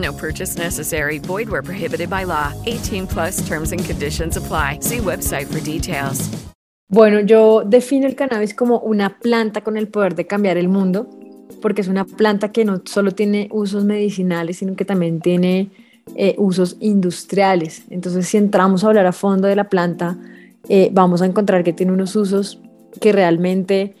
No 0.00 0.12
purchase 0.12 0.56
necessary. 0.56 1.18
Void 1.18 1.48
where 1.48 1.62
prohibited 1.62 2.08
by 2.08 2.24
law. 2.24 2.52
18 2.66 3.06
plus 3.06 3.46
terms 3.46 3.72
and 3.72 3.84
conditions 3.84 4.36
apply. 4.36 4.78
See 4.80 4.98
website 4.98 5.46
for 5.46 5.60
details. 5.60 6.28
Bueno, 6.88 7.20
yo 7.20 7.62
defino 7.64 8.08
el 8.08 8.16
cannabis 8.16 8.52
como 8.52 8.80
una 8.80 9.20
planta 9.20 9.60
con 9.60 9.76
el 9.76 9.86
poder 9.86 10.16
de 10.16 10.26
cambiar 10.26 10.56
el 10.56 10.68
mundo, 10.68 11.08
porque 11.62 11.82
es 11.82 11.88
una 11.88 12.04
planta 12.04 12.50
que 12.50 12.64
no 12.64 12.82
solo 12.84 13.12
tiene 13.12 13.48
usos 13.52 13.84
medicinales, 13.84 14.56
sino 14.56 14.74
que 14.74 14.84
también 14.84 15.20
tiene 15.20 15.70
eh, 16.16 16.34
usos 16.36 16.76
industriales. 16.80 17.84
Entonces, 17.90 18.26
si 18.26 18.38
entramos 18.38 18.82
a 18.82 18.88
hablar 18.88 19.06
a 19.06 19.12
fondo 19.12 19.46
de 19.46 19.54
la 19.54 19.68
planta, 19.68 20.18
eh, 20.68 20.90
vamos 20.92 21.22
a 21.22 21.26
encontrar 21.26 21.62
que 21.62 21.72
tiene 21.72 21.92
unos 21.92 22.16
usos 22.16 22.58
que 23.00 23.12
realmente 23.12 23.94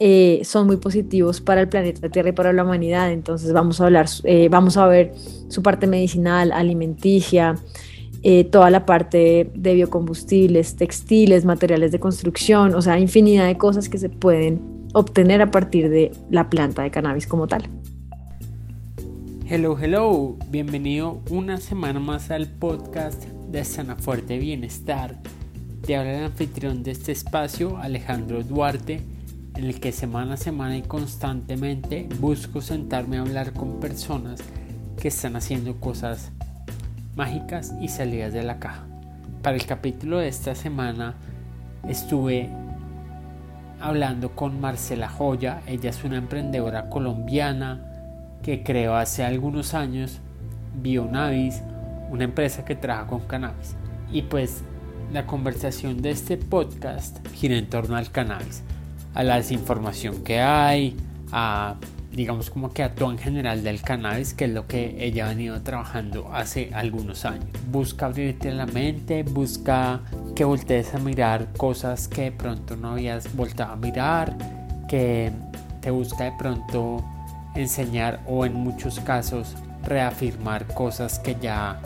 eh, 0.00 0.42
son 0.44 0.68
muy 0.68 0.76
positivos 0.76 1.40
para 1.40 1.60
el 1.60 1.68
planeta 1.68 2.08
Tierra 2.08 2.28
y 2.28 2.32
para 2.32 2.52
la 2.52 2.62
humanidad. 2.62 3.10
Entonces 3.10 3.52
vamos 3.52 3.80
a 3.80 3.86
hablar, 3.86 4.06
eh, 4.24 4.48
vamos 4.48 4.76
a 4.76 4.86
ver 4.86 5.12
su 5.48 5.62
parte 5.62 5.88
medicinal, 5.88 6.52
alimenticia, 6.52 7.56
eh, 8.22 8.44
toda 8.44 8.70
la 8.70 8.86
parte 8.86 9.50
de 9.54 9.74
biocombustibles, 9.74 10.76
textiles, 10.76 11.44
materiales 11.44 11.90
de 11.90 11.98
construcción, 11.98 12.74
o 12.74 12.82
sea, 12.82 12.98
infinidad 12.98 13.46
de 13.46 13.58
cosas 13.58 13.88
que 13.88 13.98
se 13.98 14.08
pueden 14.08 14.60
obtener 14.92 15.42
a 15.42 15.50
partir 15.50 15.88
de 15.90 16.12
la 16.30 16.48
planta 16.48 16.82
de 16.82 16.90
cannabis 16.90 17.26
como 17.26 17.48
tal. 17.48 17.68
Hello, 19.50 19.76
hello, 19.80 20.36
bienvenido 20.50 21.20
una 21.30 21.56
semana 21.56 21.98
más 21.98 22.30
al 22.30 22.46
podcast 22.48 23.24
de 23.50 23.64
Sana 23.64 23.96
Fuerte 23.96 24.38
Bienestar. 24.38 25.18
Te 25.84 25.96
habla 25.96 26.18
el 26.18 26.24
anfitrión 26.24 26.82
de 26.82 26.90
este 26.90 27.12
espacio, 27.12 27.78
Alejandro 27.78 28.42
Duarte 28.44 29.17
en 29.58 29.64
el 29.64 29.80
que 29.80 29.90
semana 29.90 30.34
a 30.34 30.36
semana 30.36 30.76
y 30.76 30.82
constantemente 30.82 32.08
busco 32.20 32.60
sentarme 32.60 33.18
a 33.18 33.22
hablar 33.22 33.52
con 33.52 33.80
personas 33.80 34.40
que 35.00 35.08
están 35.08 35.34
haciendo 35.34 35.80
cosas 35.80 36.30
mágicas 37.16 37.74
y 37.80 37.88
salidas 37.88 38.32
de 38.32 38.44
la 38.44 38.60
caja. 38.60 38.86
Para 39.42 39.56
el 39.56 39.66
capítulo 39.66 40.18
de 40.18 40.28
esta 40.28 40.54
semana 40.54 41.16
estuve 41.88 42.48
hablando 43.80 44.30
con 44.36 44.60
Marcela 44.60 45.08
Joya, 45.08 45.60
ella 45.66 45.90
es 45.90 46.04
una 46.04 46.18
emprendedora 46.18 46.88
colombiana 46.88 47.84
que 48.44 48.62
creó 48.62 48.94
hace 48.94 49.24
algunos 49.24 49.74
años 49.74 50.20
Bionavis, 50.80 51.62
una 52.10 52.22
empresa 52.22 52.64
que 52.64 52.76
trabaja 52.76 53.08
con 53.08 53.26
cannabis. 53.26 53.74
Y 54.12 54.22
pues 54.22 54.62
la 55.12 55.26
conversación 55.26 56.00
de 56.00 56.10
este 56.10 56.36
podcast 56.36 57.26
gira 57.34 57.56
en 57.56 57.68
torno 57.68 57.96
al 57.96 58.12
cannabis 58.12 58.62
a 59.14 59.22
la 59.24 59.36
desinformación 59.36 60.22
que 60.22 60.40
hay, 60.40 60.96
a 61.32 61.76
digamos 62.12 62.50
como 62.50 62.72
que 62.72 62.82
a 62.82 62.94
todo 62.94 63.12
en 63.12 63.18
general 63.18 63.62
del 63.62 63.80
cannabis, 63.80 64.34
que 64.34 64.46
es 64.46 64.50
lo 64.50 64.66
que 64.66 65.04
ella 65.04 65.26
ha 65.26 65.28
venido 65.28 65.60
trabajando 65.62 66.28
hace 66.32 66.70
algunos 66.74 67.24
años. 67.24 67.46
Busca 67.70 68.06
abrirte 68.06 68.52
la 68.52 68.66
mente, 68.66 69.22
busca 69.22 70.00
que 70.34 70.44
voltees 70.44 70.94
a 70.94 70.98
mirar 70.98 71.52
cosas 71.56 72.08
que 72.08 72.22
de 72.22 72.32
pronto 72.32 72.76
no 72.76 72.92
habías 72.92 73.34
voltado 73.36 73.74
a 73.74 73.76
mirar, 73.76 74.36
que 74.88 75.30
te 75.80 75.90
busca 75.90 76.24
de 76.24 76.32
pronto 76.38 77.04
enseñar 77.54 78.20
o 78.26 78.44
en 78.44 78.54
muchos 78.54 78.98
casos 79.00 79.54
reafirmar 79.84 80.66
cosas 80.66 81.18
que 81.18 81.36
ya 81.40 81.80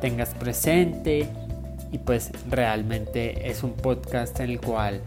tengas 0.00 0.30
presente 0.30 1.28
y 1.92 1.98
pues 1.98 2.30
realmente 2.48 3.48
es 3.48 3.62
un 3.62 3.72
podcast 3.72 4.40
en 4.40 4.50
el 4.50 4.60
cual 4.60 5.00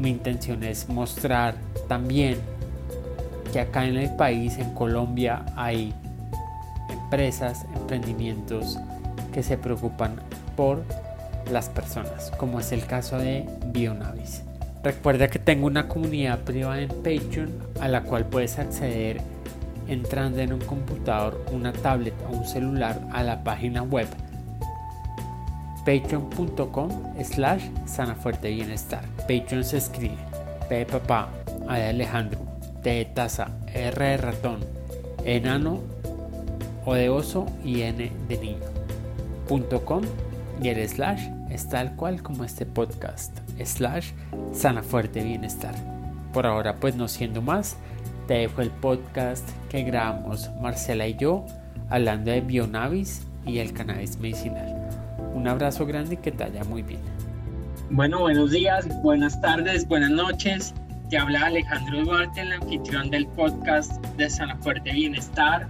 mi 0.00 0.10
intención 0.10 0.64
es 0.64 0.88
mostrar 0.88 1.54
también 1.88 2.38
que 3.52 3.60
acá 3.60 3.84
en 3.86 3.96
el 3.96 4.14
país, 4.16 4.58
en 4.58 4.72
Colombia, 4.74 5.44
hay 5.56 5.92
empresas, 6.88 7.66
emprendimientos 7.74 8.78
que 9.32 9.42
se 9.42 9.58
preocupan 9.58 10.16
por 10.56 10.84
las 11.50 11.68
personas, 11.68 12.30
como 12.38 12.60
es 12.60 12.72
el 12.72 12.86
caso 12.86 13.18
de 13.18 13.46
Bionavis. 13.66 14.42
Recuerda 14.82 15.28
que 15.28 15.38
tengo 15.38 15.66
una 15.66 15.88
comunidad 15.88 16.38
privada 16.40 16.80
en 16.80 16.88
Patreon 16.88 17.50
a 17.80 17.88
la 17.88 18.02
cual 18.02 18.24
puedes 18.26 18.58
acceder 18.58 19.20
entrando 19.88 20.38
en 20.38 20.52
un 20.52 20.60
computador, 20.60 21.44
una 21.52 21.72
tablet 21.72 22.14
o 22.28 22.36
un 22.36 22.46
celular 22.46 23.00
a 23.12 23.22
la 23.22 23.42
página 23.42 23.82
web 23.82 24.06
patreon.com 25.90 26.88
slash 27.24 27.64
sanafuerte 27.84 28.50
bienestar. 28.50 29.02
Patreon 29.26 29.64
se 29.64 29.78
escribe 29.78 30.16
P 30.68 30.76
de 30.76 30.86
papá, 30.86 31.28
A 31.68 31.78
de 31.78 31.88
Alejandro, 31.88 32.38
T 32.82 32.90
de 32.90 33.04
taza, 33.06 33.48
R 33.74 34.04
de 34.04 34.16
ratón, 34.16 34.60
enano, 35.24 35.80
O 36.84 36.94
de 36.94 37.08
oso 37.08 37.46
y 37.64 37.82
N 37.82 38.10
de 38.28 38.38
niño. 38.38 38.58
.com 39.84 40.02
y 40.62 40.68
el 40.68 40.88
slash 40.88 41.28
es 41.50 41.68
tal 41.68 41.96
cual 41.96 42.22
como 42.22 42.44
este 42.44 42.66
podcast, 42.66 43.36
slash 43.64 44.12
sanafuerte 44.52 45.24
bienestar. 45.24 45.74
Por 46.32 46.46
ahora 46.46 46.76
pues 46.76 46.94
no 46.94 47.08
siendo 47.08 47.42
más, 47.42 47.76
te 48.28 48.34
dejo 48.34 48.62
el 48.62 48.70
podcast 48.70 49.48
que 49.68 49.82
grabamos 49.82 50.50
Marcela 50.60 51.08
y 51.08 51.16
yo 51.16 51.46
hablando 51.88 52.30
de 52.30 52.42
Bionavis 52.42 53.26
y 53.44 53.58
el 53.58 53.72
cannabis 53.72 54.18
medicinal. 54.20 54.79
Un 55.40 55.48
abrazo 55.48 55.86
grande 55.86 56.16
y 56.16 56.18
que 56.18 56.32
te 56.32 56.44
haya 56.44 56.62
muy 56.64 56.82
bien. 56.82 57.00
Bueno, 57.88 58.20
buenos 58.20 58.50
días, 58.50 58.86
buenas 59.00 59.40
tardes, 59.40 59.88
buenas 59.88 60.10
noches. 60.10 60.74
Te 61.08 61.16
habla 61.16 61.46
Alejandro 61.46 62.04
Duarte, 62.04 62.42
el 62.42 62.52
anfitrión 62.52 63.08
del 63.08 63.26
podcast 63.28 64.04
de 64.18 64.28
Sana 64.28 64.54
Fuerte 64.58 64.92
Bienestar. 64.92 65.66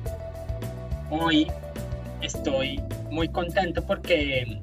Hoy 1.09 1.47
estoy 2.20 2.82
muy 3.12 3.28
contento 3.28 3.80
porque 3.86 4.59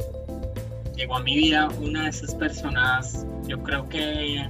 llegó 0.93 1.15
a 1.15 1.21
mi 1.21 1.37
vida 1.37 1.69
una 1.81 2.03
de 2.03 2.09
esas 2.09 2.35
personas, 2.35 3.25
yo 3.47 3.63
creo 3.63 3.87
que 3.87 4.45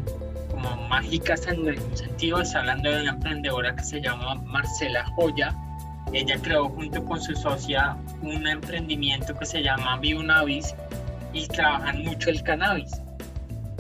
como 0.49 0.75
mágicas 0.87 1.45
en 1.45 1.69
algún 1.69 1.95
sentido. 1.95 2.41
Está 2.41 2.61
hablando 2.61 2.89
de 2.89 3.01
una 3.03 3.11
emprendedora 3.11 3.75
que 3.75 3.83
se 3.83 4.01
llama 4.01 4.33
Marcela 4.33 5.05
Joya 5.15 5.55
ella 6.13 6.37
creó 6.41 6.69
junto 6.69 7.03
con 7.03 7.21
su 7.21 7.35
socia 7.35 7.97
un 8.21 8.47
emprendimiento 8.47 9.33
que 9.37 9.45
se 9.45 9.61
llama 9.61 9.97
Bionavis 9.99 10.73
y 11.33 11.47
trabajan 11.47 12.03
mucho 12.03 12.29
el 12.29 12.41
cannabis. 12.43 12.91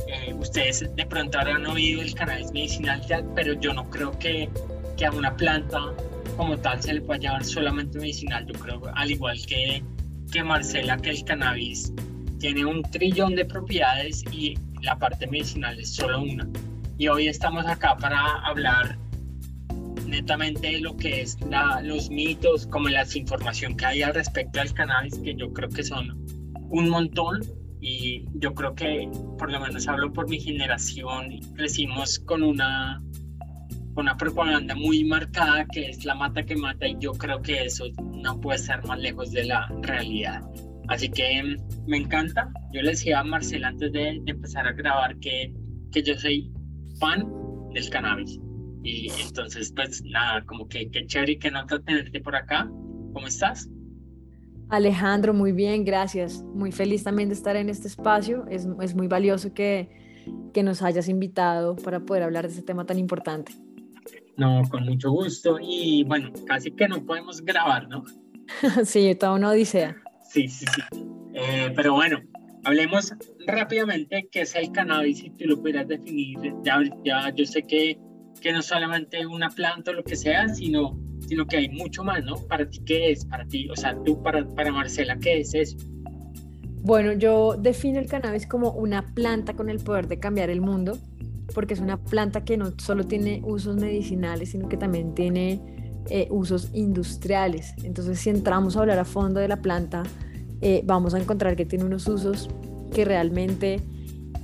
Eh, 0.07 0.33
ustedes 0.33 0.89
de 0.95 1.05
pronto 1.05 1.39
habrán 1.39 1.65
oído 1.65 2.01
el 2.01 2.13
cannabis 2.13 2.51
medicinal, 2.51 3.01
pero 3.35 3.53
yo 3.53 3.73
no 3.73 3.89
creo 3.89 4.17
que, 4.19 4.49
que 4.95 5.05
a 5.05 5.11
una 5.11 5.35
planta 5.35 5.93
como 6.35 6.57
tal 6.57 6.81
se 6.81 6.93
le 6.93 7.01
pueda 7.01 7.19
llamar 7.19 7.43
solamente 7.43 7.97
medicinal. 7.99 8.45
Yo 8.45 8.53
creo, 8.59 8.81
al 8.95 9.11
igual 9.11 9.37
que, 9.45 9.83
que 10.31 10.43
Marcela, 10.43 10.97
que 10.97 11.11
el 11.11 11.23
cannabis 11.23 11.91
tiene 12.39 12.65
un 12.65 12.83
trillón 12.83 13.35
de 13.35 13.45
propiedades 13.45 14.23
y 14.31 14.57
la 14.81 14.97
parte 14.97 15.27
medicinal 15.27 15.79
es 15.79 15.95
solo 15.95 16.21
una. 16.21 16.47
Y 16.97 17.07
hoy 17.07 17.27
estamos 17.27 17.65
acá 17.65 17.95
para 17.97 18.19
hablar 18.45 18.97
netamente 20.07 20.79
lo 20.79 20.95
que 20.95 21.21
es 21.21 21.37
la, 21.49 21.81
los 21.81 22.09
mitos, 22.09 22.67
como 22.67 22.89
la 22.89 23.05
información 23.13 23.75
que 23.75 23.85
hay 23.85 24.01
al 24.01 24.13
respecto 24.13 24.59
del 24.59 24.73
cannabis, 24.73 25.17
que 25.19 25.35
yo 25.35 25.51
creo 25.53 25.69
que 25.69 25.83
son 25.83 26.25
un 26.69 26.89
montón. 26.89 27.41
Y 27.79 28.25
yo 28.33 28.53
creo 28.55 28.73
que, 28.73 29.07
por 29.37 29.51
lo 29.51 29.59
menos 29.59 29.87
hablo 29.87 30.11
por 30.11 30.27
mi 30.27 30.39
generación, 30.39 31.39
crecimos 31.55 32.17
con 32.19 32.41
una, 32.41 32.99
una 33.95 34.17
propaganda 34.17 34.75
muy 34.75 35.03
marcada 35.03 35.65
que 35.71 35.89
es 35.89 36.03
la 36.03 36.15
mata 36.15 36.43
que 36.43 36.55
mata 36.55 36.87
y 36.87 36.97
yo 36.99 37.13
creo 37.13 37.41
que 37.41 37.65
eso 37.65 37.85
no 37.99 38.41
puede 38.41 38.57
ser 38.57 38.83
más 38.85 38.99
lejos 38.99 39.31
de 39.31 39.45
la 39.45 39.67
realidad. 39.81 40.41
Así 40.87 41.09
que 41.09 41.57
me 41.85 41.97
encanta, 41.97 42.49
yo 42.71 42.81
le 42.81 42.91
decía 42.91 43.19
a 43.19 43.23
Marcela 43.23 43.69
antes 43.69 43.91
de, 43.91 44.21
empezar 44.25 44.67
a 44.67 44.71
grabar 44.71 45.17
que, 45.19 45.53
que 45.91 46.01
yo 46.01 46.17
soy 46.17 46.51
fan 46.99 47.27
del 47.73 47.89
cannabis. 47.89 48.39
Y 48.83 49.11
entonces, 49.21 49.73
pues 49.75 50.03
nada, 50.03 50.43
como 50.45 50.67
que 50.67 50.89
qué 50.89 51.05
chévere 51.05 51.33
y 51.33 51.39
qué 51.39 51.51
nota 51.51 51.79
tenerte 51.79 52.19
por 52.21 52.35
acá. 52.35 52.69
¿Cómo 53.13 53.27
estás? 53.27 53.69
Alejandro, 54.69 55.33
muy 55.33 55.51
bien, 55.51 55.85
gracias. 55.85 56.43
Muy 56.43 56.71
feliz 56.71 57.03
también 57.03 57.29
de 57.29 57.35
estar 57.35 57.55
en 57.55 57.69
este 57.69 57.87
espacio. 57.87 58.45
Es, 58.47 58.67
es 58.81 58.95
muy 58.95 59.07
valioso 59.07 59.53
que, 59.53 59.89
que 60.53 60.63
nos 60.63 60.81
hayas 60.81 61.07
invitado 61.09 61.75
para 61.75 62.01
poder 62.01 62.23
hablar 62.23 62.45
de 62.45 62.53
este 62.53 62.63
tema 62.63 62.85
tan 62.85 62.99
importante. 62.99 63.53
No, 64.37 64.61
con 64.69 64.85
mucho 64.85 65.11
gusto. 65.11 65.57
Y 65.61 66.03
bueno, 66.03 66.31
casi 66.45 66.71
que 66.71 66.87
no 66.87 67.03
podemos 67.05 67.41
grabar, 67.43 67.87
¿no? 67.87 68.03
sí, 68.85 69.15
toda 69.15 69.33
una 69.33 69.49
odisea. 69.49 69.95
Sí, 70.29 70.47
sí, 70.47 70.65
sí. 70.65 70.81
Eh, 71.33 71.71
pero 71.75 71.93
bueno, 71.93 72.19
hablemos 72.63 73.13
rápidamente 73.45 74.27
qué 74.31 74.41
es 74.41 74.55
el 74.55 74.71
cannabis, 74.71 75.19
si 75.19 75.29
tú 75.31 75.45
lo 75.45 75.57
pudieras 75.59 75.87
definir. 75.87 76.37
Ya, 76.63 76.79
ya 77.03 77.33
yo 77.33 77.45
sé 77.45 77.63
que, 77.63 77.99
que 78.41 78.51
no 78.51 78.61
solamente 78.61 79.25
una 79.25 79.49
planta 79.49 79.91
o 79.91 79.93
lo 79.93 80.03
que 80.03 80.15
sea, 80.15 80.47
sino, 80.49 80.97
sino 81.27 81.45
que 81.45 81.57
hay 81.57 81.69
mucho 81.69 82.03
más, 82.03 82.23
¿no? 82.23 82.35
Para 82.47 82.69
ti, 82.69 82.79
¿qué 82.85 83.11
es? 83.11 83.25
Para 83.25 83.45
ti, 83.45 83.69
o 83.69 83.75
sea, 83.75 83.97
tú, 84.03 84.21
para, 84.21 84.47
para 84.47 84.71
Marcela, 84.71 85.17
¿qué 85.17 85.39
es 85.39 85.53
eso? 85.53 85.77
Bueno, 86.83 87.13
yo 87.13 87.55
defino 87.57 87.99
el 87.99 88.07
cannabis 88.07 88.47
como 88.47 88.71
una 88.71 89.13
planta 89.13 89.53
con 89.53 89.69
el 89.69 89.79
poder 89.79 90.07
de 90.07 90.19
cambiar 90.19 90.49
el 90.49 90.61
mundo, 90.61 90.97
porque 91.53 91.73
es 91.73 91.79
una 91.79 91.97
planta 91.97 92.45
que 92.45 92.57
no 92.57 92.71
solo 92.77 93.05
tiene 93.05 93.41
usos 93.43 93.75
medicinales, 93.75 94.51
sino 94.51 94.69
que 94.69 94.77
también 94.77 95.13
tiene 95.13 95.59
eh, 96.09 96.27
usos 96.29 96.69
industriales. 96.73 97.73
Entonces, 97.83 98.19
si 98.19 98.29
entramos 98.29 98.77
a 98.77 98.81
hablar 98.81 98.99
a 98.99 99.05
fondo 99.05 99.39
de 99.39 99.49
la 99.49 99.57
planta, 99.57 100.03
eh, 100.61 100.81
vamos 100.85 101.13
a 101.13 101.19
encontrar 101.19 101.55
que 101.55 101.65
tiene 101.65 101.83
unos 101.83 102.07
usos 102.07 102.49
que 102.93 103.03
realmente 103.03 103.81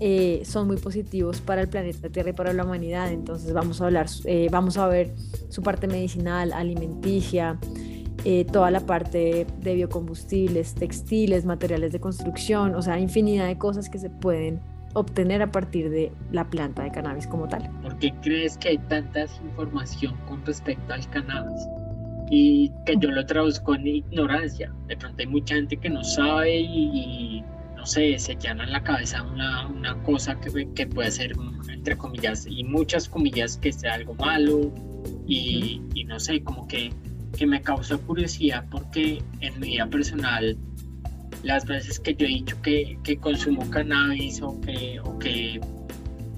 eh, 0.05 0.41
son 0.43 0.67
muy 0.67 0.75
positivos 0.75 1.39
para 1.39 1.61
el 1.61 1.69
planeta 1.69 2.09
Tierra 2.09 2.31
y 2.31 2.33
para 2.33 2.51
la 2.51 2.65
humanidad. 2.65 3.11
Entonces, 3.11 3.53
vamos 3.53 3.79
a 3.79 3.85
hablar, 3.85 4.07
vamos 4.51 4.77
a 4.77 4.87
ver 4.87 5.13
su 5.49 5.61
parte 5.63 5.87
medicinal, 5.87 6.51
alimenticia, 6.51 7.57
eh, 8.25 8.45
toda 8.45 8.71
la 8.71 8.79
parte 8.79 9.45
de 9.59 9.75
biocombustibles, 9.75 10.75
textiles, 10.75 11.43
materiales 11.43 11.91
de 11.91 11.99
construcción, 11.99 12.73
o 12.73 12.81
sea, 12.81 12.97
infinidad 12.97 13.47
de 13.47 13.57
cosas 13.57 13.89
que 13.89 13.97
se 13.97 14.09
pueden 14.09 14.61
obtener 14.93 15.41
a 15.41 15.51
partir 15.51 15.89
de 15.89 16.09
la 16.31 16.49
planta 16.49 16.83
de 16.83 16.91
cannabis 16.91 17.27
como 17.27 17.49
tal. 17.49 17.69
¿Por 17.81 17.97
qué 17.99 18.13
crees 18.21 18.57
que 18.57 18.69
hay 18.69 18.77
tanta 18.77 19.25
información 19.43 20.15
con 20.29 20.45
respecto 20.45 20.93
al 20.93 21.09
cannabis? 21.09 21.67
Y 22.29 22.71
que 22.85 22.95
yo 22.97 23.11
lo 23.11 23.25
traduzco 23.25 23.75
en 23.75 23.87
ignorancia. 23.87 24.73
De 24.87 24.95
pronto 24.95 25.17
hay 25.19 25.27
mucha 25.27 25.55
gente 25.55 25.75
que 25.75 25.89
no 25.89 26.01
sabe 26.05 26.61
y, 26.61 27.43
no 27.83 27.87
sé, 27.87 28.17
se 28.17 28.37
llana 28.37 28.63
en 28.63 28.71
la 28.71 28.81
cabeza 28.81 29.21
una, 29.23 29.67
una 29.67 30.01
cosa 30.03 30.39
que, 30.39 30.69
que 30.73 30.87
puede 30.87 31.11
ser, 31.11 31.33
entre 31.67 31.97
comillas, 31.97 32.47
y 32.49 32.63
muchas 32.63 33.09
comillas, 33.09 33.57
que 33.57 33.73
sea 33.73 33.95
algo 33.95 34.13
malo. 34.13 34.71
Y, 35.27 35.81
y 35.93 36.05
no 36.05 36.17
sé, 36.17 36.41
como 36.41 36.65
que 36.65 36.93
que 37.37 37.45
me 37.45 37.61
causa 37.61 37.97
curiosidad 37.97 38.63
porque 38.71 39.21
en 39.41 39.59
mi 39.59 39.71
vida 39.71 39.85
personal, 39.87 40.55
las 41.43 41.65
veces 41.65 41.99
que 41.99 42.15
yo 42.15 42.25
he 42.25 42.29
dicho 42.29 42.61
que, 42.61 42.97
que 43.03 43.17
consumo 43.17 43.69
cannabis 43.69 44.41
o 44.41 44.61
que, 44.61 45.01
o 45.03 45.19
que 45.19 45.59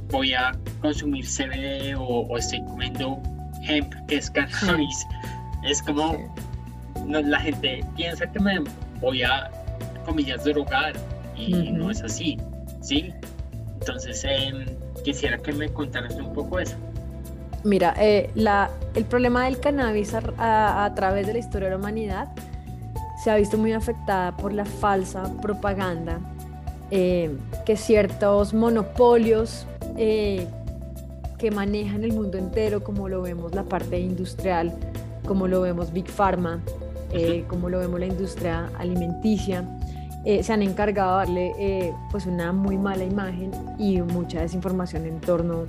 voy 0.09 0.33
a 0.33 0.51
consumir 0.81 1.25
CBD 1.25 1.95
o, 1.95 2.35
estoy 2.39 2.63
comiendo 2.63 3.21
hemp, 3.67 3.93
que 4.07 4.15
es 4.15 4.31
cannabis, 4.31 5.05
es 5.63 5.79
como 5.83 6.33
la 7.07 7.39
gente 7.39 7.85
piensa 7.95 8.25
que 8.31 8.39
me 8.39 8.61
voy 8.99 9.21
a, 9.21 9.51
comillas, 10.05 10.43
drogar 10.43 10.93
y 11.37 11.71
no 11.71 11.91
es 11.91 12.01
así, 12.01 12.37
¿sí? 12.81 13.13
Entonces, 13.79 14.23
em, 14.23 14.65
quisiera 15.03 15.37
que 15.37 15.53
me 15.53 15.69
contaras 15.69 16.15
un 16.15 16.33
poco 16.33 16.59
eso. 16.59 16.75
Mira, 17.63 17.95
eh, 17.99 18.29
la, 18.35 18.69
el 18.93 19.05
problema 19.05 19.45
del 19.45 19.59
cannabis 19.59 20.13
a, 20.15 20.93
través 20.95 21.25
de 21.27 21.33
la 21.33 21.39
historia 21.39 21.67
de 21.67 21.71
la 21.71 21.79
humanidad 21.79 22.27
se 23.23 23.31
ha 23.31 23.35
visto 23.35 23.57
muy 23.57 23.73
afectada 23.73 24.37
por 24.37 24.53
la 24.53 24.65
falsa 24.65 25.31
propaganda 25.41 26.19
eh, 26.91 27.35
que 27.65 27.75
ciertos 27.75 28.53
monopolios 28.53 29.65
eh, 29.97 30.47
que 31.39 31.49
manejan 31.49 32.03
el 32.03 32.13
mundo 32.13 32.37
entero, 32.37 32.83
como 32.83 33.09
lo 33.09 33.23
vemos 33.23 33.55
la 33.55 33.63
parte 33.63 33.99
industrial, 33.99 34.71
como 35.27 35.47
lo 35.47 35.61
vemos 35.61 35.91
Big 35.91 36.07
Pharma, 36.07 36.61
como 37.47 37.69
lo 37.69 37.79
vemos 37.79 37.99
la 37.99 38.07
industria 38.07 38.69
alimenticia, 38.77 39.63
se 40.41 40.53
han 40.53 40.61
encargado 40.61 41.19
de 41.19 41.25
darle 41.25 41.93
pues 42.11 42.25
una 42.25 42.51
muy 42.51 42.77
mala 42.77 43.03
imagen 43.03 43.51
y 43.77 44.01
mucha 44.01 44.41
desinformación 44.41 45.05
en 45.05 45.21
torno 45.21 45.65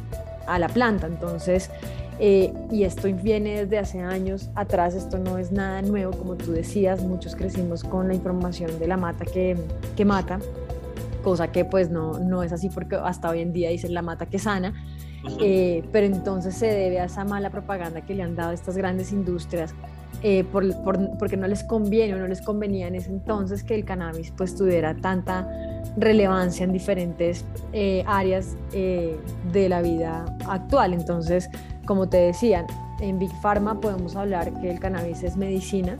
a 0.47 0.59
la 0.59 0.69
planta. 0.69 1.07
Entonces, 1.07 1.71
eh, 2.19 2.53
y 2.71 2.85
esto 2.85 3.09
viene 3.13 3.63
desde 3.63 3.79
hace 3.79 4.01
años 4.01 4.49
atrás, 4.55 4.95
esto 4.95 5.19
no 5.19 5.37
es 5.37 5.53
nada 5.53 5.83
nuevo, 5.83 6.13
como 6.17 6.37
tú 6.37 6.53
decías, 6.53 7.03
muchos 7.03 7.37
crecimos 7.37 7.85
con 7.85 8.09
la 8.09 8.15
información 8.15 8.79
de 8.79 8.87
la 8.87 8.97
mata 8.97 9.27
que, 9.27 9.57
que 9.97 10.05
mata, 10.07 10.39
cosa 11.23 11.53
que 11.53 11.67
pues 11.67 11.91
no, 11.91 12.19
no 12.19 12.43
es 12.43 12.53
así 12.53 12.71
porque 12.71 12.97
hasta 12.97 13.29
hoy 13.29 13.41
en 13.43 13.53
día 13.53 13.69
dicen 13.69 13.93
la 13.93 14.01
mata 14.01 14.25
que 14.27 14.39
sana, 14.39 14.73
eh, 15.41 15.85
pero 15.93 16.07
entonces 16.07 16.55
se 16.55 16.67
debe 16.67 17.01
a 17.01 17.05
esa 17.05 17.25
mala 17.25 17.51
propaganda 17.51 18.01
que 18.01 18.15
le 18.15 18.23
han 18.23 18.35
dado 18.35 18.53
estas 18.53 18.79
grandes 18.79 19.13
industrias 19.13 19.75
eh, 20.23 20.45
por, 20.45 20.65
porque 21.19 21.37
no 21.37 21.47
les 21.47 21.63
conviene 21.63 22.15
o 22.15 22.19
no 22.19 22.27
les 22.27 22.41
convenía 22.41 22.89
en 22.89 22.95
ese 22.95 23.11
entonces 23.11 23.63
que 23.63 23.75
el 23.75 23.85
cannabis 23.85 24.33
pues 24.37 24.57
tuviera 24.57 24.95
tanta 24.95 25.47
relevancia 25.97 26.65
en 26.65 26.73
diferentes 26.73 27.45
eh, 27.73 28.03
áreas 28.07 28.57
eh, 28.73 29.17
de 29.53 29.69
la 29.69 29.83
vida 29.83 30.25
actual. 30.49 30.95
Entonces, 30.95 31.49
como 31.87 32.09
te 32.09 32.17
decían, 32.19 32.67
en 33.01 33.19
Big 33.19 33.31
Pharma 33.43 33.81
podemos 33.81 34.17
hablar 34.17 34.53
que 34.61 34.71
el 34.71 34.81
cannabis 34.81 35.23
es 35.23 35.37
medicina, 35.37 35.99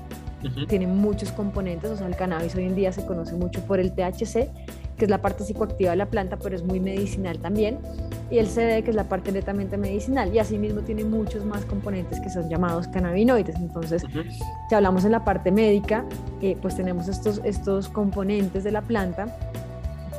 tiene 0.69 0.87
muchos 0.87 1.33
componentes, 1.33 1.91
o 1.91 1.97
sea, 1.97 2.07
el 2.07 2.15
cannabis 2.15 2.55
hoy 2.55 2.65
en 2.65 2.77
día 2.77 2.93
se 2.93 3.05
conoce 3.05 3.35
mucho 3.35 3.61
por 3.63 3.81
el 3.81 3.93
THC, 3.93 4.49
que 4.97 5.05
es 5.05 5.11
la 5.11 5.21
parte 5.21 5.45
psicoactiva 5.45 5.91
de 5.91 5.97
la 5.97 6.07
planta, 6.07 6.39
pero 6.39 6.57
es 6.57 6.65
muy 6.65 6.81
medicinal 6.81 7.39
también, 7.39 7.79
y 8.31 8.39
el 8.39 8.47
CBD, 8.47 8.83
que 8.83 8.91
es 8.91 8.97
la 8.97 9.09
parte 9.09 9.31
netamente 9.31 9.77
medicinal, 9.77 10.35
y 10.35 10.39
asimismo 10.39 10.81
tiene 10.81 11.05
muchos 11.05 11.45
más 11.45 11.65
componentes 11.65 12.21
que 12.21 12.31
son 12.31 12.49
llamados 12.49 12.89
cannabinoides. 12.89 13.57
Entonces, 13.57 14.03
si 14.69 14.75
hablamos 14.75 15.05
en 15.05 15.13
la 15.13 15.25
parte 15.25 15.53
médica, 15.53 16.05
eh, 16.43 16.57
pues 16.61 16.77
tenemos 16.77 17.09
estos, 17.09 17.41
estos 17.45 17.89
componentes 17.89 18.65
de 18.65 18.73
la 18.73 18.83
planta 18.83 19.37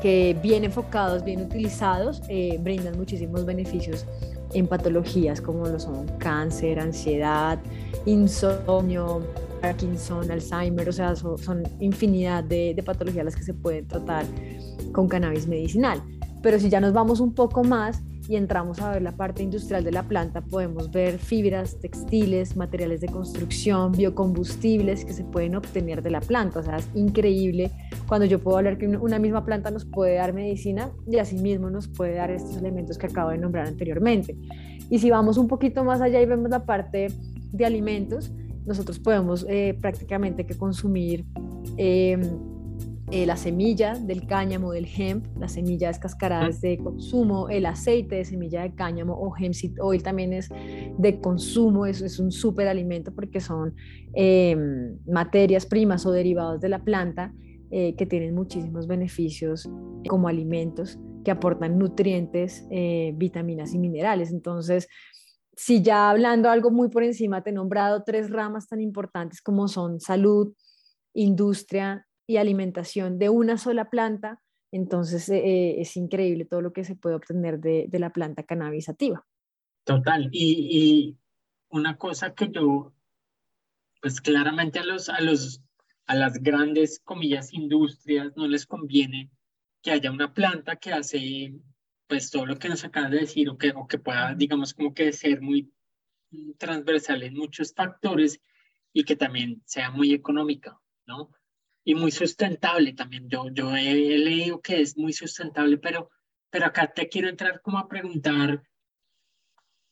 que 0.02 0.38
bien 0.42 0.64
enfocados, 0.64 1.24
bien 1.24 1.42
utilizados, 1.42 2.22
eh, 2.30 2.60
brindan 2.62 2.98
muchísimos 2.98 3.46
beneficios 3.46 4.06
en 4.54 4.68
patologías 4.68 5.42
como 5.42 5.66
lo 5.66 5.80
son 5.80 6.08
cáncer, 6.20 6.80
ansiedad, 6.80 7.60
insomnio, 8.06 9.24
Parkinson, 9.62 10.30
Alzheimer, 10.32 10.88
o 10.88 10.92
sea, 10.92 11.16
son, 11.16 11.64
infinidad 11.80 12.44
de, 12.44 12.74
de, 12.76 12.84
patologías 12.84 13.26
las 13.26 13.36
que 13.36 13.44
se 13.44 13.54
pueden 13.54 13.88
tratar 13.88 14.26
con 14.98 15.08
cannabis 15.08 15.48
medicinal. 15.48 16.02
Pero 16.42 16.60
si 16.60 16.70
ya 16.70 16.80
nos 16.80 16.92
vamos 16.92 17.20
un 17.20 17.36
poco 17.36 17.64
más 17.64 18.02
y 18.28 18.36
entramos 18.36 18.82
a 18.82 18.94
ver 18.94 19.04
la 19.04 19.12
parte 19.12 19.44
industrial 19.44 19.84
de 19.84 19.92
la 19.92 20.02
planta, 20.02 20.42
podemos 20.42 20.90
ver 20.90 21.20
fibras, 21.20 21.80
textiles, 21.80 22.58
materiales 22.58 23.02
de 23.02 23.08
construcción, 23.08 23.92
biocombustibles 23.92 25.06
que 25.06 25.14
se 25.14 25.24
pueden 25.24 25.56
obtener 25.56 26.02
de 26.02 26.10
la 26.10 26.20
planta. 26.20 26.62
O 26.62 26.64
sea, 26.64 26.78
es 26.78 26.90
increíble 26.96 27.70
cuando 28.08 28.26
yo 28.26 28.40
puedo 28.40 28.58
hablar 28.58 28.80
que 28.80 28.88
una 28.88 29.20
misma 29.20 29.46
planta 29.46 29.70
nos 29.70 29.86
puede 29.86 30.16
dar 30.16 30.34
medicina 30.34 30.90
y 31.08 31.18
asimismo 31.20 31.70
nos 31.70 31.88
puede 31.88 32.16
dar 32.16 32.32
estos 32.32 32.58
elementos 32.58 32.98
que 32.98 33.06
acabo 33.06 33.30
de 33.30 33.38
nombrar 33.38 33.68
anteriormente. 33.68 34.36
Y 34.90 34.98
si 34.98 35.12
vamos 35.12 35.38
un 35.38 35.48
poquito 35.48 35.84
más 35.84 36.02
allá 36.02 36.20
y 36.20 36.26
vemos 36.26 36.50
la 36.50 36.66
parte 36.66 37.10
de 37.52 37.66
alimentos, 37.68 38.32
nosotros 38.66 38.98
podemos 38.98 39.46
eh, 39.48 39.78
prácticamente 39.80 40.48
que 40.48 40.58
consumir 40.58 41.24
eh, 41.78 42.20
eh, 43.10 43.26
la 43.26 43.38
semilla 43.38 43.94
del 43.94 44.28
cáñamo, 44.28 44.72
del 44.72 44.86
hemp, 44.86 45.26
las 45.38 45.54
semillas 45.54 45.96
descascaradas 45.96 46.60
de 46.60 46.78
consumo, 46.78 47.48
el 47.48 47.66
aceite 47.66 48.16
de 48.16 48.26
semilla 48.26 48.64
de 48.64 48.76
cáñamo 48.76 49.14
o 49.14 49.34
hemp 49.38 49.54
seed 49.54 49.82
oil 49.82 50.04
también 50.04 50.34
es 50.34 50.50
de 50.98 51.22
consumo, 51.22 51.86
eso 51.86 52.06
es 52.06 52.20
un 52.20 52.32
súper 52.32 52.68
alimento 52.68 53.14
porque 53.14 53.40
son 53.40 53.74
em, 54.14 54.98
materias 55.08 55.66
primas 55.66 56.06
o 56.06 56.12
derivados 56.12 56.60
de 56.60 56.68
la 56.68 56.84
planta 56.84 57.34
eh, 57.72 57.96
que 57.96 58.06
tienen 58.06 58.36
muchísimos 58.36 58.88
beneficios 58.88 59.70
como 60.10 60.28
alimentos 60.28 61.00
que 61.24 61.32
aportan 61.32 61.78
nutrientes, 61.78 62.66
eh, 62.72 63.14
vitaminas 63.16 63.74
y 63.74 63.80
minerales. 63.80 64.32
Entonces, 64.32 64.88
si 65.56 65.82
ya 65.82 66.10
hablando 66.10 66.50
algo 66.50 66.72
muy 66.72 66.90
por 66.90 67.04
encima, 67.04 67.42
te 67.42 67.50
he 67.50 67.54
nombrado 67.54 68.04
tres 68.06 68.30
ramas 68.30 68.68
tan 68.68 68.82
importantes 68.82 69.42
como 69.42 69.68
son 69.68 70.00
salud, 70.00 70.54
industria 71.14 72.07
y 72.28 72.38
alimentación 72.38 73.18
de 73.18 73.30
una 73.30 73.58
sola 73.58 73.90
planta, 73.90 74.44
entonces 74.72 75.30
eh, 75.30 75.80
es 75.80 75.96
increíble 75.96 76.46
todo 76.46 76.62
lo 76.62 76.74
que 76.74 76.84
se 76.84 76.96
puede 76.96 77.16
obtener 77.16 77.60
de, 77.60 77.90
la 77.94 78.12
planta 78.12 78.44
cannabisativa. 78.44 79.26
Total, 79.86 80.30
y, 80.32 81.18
una 81.70 81.98
cosa 81.98 82.34
que 82.34 82.50
yo, 82.50 82.94
pues 84.02 84.22
claramente 84.22 84.80
a, 84.80 84.86
los, 84.86 85.10
a, 85.10 85.22
los, 85.22 85.62
a 86.06 86.16
las 86.16 86.42
grandes, 86.42 87.00
comillas, 87.00 87.54
industrias 87.54 88.36
no 88.36 88.48
les 88.48 88.66
conviene 88.66 89.32
que 89.82 89.92
haya 89.92 90.12
una 90.12 90.34
planta 90.34 90.76
que 90.76 90.92
hace 90.92 91.54
pues 92.08 92.32
todo 92.32 92.46
lo 92.46 92.58
que 92.58 92.70
nos 92.70 92.86
acabas 92.86 93.12
de 93.12 93.20
decir 93.20 93.50
o 93.50 93.58
que, 93.58 93.72
o 93.72 93.88
que 93.88 94.00
pueda, 94.00 94.34
digamos, 94.34 94.74
como 94.74 94.94
que 94.94 95.12
ser 95.12 95.42
muy 95.42 95.72
transversal 96.58 97.24
en 97.24 97.34
muchos 97.34 97.74
factores 97.74 98.42
y 98.94 99.04
que 99.04 99.16
también 99.16 99.62
sea 99.66 99.92
muy 99.92 100.14
económica, 100.14 100.80
¿no? 101.06 101.32
Y 101.88 101.96
muy 101.96 102.12
sustentable 102.12 102.92
también. 102.92 103.30
Yo, 103.30 103.46
yo 103.50 103.74
he, 103.74 103.94
leído 103.94 104.60
que 104.60 104.82
es 104.82 104.98
muy 104.98 105.14
sustentable, 105.14 105.78
pero, 105.78 106.10
pero 106.50 106.66
acá 106.66 106.92
te 106.92 107.08
quiero 107.08 107.30
entrar 107.30 107.62
como 107.62 107.78
a 107.78 107.88
preguntar, 107.88 108.62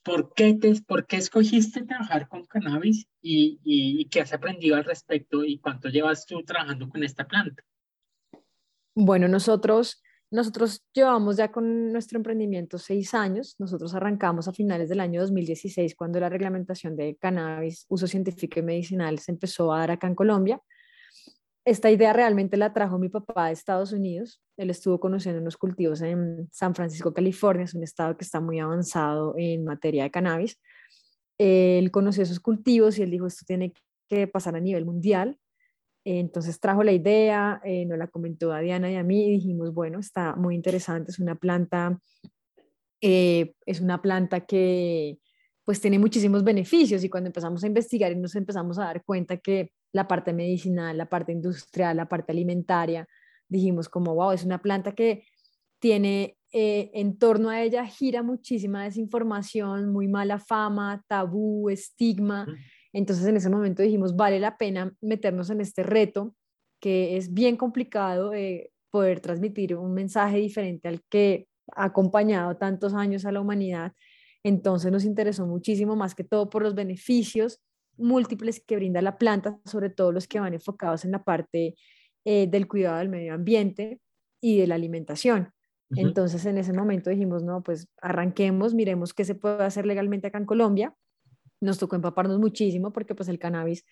¿por 0.04 0.34
qué, 0.34 0.56
te, 0.56 0.74
por 0.82 1.08
qué 1.08 1.16
escogiste 1.16 1.86
trabajar 1.86 2.28
con 2.28 2.46
cannabis 2.48 3.08
y, 3.22 3.62
y, 3.64 4.02
y 4.02 4.10
qué 4.10 4.20
has 4.20 4.34
aprendido 4.34 4.76
al 4.76 4.84
respecto 4.84 5.46
y 5.46 5.60
cuánto 5.60 5.88
llevas 5.88 6.26
tú 6.26 6.44
trabajando 6.44 6.90
con 6.90 7.02
esta 7.02 7.26
planta? 7.26 7.64
Bueno, 8.94 9.30
nosotros 9.30 10.04
nosotros 10.32 10.84
llevamos 10.94 11.38
ya 11.38 11.50
con 11.50 11.94
nuestro 11.94 12.18
emprendimiento 12.18 12.78
seis 12.78 13.14
años. 13.14 13.56
Nosotros 13.58 13.96
arrancamos 13.96 14.50
a 14.50 14.52
finales 14.52 14.90
del 14.90 15.00
año 15.00 15.22
2016 15.22 15.96
cuando 15.96 16.20
la 16.20 16.28
reglamentación 16.28 16.98
de 16.98 17.16
cannabis, 17.16 17.86
uso 17.88 18.06
científico 18.06 18.60
y 18.60 18.64
medicinal 18.64 19.20
se 19.20 19.32
empezó 19.32 19.72
a 19.72 19.80
dar 19.80 19.92
acá 19.92 20.08
en 20.08 20.16
Colombia. 20.16 20.62
Esta 21.66 21.90
idea 21.90 22.14
realmente 22.14 22.58
la 22.58 22.74
trajo 22.74 23.00
mi 23.00 23.10
papá 23.10 23.48
de 23.48 23.54
Estados 23.54 23.92
Unidos. 23.92 24.40
Él 24.56 24.70
estuvo 24.70 25.00
conociendo 25.00 25.42
unos 25.42 25.58
cultivos 25.58 26.02
en 26.02 26.48
San 26.52 26.76
Francisco, 26.76 27.14
California. 27.14 27.66
Es 27.66 27.74
un 27.74 27.84
estado 27.84 28.16
que 28.16 28.24
está 28.24 28.40
muy 28.40 28.60
avanzado 28.60 29.34
en 29.38 29.66
materia 29.66 30.04
de 30.04 30.12
cannabis. 30.12 30.60
Él 31.40 31.90
conoció 31.92 32.24
esos 32.24 32.40
cultivos 32.40 32.98
y 33.00 33.04
él 33.04 33.12
dijo, 33.12 33.26
esto 33.26 33.44
tiene 33.48 33.74
que 34.08 34.28
pasar 34.28 34.56
a 34.56 34.60
nivel 34.60 34.86
mundial 34.86 35.40
entonces 36.06 36.60
trajo 36.60 36.84
la 36.84 36.92
idea, 36.92 37.60
eh, 37.64 37.84
nos 37.86 37.98
la 37.98 38.08
comentó 38.08 38.54
a 38.54 38.60
Diana 38.60 38.92
y 38.92 38.96
a 38.96 39.04
mí 39.04 39.26
y 39.26 39.32
dijimos, 39.32 39.74
bueno, 39.74 40.00
está 40.00 40.36
muy 40.36 40.54
interesante, 40.54 41.12
es 41.12 41.18
una 41.18 41.34
planta, 41.34 42.00
eh, 43.02 43.56
es 43.66 43.82
una 43.82 44.02
planta 44.02 44.42
que 44.42 45.18
pues 45.64 45.82
tiene 45.82 45.98
muchísimos 45.98 46.44
beneficios 46.44 47.04
y 47.04 47.10
cuando 47.10 47.30
empezamos 47.30 47.64
a 47.64 47.68
investigar 47.68 48.12
y 48.12 48.18
nos 48.18 48.36
empezamos 48.36 48.78
a 48.78 48.84
dar 48.84 49.04
cuenta 49.04 49.38
que 49.38 49.72
la 49.92 50.08
parte 50.08 50.34
medicinal, 50.34 50.98
la 50.98 51.08
parte 51.08 51.32
industrial, 51.32 51.98
la 51.98 52.08
parte 52.08 52.32
alimentaria, 52.32 53.08
dijimos 53.48 53.90
como, 53.90 54.16
wow, 54.16 54.32
es 54.32 54.44
una 54.44 54.62
planta 54.62 54.94
que 54.94 55.26
tiene 55.80 56.38
eh, 56.52 56.92
en 56.94 57.18
torno 57.18 57.50
a 57.50 57.62
ella 57.62 57.86
gira 57.86 58.24
muchísima 58.24 58.84
desinformación, 58.84 59.92
muy 59.92 60.08
mala 60.08 60.40
fama, 60.40 61.04
tabú, 61.08 61.70
estigma. 61.70 62.48
Entonces 62.94 63.26
en 63.26 63.38
ese 63.38 63.50
momento 63.50 63.84
dijimos, 63.84 64.16
vale 64.16 64.40
la 64.40 64.58
pena 64.58 64.94
meternos 65.02 65.50
en 65.50 65.62
este 65.62 65.84
reto, 65.84 66.34
que 66.80 67.18
es 67.18 67.34
bien 67.34 67.58
complicado 67.58 68.34
eh, 68.34 68.72
poder 68.90 69.20
transmitir 69.20 69.76
un 69.76 69.94
mensaje 69.94 70.38
diferente 70.38 70.88
al 70.88 71.02
que 71.10 71.48
ha 71.76 71.86
acompañado 71.86 72.56
tantos 72.56 72.94
años 72.94 73.26
a 73.26 73.32
la 73.32 73.42
humanidad. 73.42 73.92
Entonces 74.44 74.92
nos 74.92 75.04
interesó 75.04 75.46
muchísimo, 75.46 75.96
más 75.96 76.16
que 76.16 76.24
todo 76.24 76.50
por 76.50 76.64
los 76.64 76.76
beneficios 76.76 77.60
múltiples 77.98 78.60
que 78.60 78.76
brinda 78.76 79.02
la 79.02 79.18
planta, 79.18 79.60
sobre 79.66 79.90
todo 79.90 80.12
los 80.12 80.28
que 80.28 80.40
van 80.40 80.54
enfocados 80.54 81.06
en 81.06 81.12
la 81.12 81.24
parte 81.24 81.76
eh, 82.26 82.48
del 82.48 82.68
cuidado 82.68 82.98
del 82.98 83.10
medio 83.10 83.34
ambiente 83.34 84.02
y 84.42 84.60
de 84.60 84.68
la 84.68 84.76
alimentación. 84.76 85.52
Entonces 85.96 86.46
en 86.46 86.58
ese 86.58 86.74
momento 86.74 87.10
dijimos, 87.10 87.44
no, 87.44 87.62
pues 87.62 87.88
arranquemos, 88.02 88.74
miremos 88.74 89.14
qué 89.14 89.24
se 89.24 89.36
puede 89.36 89.64
hacer 89.64 89.86
legalmente 89.86 90.28
acá 90.28 90.40
en 90.40 90.46
Colombia 90.46 90.96
nos 91.62 91.78
tocó 91.78 91.96
empaparnos 91.96 92.40
muchísimo 92.40 92.92
porque 92.92 93.16
pues 93.16 93.30
el 93.30 93.40
cannabis, 93.40 93.86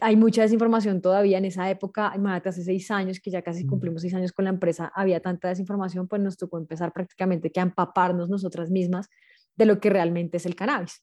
hay 0.00 0.16
mucha 0.16 0.42
desinformación 0.42 1.02
todavía 1.02 1.38
en 1.38 1.44
esa 1.44 1.68
época, 1.70 2.12
imagínate 2.14 2.48
hace 2.48 2.64
seis 2.64 2.90
años, 2.90 3.20
que 3.20 3.30
ya 3.30 3.42
casi 3.42 3.66
cumplimos 3.66 4.02
seis 4.02 4.14
años 4.14 4.32
con 4.32 4.44
la 4.44 4.50
empresa, 4.50 4.90
había 4.94 5.20
tanta 5.20 5.48
desinformación, 5.48 6.08
pues 6.08 6.22
nos 6.22 6.36
tocó 6.36 6.58
empezar 6.58 6.92
prácticamente 6.92 7.50
que 7.50 7.60
a 7.60 7.64
empaparnos 7.64 8.30
nosotras 8.30 8.70
mismas 8.70 9.08
de 9.56 9.66
lo 9.66 9.78
que 9.80 9.90
realmente 9.90 10.38
es 10.38 10.46
el 10.46 10.54
cannabis. 10.54 11.02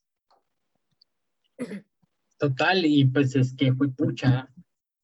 Total, 2.37 2.85
y 2.85 3.05
pues 3.05 3.35
es 3.35 3.55
que 3.55 3.73
fue 3.73 3.89
pucha, 3.89 4.49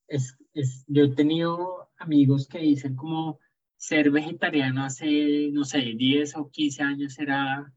es, 0.07 0.37
es, 0.53 0.85
yo 0.87 1.05
he 1.05 1.15
tenido 1.15 1.89
amigos 1.97 2.47
que 2.47 2.59
dicen 2.59 2.95
como 2.95 3.39
ser 3.75 4.11
vegetariano 4.11 4.85
hace, 4.85 5.49
no 5.51 5.65
sé, 5.65 5.79
10 5.95 6.37
o 6.37 6.49
15 6.49 6.83
años 6.83 7.19
era 7.19 7.73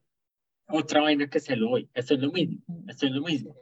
otra 0.68 1.00
vaina 1.00 1.28
que 1.28 1.40
se 1.40 1.56
lo 1.56 1.70
hoy. 1.70 1.90
Esto 1.94 2.14
es 2.14 2.20
lo 2.20 2.30
mismo, 2.30 2.62
esto 2.86 3.06
es 3.06 3.12
lo 3.12 3.22
mismo. 3.22 3.56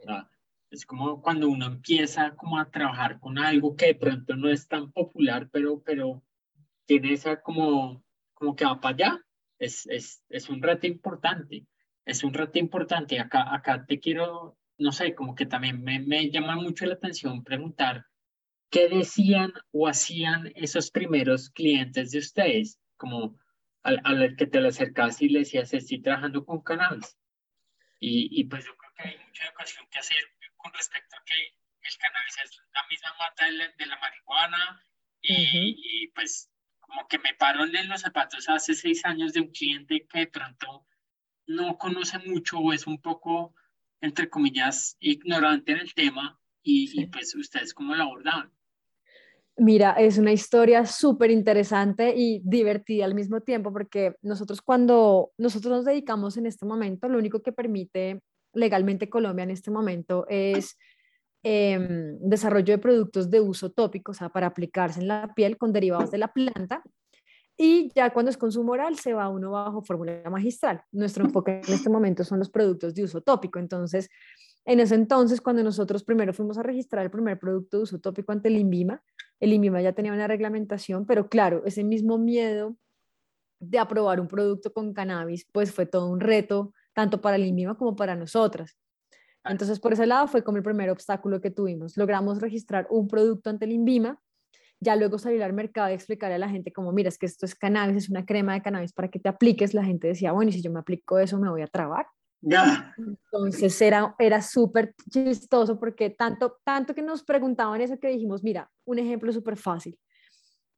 Es 0.69 0.85
como 0.85 1.21
cuando 1.21 1.47
uno 1.49 1.67
empieza 1.67 2.35
como 2.35 2.59
a 2.59 2.69
trabajar 2.69 3.19
con 3.19 3.37
algo 3.37 3.75
que 3.75 3.87
de 3.87 3.95
pronto 3.95 4.35
no 4.35 4.49
es 4.49 4.67
tan 4.67 4.91
popular, 4.91 5.49
pero, 5.51 5.81
pero 5.81 6.23
tiene 6.85 7.13
esa 7.13 7.41
como, 7.41 8.03
como 8.33 8.55
que 8.55 8.65
va 8.65 8.79
para 8.79 8.95
allá. 8.95 9.21
Es, 9.57 9.87
es, 9.87 10.23
es 10.29 10.49
un 10.49 10.61
reto 10.61 10.85
importante, 10.85 11.65
es 12.05 12.23
un 12.23 12.33
reto 12.33 12.59
importante. 12.59 13.19
Acá, 13.19 13.53
acá 13.55 13.85
te 13.85 13.99
quiero, 13.99 14.57
no 14.77 14.91
sé, 14.91 15.15
como 15.15 15.35
que 15.35 15.45
también 15.45 15.83
me, 15.83 15.99
me 15.99 16.29
llama 16.29 16.55
mucho 16.55 16.85
la 16.85 16.95
atención 16.95 17.43
preguntar 17.43 18.05
qué 18.69 18.89
decían 18.89 19.53
o 19.71 19.87
hacían 19.87 20.51
esos 20.55 20.91
primeros 20.91 21.49
clientes 21.49 22.11
de 22.11 22.19
ustedes, 22.19 22.79
como 22.97 23.37
al, 23.83 24.01
al 24.03 24.35
que 24.35 24.47
te 24.47 24.59
le 24.59 24.69
acercas 24.69 25.21
y 25.21 25.29
le 25.29 25.39
decías, 25.39 25.73
estoy 25.73 26.01
trabajando 26.01 26.45
con 26.45 26.61
cannabis. 26.61 27.17
Y, 27.99 28.27
y 28.31 28.43
pues 28.45 28.65
yo 28.65 28.75
creo 28.75 28.91
que 28.97 29.03
hay 29.09 29.25
mucha 29.25 29.45
educación 29.45 29.87
que 29.89 29.99
hacer 29.99 30.17
con 30.57 30.73
respecto 30.73 31.15
a 31.15 31.23
que 31.23 31.33
el 31.33 31.97
cannabis 31.97 32.37
es 32.43 32.61
la 32.73 32.87
misma 32.87 33.09
mata 33.19 33.45
de 33.45 33.85
la, 33.85 33.99
marihuana. 33.99 34.83
Y, 35.21 36.03
y, 36.03 36.07
pues 36.09 36.51
como 36.79 37.07
que 37.07 37.17
me 37.19 37.33
paro 37.33 37.63
en 37.63 37.87
los 37.87 38.01
zapatos 38.01 38.47
hace 38.49 38.73
seis 38.73 39.05
años 39.05 39.33
de 39.33 39.41
un 39.41 39.51
cliente 39.51 40.05
que 40.07 40.19
de 40.19 40.27
pronto 40.27 40.85
no 41.47 41.77
conoce 41.77 42.19
mucho 42.19 42.59
o 42.59 42.73
es 42.73 42.85
un 42.87 43.01
poco, 43.01 43.55
entre 44.01 44.29
comillas, 44.29 44.97
ignorante 44.99 45.71
en 45.71 45.79
el 45.79 45.93
tema 45.93 46.39
y, 46.63 47.01
y 47.01 47.05
pues 47.07 47.35
ustedes 47.35 47.73
cómo 47.73 47.95
lo 47.95 48.03
abordaban. 48.03 48.51
Mira, 49.57 49.91
es 49.91 50.17
una 50.17 50.33
historia 50.33 50.85
súper 50.85 51.31
interesante 51.31 52.13
y 52.15 52.41
divertida 52.43 53.05
al 53.05 53.15
mismo 53.15 53.39
tiempo 53.39 53.71
porque 53.71 54.15
nosotros 54.21 54.61
cuando 54.61 55.31
nosotros 55.37 55.71
nos 55.71 55.85
dedicamos 55.85 56.35
en 56.35 56.45
este 56.45 56.65
momento, 56.65 57.07
lo 57.07 57.17
único 57.17 57.41
que 57.41 57.53
permite 57.53 58.21
legalmente 58.53 59.09
Colombia 59.09 59.43
en 59.43 59.51
este 59.51 59.71
momento 59.71 60.25
es 60.27 60.77
em, 61.43 62.17
desarrollo 62.19 62.73
de 62.73 62.79
productos 62.79 63.29
de 63.29 63.39
uso 63.39 63.71
tópico, 63.71 64.11
o 64.11 64.15
sea, 64.15 64.27
para 64.27 64.47
aplicarse 64.47 64.99
en 64.99 65.07
la 65.07 65.33
piel 65.33 65.57
con 65.57 65.71
derivados 65.71 66.11
de 66.11 66.17
la 66.17 66.33
planta. 66.33 66.83
Y 67.57 67.91
ya 67.95 68.11
cuando 68.11 68.29
es 68.29 68.37
consumo 68.37 68.73
oral 68.73 68.97
se 68.97 69.13
va 69.13 69.29
uno 69.29 69.51
bajo 69.51 69.81
fórmula 69.81 70.21
magistral. 70.29 70.83
Nuestro 70.91 71.23
enfoque 71.25 71.61
en 71.65 71.73
este 71.73 71.89
momento 71.89 72.23
son 72.23 72.39
los 72.39 72.49
productos 72.49 72.93
de 72.93 73.03
uso 73.03 73.21
tópico. 73.21 73.59
Entonces, 73.59 74.09
en 74.65 74.79
ese 74.79 74.95
entonces, 74.95 75.41
cuando 75.41 75.63
nosotros 75.63 76.03
primero 76.03 76.33
fuimos 76.33 76.57
a 76.57 76.63
registrar 76.63 77.05
el 77.05 77.11
primer 77.11 77.39
producto 77.39 77.77
de 77.77 77.83
uso 77.83 77.99
tópico 77.99 78.31
ante 78.31 78.49
el 78.49 78.57
INVIMA, 78.57 79.01
el 79.39 79.53
INVIMA 79.53 79.81
ya 79.81 79.93
tenía 79.93 80.11
una 80.11 80.27
reglamentación, 80.27 81.05
pero 81.05 81.29
claro, 81.29 81.63
ese 81.65 81.83
mismo 81.83 82.17
miedo 82.17 82.75
de 83.59 83.79
aprobar 83.79 84.19
un 84.19 84.27
producto 84.27 84.73
con 84.73 84.93
cannabis, 84.93 85.47
pues 85.51 85.71
fue 85.71 85.85
todo 85.85 86.09
un 86.09 86.19
reto, 86.19 86.73
tanto 86.93 87.21
para 87.21 87.35
el 87.35 87.45
INVIMA 87.45 87.77
como 87.77 87.95
para 87.95 88.15
nosotras. 88.15 88.77
Entonces, 89.43 89.79
por 89.79 89.93
ese 89.93 90.07
lado 90.07 90.27
fue 90.27 90.43
como 90.43 90.57
el 90.57 90.63
primer 90.63 90.89
obstáculo 90.89 91.39
que 91.39 91.51
tuvimos. 91.51 91.95
Logramos 91.95 92.41
registrar 92.41 92.87
un 92.89 93.07
producto 93.07 93.51
ante 93.51 93.65
el 93.65 93.71
INVIMA, 93.71 94.19
ya 94.85 94.95
luego 94.95 95.17
salir 95.17 95.43
al 95.43 95.53
mercado 95.53 95.89
y 95.89 95.93
explicarle 95.93 96.35
a 96.35 96.39
la 96.39 96.49
gente 96.49 96.71
como, 96.71 96.91
mira, 96.91 97.09
es 97.09 97.17
que 97.17 97.25
esto 97.25 97.45
es 97.45 97.55
cannabis, 97.55 97.97
es 97.97 98.09
una 98.09 98.25
crema 98.25 98.53
de 98.53 98.61
cannabis 98.61 98.93
para 98.93 99.09
que 99.09 99.19
te 99.19 99.27
apliques. 99.27 99.73
La 99.73 99.83
gente 99.83 100.07
decía, 100.07 100.31
bueno, 100.31 100.49
y 100.49 100.53
si 100.53 100.61
yo 100.61 100.71
me 100.71 100.79
aplico 100.79 101.17
eso, 101.17 101.39
me 101.39 101.49
voy 101.49 101.63
a 101.63 101.67
trabar. 101.67 102.07
Entonces 102.97 103.81
era, 103.81 104.15
era 104.19 104.41
súper 104.41 104.93
chistoso 105.09 105.79
porque 105.79 106.11
tanto, 106.11 106.59
tanto 106.63 106.93
que 106.93 107.01
nos 107.01 107.23
preguntaban 107.23 107.81
eso 107.81 107.99
que 107.99 108.09
dijimos, 108.09 108.43
mira, 108.43 108.69
un 108.85 108.99
ejemplo 108.99 109.33
súper 109.33 109.57
fácil. 109.57 109.97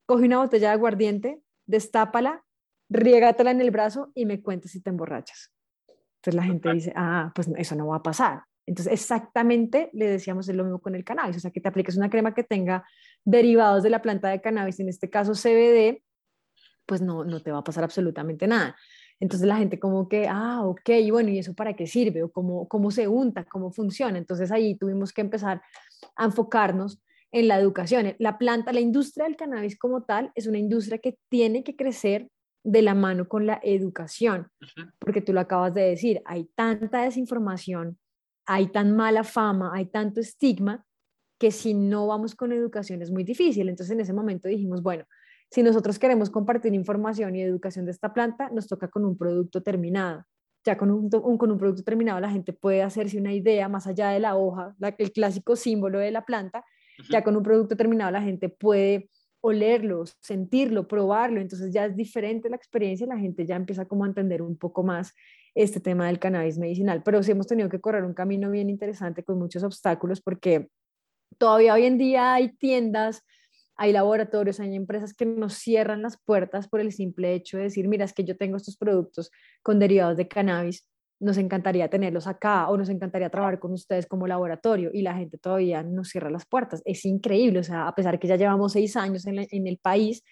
Coge 0.05 0.25
una 0.25 0.37
botella 0.37 0.69
de 0.69 0.73
aguardiente, 0.75 1.41
destápala, 1.65 2.43
riégatela 2.89 3.51
en 3.51 3.59
el 3.59 3.71
brazo 3.71 4.11
y 4.15 4.25
me 4.25 4.41
cuentas 4.41 4.71
si 4.71 4.81
te 4.81 4.89
emborrachas. 4.89 5.51
Entonces 5.87 6.35
la 6.35 6.43
gente 6.43 6.71
dice, 6.71 6.93
ah, 6.95 7.31
pues 7.35 7.49
eso 7.57 7.75
no 7.75 7.87
va 7.87 7.97
a 7.97 8.03
pasar. 8.03 8.43
Entonces 8.67 8.93
exactamente 8.93 9.89
le 9.93 10.07
decíamos 10.07 10.47
lo 10.49 10.63
mismo 10.63 10.79
con 10.79 10.93
el 10.93 11.03
cannabis, 11.03 11.37
o 11.37 11.39
sea, 11.39 11.51
que 11.51 11.61
te 11.61 11.69
apliques 11.69 11.97
una 11.97 12.09
crema 12.09 12.35
que 12.35 12.43
tenga 12.43 12.85
derivados 13.23 13.81
de 13.81 13.89
la 13.89 14.01
planta 14.01 14.27
de 14.29 14.41
cannabis, 14.41 14.79
en 14.79 14.89
este 14.89 15.09
caso 15.09 15.33
CBD, 15.33 16.03
pues 16.85 17.01
no, 17.01 17.23
no 17.23 17.41
te 17.41 17.51
va 17.51 17.59
a 17.59 17.63
pasar 17.63 17.83
absolutamente 17.83 18.45
nada. 18.45 18.75
Entonces 19.19 19.47
la 19.47 19.57
gente 19.57 19.79
como 19.79 20.07
que, 20.07 20.27
ah, 20.29 20.61
ok, 20.63 20.89
y 20.89 21.11
bueno, 21.11 21.29
¿y 21.29 21.39
eso 21.39 21.53
para 21.53 21.75
qué 21.75 21.87
sirve? 21.87 22.23
¿O 22.23 22.31
cómo, 22.31 22.67
cómo 22.67 22.91
se 22.91 23.07
unta? 23.07 23.45
¿Cómo 23.45 23.71
funciona? 23.71 24.17
Entonces 24.17 24.51
ahí 24.51 24.75
tuvimos 24.75 25.11
que 25.11 25.21
empezar 25.21 25.61
a 26.15 26.25
enfocarnos 26.25 27.01
en 27.31 27.47
la 27.47 27.59
educación. 27.59 28.15
La 28.19 28.37
planta, 28.37 28.73
la 28.73 28.79
industria 28.79 29.25
del 29.25 29.37
cannabis 29.37 29.77
como 29.77 30.03
tal, 30.03 30.31
es 30.35 30.45
una 30.45 30.59
industria 30.59 30.99
que 30.99 31.17
tiene 31.29 31.63
que 31.63 31.75
crecer 31.75 32.29
de 32.63 32.81
la 32.81 32.93
mano 32.93 33.29
con 33.29 33.45
la 33.45 33.59
educación, 33.63 34.49
porque 34.99 35.21
tú 35.21 35.31
lo 35.31 35.39
acabas 35.39 35.73
de 35.73 35.83
decir, 35.83 36.21
hay 36.25 36.49
tanta 36.53 37.03
desinformación, 37.03 37.97
hay 38.47 38.67
tan 38.67 38.95
mala 38.95 39.23
fama, 39.23 39.71
hay 39.73 39.85
tanto 39.85 40.19
estigma, 40.19 40.83
que 41.37 41.51
si 41.51 41.73
no 41.73 42.07
vamos 42.07 42.33
con 42.33 42.51
educación 42.51 43.01
es 43.01 43.11
muy 43.11 43.23
difícil. 43.23 43.69
Entonces 43.69 43.93
en 43.93 43.99
ese 43.99 44.13
momento 44.13 44.47
dijimos, 44.47 44.81
bueno, 44.81 45.05
Si 45.49 45.63
nosotros 45.63 45.97
queremos 45.97 46.29
compartir 46.29 46.73
información 46.73 47.35
y 47.35 47.41
educación 47.41 47.85
de 47.85 47.91
esta 47.91 48.13
planta, 48.13 48.49
nos 48.49 48.67
toca 48.67 48.89
con 48.89 49.05
un 49.05 49.17
producto 49.17 49.63
terminado. 49.63 50.25
Ya 50.65 50.77
con 50.77 50.91
un, 50.91 51.09
con 51.09 51.51
un 51.51 51.57
producto 51.57 51.83
terminado 51.83 52.19
la 52.19 52.29
gente 52.29 52.51
puede 52.51 52.81
hacerse 52.83 53.17
una 53.17 53.33
idea 53.33 53.69
más 53.69 53.87
allá 53.87 54.09
de 54.09 54.19
la 54.19 54.35
hoja, 54.35 54.75
el 54.97 55.11
clásico 55.13 55.55
símbolo 55.55 55.99
de 55.99 56.11
la 56.11 56.25
planta. 56.25 56.65
Ya 57.09 57.23
con 57.23 57.37
un 57.37 57.43
producto 57.43 57.77
terminado 57.77 58.11
la 58.11 58.21
gente 58.21 58.49
puede 58.49 59.09
olerlo, 59.39 60.03
sentirlo, 60.19 60.87
probarlo. 60.87 61.39
Entonces 61.39 61.71
ya 61.71 61.85
es 61.85 61.95
diferente 61.95 62.49
la 62.49 62.57
experiencia 62.57 63.05
y 63.05 63.09
la 63.09 63.17
gente 63.17 63.45
ya 63.45 63.55
empieza 63.55 63.85
como 63.85 64.03
a 64.03 64.07
entender 64.07 64.41
un 64.41 64.57
poco 64.57 64.83
más 64.83 65.13
este 65.57 65.79
tema 65.79 66.07
del 66.07 66.19
cannabis 66.19 66.57
medicinal. 66.57 67.03
Pero 67.03 67.21
sí 67.23 67.31
hemos 67.31 67.47
tenido 67.47 67.69
que 67.69 67.81
correr 67.81 68.03
un 68.03 68.13
camino 68.13 68.49
bien 68.49 68.69
interesante 68.69 69.23
con 69.23 69.39
muchos 69.39 69.63
obstáculos 69.63 70.21
porque 70.21 70.69
todavía 71.37 71.73
hoy 71.73 71.85
en 71.85 71.97
día 71.97 72.33
hay 72.33 72.49
tiendas 72.49 73.23
hay 73.77 73.93
laboratorios, 73.93 74.59
hay 74.59 74.75
empresas 74.75 75.13
que 75.13 75.25
nos 75.25 75.53
cierran 75.53 76.01
las 76.01 76.17
puertas 76.17 76.67
por 76.67 76.79
el 76.79 76.91
simple 76.91 77.33
hecho 77.33 77.57
de 77.57 77.63
decir, 77.63 77.87
mira, 77.87 78.05
es 78.05 78.13
que 78.13 78.23
yo 78.23 78.35
tengo 78.35 78.57
estos 78.57 78.75
productos 78.75 79.31
con 79.61 79.77
derivados 79.77 80.17
de 80.17 80.27
cannabis, 80.27 80.87
nos 81.19 81.37
encantaría 81.37 81.89
tenerlos 81.89 82.27
acá 82.27 82.69
o 82.69 82.77
nos 82.77 82.89
encantaría 82.89 83.29
trabajar 83.29 83.59
con 83.59 83.73
ustedes 83.73 84.07
como 84.07 84.27
laboratorio 84.27 84.89
y 84.93 85.01
la 85.01 85.15
gente 85.15 85.37
todavía 85.37 85.83
nos 85.83 86.09
cierra 86.09 86.29
las 86.29 86.45
puertas. 86.45 86.81
Es 86.85 87.05
increíble, 87.05 87.59
o 87.59 87.63
sea, 87.63 87.87
a 87.87 87.95
pesar 87.95 88.19
que 88.19 88.27
ya 88.27 88.35
llevamos 88.35 88.73
seis 88.73 88.95
años 88.95 89.25
en, 89.25 89.67
el 89.67 89.77
país 89.77 90.23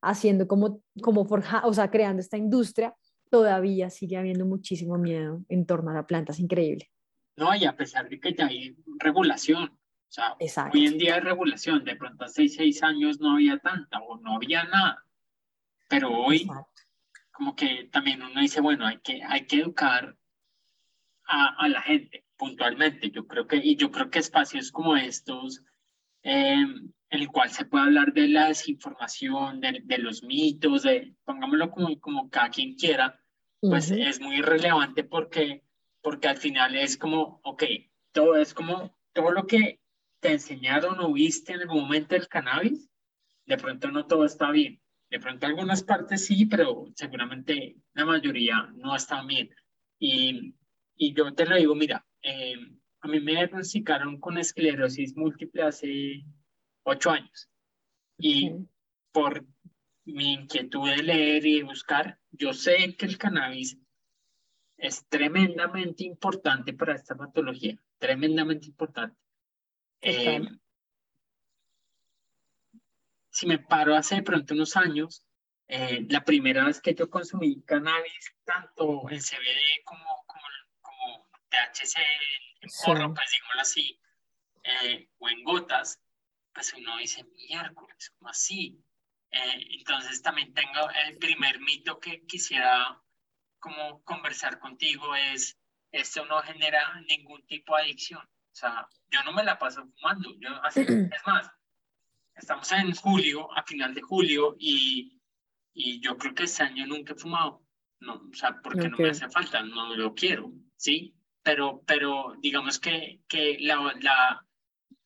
haciendo 0.00 0.48
como, 0.48 0.80
como 1.00 1.24
forja, 1.24 1.62
o 1.64 1.74
sea, 1.74 1.90
creando 1.90 2.20
esta 2.20 2.36
industria, 2.36 2.94
todavía 3.32 3.88
sigue 3.88 4.18
habiendo 4.18 4.44
muchísimo 4.44 4.98
miedo 4.98 5.42
en 5.48 5.64
torno 5.64 5.90
a 5.90 5.94
la 5.94 6.06
planta, 6.06 6.32
es 6.32 6.38
increíble. 6.38 6.90
No, 7.34 7.54
y 7.56 7.64
a 7.64 7.74
pesar 7.74 8.06
de 8.10 8.20
que 8.20 8.34
ya 8.34 8.44
hay 8.44 8.76
regulación, 8.98 9.70
o 9.70 10.12
sea, 10.12 10.36
hoy 10.70 10.86
en 10.86 10.98
día 10.98 11.14
hay 11.14 11.22
regulación, 11.22 11.82
de 11.82 11.96
pronto 11.96 12.26
hace 12.26 12.46
seis 12.50 12.82
años 12.82 13.20
no 13.20 13.32
había 13.32 13.56
tanta 13.56 14.00
o 14.00 14.18
no 14.18 14.36
había 14.36 14.64
nada, 14.64 15.02
pero 15.88 16.10
hoy 16.12 16.46
como 17.30 17.56
que 17.56 17.88
también 17.90 18.22
uno 18.22 18.38
dice, 18.38 18.60
bueno, 18.60 18.86
hay 18.86 18.98
que, 18.98 19.22
hay 19.26 19.46
que 19.46 19.60
educar 19.60 20.14
a, 21.24 21.56
a, 21.56 21.68
la 21.68 21.80
gente 21.80 22.26
puntualmente. 22.36 23.10
Yo 23.10 23.26
creo 23.26 23.46
que, 23.46 23.56
y 23.56 23.76
yo 23.76 23.90
creo 23.90 24.10
que 24.10 24.18
espacios 24.18 24.70
como 24.70 24.94
estos, 24.94 25.64
eh, 26.22 26.52
en 26.52 26.94
el 27.08 27.28
cual 27.28 27.48
se 27.48 27.64
puede 27.64 27.84
hablar 27.84 28.12
de 28.12 28.28
la 28.28 28.48
desinformación, 28.48 29.62
de, 29.62 29.80
de 29.84 29.96
los 29.96 30.22
mitos, 30.22 30.82
de, 30.82 31.14
pongámoslo 31.24 31.70
como, 31.70 31.98
como 31.98 32.28
cada 32.28 32.50
quien 32.50 32.74
quiera, 32.74 33.21
pues 33.62 33.92
es 33.92 34.20
muy 34.20 34.42
relevante 34.42 35.04
porque, 35.04 35.62
porque 36.00 36.26
al 36.26 36.36
final 36.36 36.74
es 36.74 36.96
como, 36.96 37.40
ok, 37.44 37.62
todo 38.10 38.36
es 38.36 38.54
como, 38.54 38.92
todo 39.12 39.30
lo 39.30 39.46
que 39.46 39.80
te 40.20 40.32
enseñaron 40.32 40.98
o 40.98 41.12
viste 41.12 41.52
en 41.52 41.60
algún 41.60 41.82
momento 41.82 42.16
el 42.16 42.26
cannabis, 42.26 42.90
de 43.46 43.56
pronto 43.56 43.90
no 43.90 44.06
todo 44.06 44.24
está 44.24 44.50
bien. 44.50 44.80
De 45.10 45.20
pronto 45.20 45.46
algunas 45.46 45.82
partes 45.84 46.26
sí, 46.26 46.46
pero 46.46 46.86
seguramente 46.96 47.76
la 47.94 48.04
mayoría 48.04 48.68
no 48.74 48.96
están 48.96 49.26
bien. 49.28 49.50
Y, 49.98 50.54
y 50.96 51.14
yo 51.14 51.32
te 51.32 51.46
lo 51.46 51.56
digo, 51.56 51.74
mira, 51.74 52.04
eh, 52.22 52.56
a 53.00 53.08
mí 53.08 53.20
me 53.20 53.32
diagnosticaron 53.32 54.18
con 54.18 54.38
esclerosis 54.38 55.16
múltiple 55.16 55.62
hace 55.62 56.24
ocho 56.82 57.10
años. 57.10 57.48
Y 58.18 58.52
por 59.12 59.44
mi 60.04 60.32
inquietud 60.32 60.88
de 60.88 61.02
leer 61.02 61.46
y 61.46 61.62
buscar, 61.62 62.18
yo 62.30 62.52
sé 62.52 62.96
que 62.96 63.06
el 63.06 63.18
cannabis 63.18 63.78
es 64.76 65.06
tremendamente 65.08 66.04
importante 66.04 66.72
para 66.72 66.94
esta 66.94 67.16
patología, 67.16 67.78
tremendamente 67.98 68.66
importante. 68.66 69.16
Eh, 70.00 70.42
si 73.30 73.46
me 73.46 73.58
paro 73.58 73.94
hace 73.94 74.16
de 74.16 74.22
pronto 74.22 74.54
unos 74.54 74.76
años, 74.76 75.24
eh, 75.68 76.04
la 76.10 76.24
primera 76.24 76.64
vez 76.64 76.80
que 76.80 76.94
yo 76.94 77.08
consumí 77.08 77.62
cannabis, 77.62 78.34
tanto 78.44 79.08
en 79.08 79.20
CBD 79.20 79.84
como, 79.84 80.04
como, 80.26 80.44
como 80.80 81.28
THC, 81.48 81.98
en 82.60 82.70
porro, 82.84 83.14
pues 83.14 83.30
digámoslo 83.30 83.60
así, 83.62 84.00
eh, 84.64 85.08
o 85.18 85.28
en 85.28 85.44
gotas, 85.44 86.00
pues 86.52 86.74
uno 86.74 86.98
dice, 86.98 87.24
miércoles, 87.24 88.10
como 88.18 88.30
así? 88.30 88.84
Entonces 89.32 90.22
también 90.22 90.52
tengo 90.52 90.88
el 91.06 91.16
primer 91.16 91.60
mito 91.60 91.98
que 91.98 92.24
quisiera 92.26 93.02
como 93.58 94.02
conversar 94.02 94.58
contigo 94.58 95.14
es, 95.14 95.58
esto 95.92 96.26
no 96.26 96.42
genera 96.42 97.00
ningún 97.08 97.46
tipo 97.46 97.76
de 97.76 97.84
adicción. 97.84 98.20
O 98.20 98.54
sea, 98.54 98.86
yo 99.10 99.22
no 99.24 99.32
me 99.32 99.44
la 99.44 99.58
paso 99.58 99.86
fumando. 99.94 100.34
Yo 100.40 100.50
es 100.74 101.26
más, 101.26 101.50
estamos 102.34 102.70
en 102.72 102.94
julio, 102.94 103.50
a 103.56 103.62
final 103.62 103.94
de 103.94 104.02
julio, 104.02 104.56
y, 104.58 105.20
y 105.72 106.00
yo 106.00 106.18
creo 106.18 106.34
que 106.34 106.44
este 106.44 106.64
año 106.64 106.86
nunca 106.86 107.14
he 107.14 107.16
fumado. 107.16 107.62
No, 108.00 108.14
o 108.14 108.34
sea, 108.34 108.60
porque 108.62 108.88
no 108.88 108.98
me 108.98 109.10
hace 109.10 109.28
falta, 109.30 109.62
no 109.62 109.94
lo 109.94 110.12
quiero, 110.14 110.52
¿sí? 110.76 111.14
Pero, 111.44 111.82
pero 111.86 112.34
digamos 112.40 112.80
que, 112.80 113.20
que 113.28 113.58
la, 113.60 113.94
la, 114.00 114.44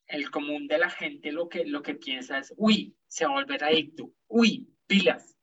el 0.07 0.31
común 0.31 0.67
de 0.67 0.79
la 0.79 0.89
gente 0.89 1.31
lo 1.31 1.49
que, 1.49 1.67
lo 1.67 1.83
que 1.83 1.95
piensa 1.95 2.39
es, 2.39 2.55
uy, 2.57 2.97
se 3.17 3.25
va 3.25 3.33
a 3.33 3.35
volver 3.37 3.65
adicto, 3.65 4.13
uy, 4.29 4.71
pilas. 4.87 5.39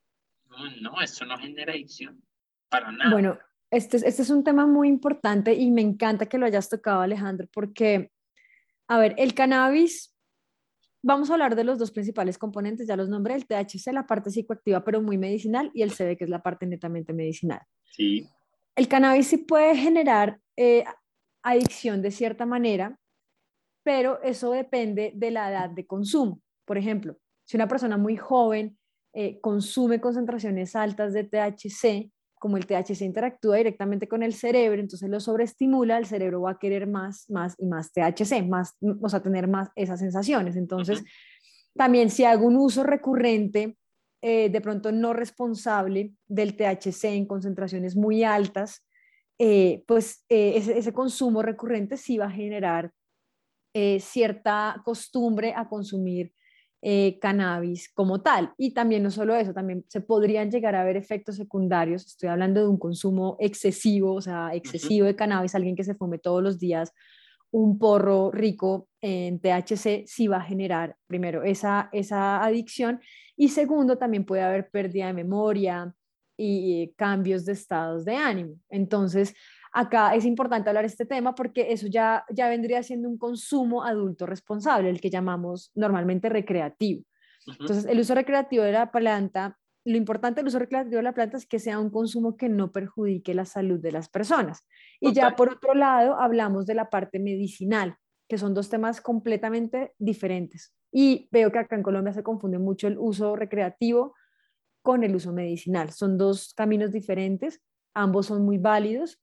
No, 0.48 0.92
no, 0.92 1.00
esto 1.00 1.24
no 1.24 1.36
genera 1.36 1.72
adicción, 1.72 2.22
para 2.68 2.92
nada. 2.92 3.10
Bueno, 3.10 3.36
este, 3.68 3.96
este, 3.96 4.22
es 4.22 4.30
un 4.30 4.44
tema 4.44 4.64
muy 4.64 4.86
importante 4.86 5.54
y 5.54 5.72
me 5.72 5.82
encanta 5.82 6.26
que 6.26 6.38
lo 6.38 6.46
hayas 6.46 6.68
tocado, 6.68 7.00
Alejandro, 7.00 7.48
porque, 7.52 8.12
a 8.86 8.98
ver, 8.98 9.16
el 9.18 9.34
cannabis, 9.34 10.14
vamos 11.02 11.30
a 11.30 11.32
hablar 11.32 11.56
de 11.56 11.64
los 11.64 11.76
dos 11.76 11.90
principales 11.90 12.38
componentes, 12.38 12.86
ya 12.86 12.94
los 12.94 13.08
nombré, 13.08 13.34
el 13.34 13.44
THC, 13.44 13.92
la 13.92 14.06
parte 14.06 14.30
psicoactiva, 14.30 14.84
pero 14.84 15.02
muy 15.02 15.18
medicinal, 15.18 15.72
y 15.74 15.82
el 15.82 15.90
CB, 15.90 16.16
que 16.16 16.24
es 16.24 16.30
la 16.30 16.44
parte 16.44 16.66
netamente 16.66 17.12
medicinal. 17.12 17.62
Sí. 17.90 18.24
El 18.76 18.86
cannabis 18.86 19.26
sí 19.26 19.38
puede 19.38 19.74
generar 19.74 20.38
eh, 20.56 20.84
adicción 21.42 22.02
de 22.02 22.12
cierta 22.12 22.46
manera, 22.46 23.00
pero 23.82 24.22
eso 24.22 24.52
depende 24.52 25.10
de 25.16 25.32
la 25.32 25.50
edad 25.50 25.70
de 25.70 25.84
consumo. 25.88 26.40
Por 26.64 26.78
ejemplo, 26.78 27.18
si 27.44 27.56
una 27.56 27.68
persona 27.68 27.96
muy 27.96 28.16
joven 28.16 28.78
eh, 29.12 29.40
consume 29.40 30.00
concentraciones 30.00 30.74
altas 30.74 31.12
de 31.12 31.24
THC, 31.24 32.10
como 32.44 32.58
el 32.58 32.66
THC 32.66 33.00
interactúa 33.00 33.56
directamente 33.56 34.06
con 34.06 34.22
el 34.22 34.34
cerebro, 34.34 34.78
entonces 34.78 35.08
lo 35.08 35.18
sobreestimula, 35.18 35.96
el 35.96 36.04
cerebro 36.04 36.42
va 36.42 36.50
a 36.50 36.58
querer 36.58 36.86
más, 36.86 37.24
más 37.30 37.54
y 37.58 37.64
más 37.64 37.90
THC, 37.92 38.46
más, 38.46 38.76
o 39.00 39.08
sea, 39.08 39.22
tener 39.22 39.48
más 39.48 39.70
esas 39.76 40.00
sensaciones. 40.00 40.56
Entonces, 40.56 41.02
también 41.74 42.10
si 42.10 42.24
hago 42.24 42.46
un 42.46 42.56
uso 42.56 42.82
recurrente, 42.82 43.78
eh, 44.20 44.48
de 44.48 44.60
pronto 44.60 44.92
no 44.92 45.12
responsable 45.12 46.12
del 46.26 46.56
THC 46.56 47.04
en 47.14 47.26
concentraciones 47.26 47.96
muy 47.96 48.24
altas, 48.24 48.86
eh, 49.38 49.82
pues 49.86 50.24
eh, 50.28 50.54
ese, 50.56 50.78
ese, 50.78 50.92
consumo 50.92 51.42
recurrente 51.42 51.96
sí 51.96 52.18
va 52.18 52.26
a 52.26 52.30
generar 52.30 52.92
cierta 53.98 54.80
costumbre 54.84 55.52
a 55.56 55.68
consumir 55.68 56.32
eh, 56.86 57.18
cannabis 57.18 57.90
como 57.94 58.20
tal. 58.20 58.52
Y 58.58 58.74
también 58.74 59.02
no 59.02 59.10
solo 59.10 59.34
eso, 59.34 59.54
también 59.54 59.86
se 59.88 60.02
podrían 60.02 60.50
llegar 60.50 60.74
a 60.74 60.84
ver 60.84 60.98
efectos 60.98 61.36
secundarios. 61.36 62.04
Estoy 62.04 62.28
hablando 62.28 62.60
de 62.60 62.68
un 62.68 62.78
consumo 62.78 63.36
excesivo, 63.40 64.12
o 64.12 64.20
sea, 64.20 64.54
excesivo 64.54 65.06
de 65.06 65.16
cannabis, 65.16 65.54
alguien 65.54 65.76
que 65.76 65.84
se 65.84 65.94
fume 65.94 66.18
todos 66.18 66.42
los 66.42 66.58
días 66.58 66.92
un 67.50 67.78
porro 67.78 68.32
rico 68.32 68.88
en 69.00 69.38
THC, 69.38 70.06
sí 70.06 70.26
va 70.26 70.38
a 70.38 70.44
generar, 70.44 70.96
primero, 71.06 71.44
esa, 71.44 71.88
esa 71.92 72.44
adicción 72.44 73.00
y 73.36 73.48
segundo, 73.48 73.96
también 73.96 74.26
puede 74.26 74.42
haber 74.42 74.68
pérdida 74.70 75.06
de 75.06 75.12
memoria 75.14 75.94
y 76.36 76.92
cambios 76.96 77.44
de 77.46 77.52
estados 77.52 78.04
de 78.04 78.16
ánimo. 78.16 78.56
Entonces, 78.68 79.34
Acá 79.76 80.14
es 80.14 80.24
importante 80.24 80.70
hablar 80.70 80.84
este 80.84 81.04
tema 81.04 81.34
porque 81.34 81.72
eso 81.72 81.88
ya, 81.88 82.24
ya 82.30 82.48
vendría 82.48 82.84
siendo 82.84 83.08
un 83.08 83.18
consumo 83.18 83.82
adulto 83.82 84.24
responsable, 84.24 84.88
el 84.88 85.00
que 85.00 85.10
llamamos 85.10 85.72
normalmente 85.74 86.28
recreativo. 86.28 87.02
Entonces, 87.44 87.84
el 87.86 87.98
uso 87.98 88.14
recreativo 88.14 88.62
de 88.62 88.70
la 88.70 88.92
planta, 88.92 89.58
lo 89.84 89.96
importante 89.96 90.40
del 90.40 90.46
uso 90.46 90.60
recreativo 90.60 90.98
de 90.98 91.02
la 91.02 91.12
planta 91.12 91.36
es 91.38 91.46
que 91.46 91.58
sea 91.58 91.80
un 91.80 91.90
consumo 91.90 92.36
que 92.36 92.48
no 92.48 92.70
perjudique 92.70 93.34
la 93.34 93.46
salud 93.46 93.80
de 93.80 93.90
las 93.90 94.08
personas. 94.08 94.64
Y 95.00 95.12
ya 95.12 95.34
por 95.34 95.50
otro 95.50 95.74
lado, 95.74 96.20
hablamos 96.20 96.66
de 96.66 96.74
la 96.74 96.88
parte 96.88 97.18
medicinal, 97.18 97.96
que 98.28 98.38
son 98.38 98.54
dos 98.54 98.70
temas 98.70 99.00
completamente 99.00 99.92
diferentes. 99.98 100.72
Y 100.92 101.28
veo 101.32 101.50
que 101.50 101.58
acá 101.58 101.74
en 101.74 101.82
Colombia 101.82 102.12
se 102.12 102.22
confunde 102.22 102.60
mucho 102.60 102.86
el 102.86 102.96
uso 102.96 103.34
recreativo 103.34 104.14
con 104.82 105.02
el 105.02 105.16
uso 105.16 105.32
medicinal. 105.32 105.90
Son 105.90 106.16
dos 106.16 106.54
caminos 106.54 106.92
diferentes, 106.92 107.60
ambos 107.92 108.26
son 108.26 108.44
muy 108.44 108.58
válidos, 108.58 109.20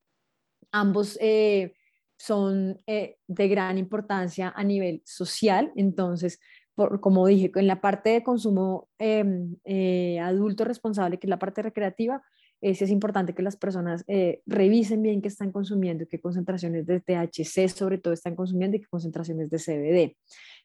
Ambos 0.71 1.17
eh, 1.21 1.73
son 2.17 2.79
eh, 2.87 3.17
de 3.27 3.47
gran 3.47 3.77
importancia 3.77 4.53
a 4.55 4.63
nivel 4.63 5.01
social, 5.05 5.71
entonces, 5.75 6.39
por, 6.75 7.01
como 7.01 7.27
dije, 7.27 7.51
en 7.55 7.67
la 7.67 7.81
parte 7.81 8.11
de 8.11 8.23
consumo 8.23 8.89
em, 8.97 9.57
eh, 9.65 10.19
adulto 10.19 10.63
responsable, 10.63 11.17
que 11.17 11.27
es 11.27 11.29
la 11.29 11.39
parte 11.39 11.61
recreativa, 11.61 12.21
es 12.63 12.91
importante 12.91 13.33
que 13.33 13.41
las 13.41 13.57
personas 13.57 14.05
revisen 14.45 15.01
bien 15.01 15.19
qué 15.23 15.29
están 15.29 15.51
consumiendo, 15.51 16.05
qué 16.07 16.21
concentraciones 16.21 16.85
de 16.85 16.99
THC 16.99 17.67
sobre 17.67 17.97
todo 17.97 18.13
están 18.13 18.35
consumiendo 18.35 18.77
y 18.77 18.81
qué 18.81 18.85
concentraciones 18.85 19.49
de 19.49 19.57
CBD. 19.57 20.15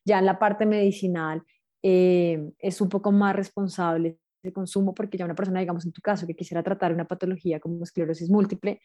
Ya 0.05 0.19
en 0.19 0.27
la 0.27 0.39
parte 0.39 0.67
medicinal 0.67 1.43
es 1.81 2.81
un 2.83 2.91
poco 2.91 3.13
más 3.13 3.35
responsable 3.35 4.19
consumo, 4.53 4.95
porque 4.95 5.19
ya 5.19 5.25
una 5.25 5.35
persona, 5.35 5.61
digamos 5.61 5.85
en 5.85 5.93
tu 5.93 6.01
caso, 6.01 6.27
que 6.27 6.35
quisiera 6.35 6.63
tratar 6.63 6.93
una 6.93 7.07
patología 7.07 7.61
como 7.61 7.83
esclerosis 7.85 8.31
múltiple, 8.31 8.81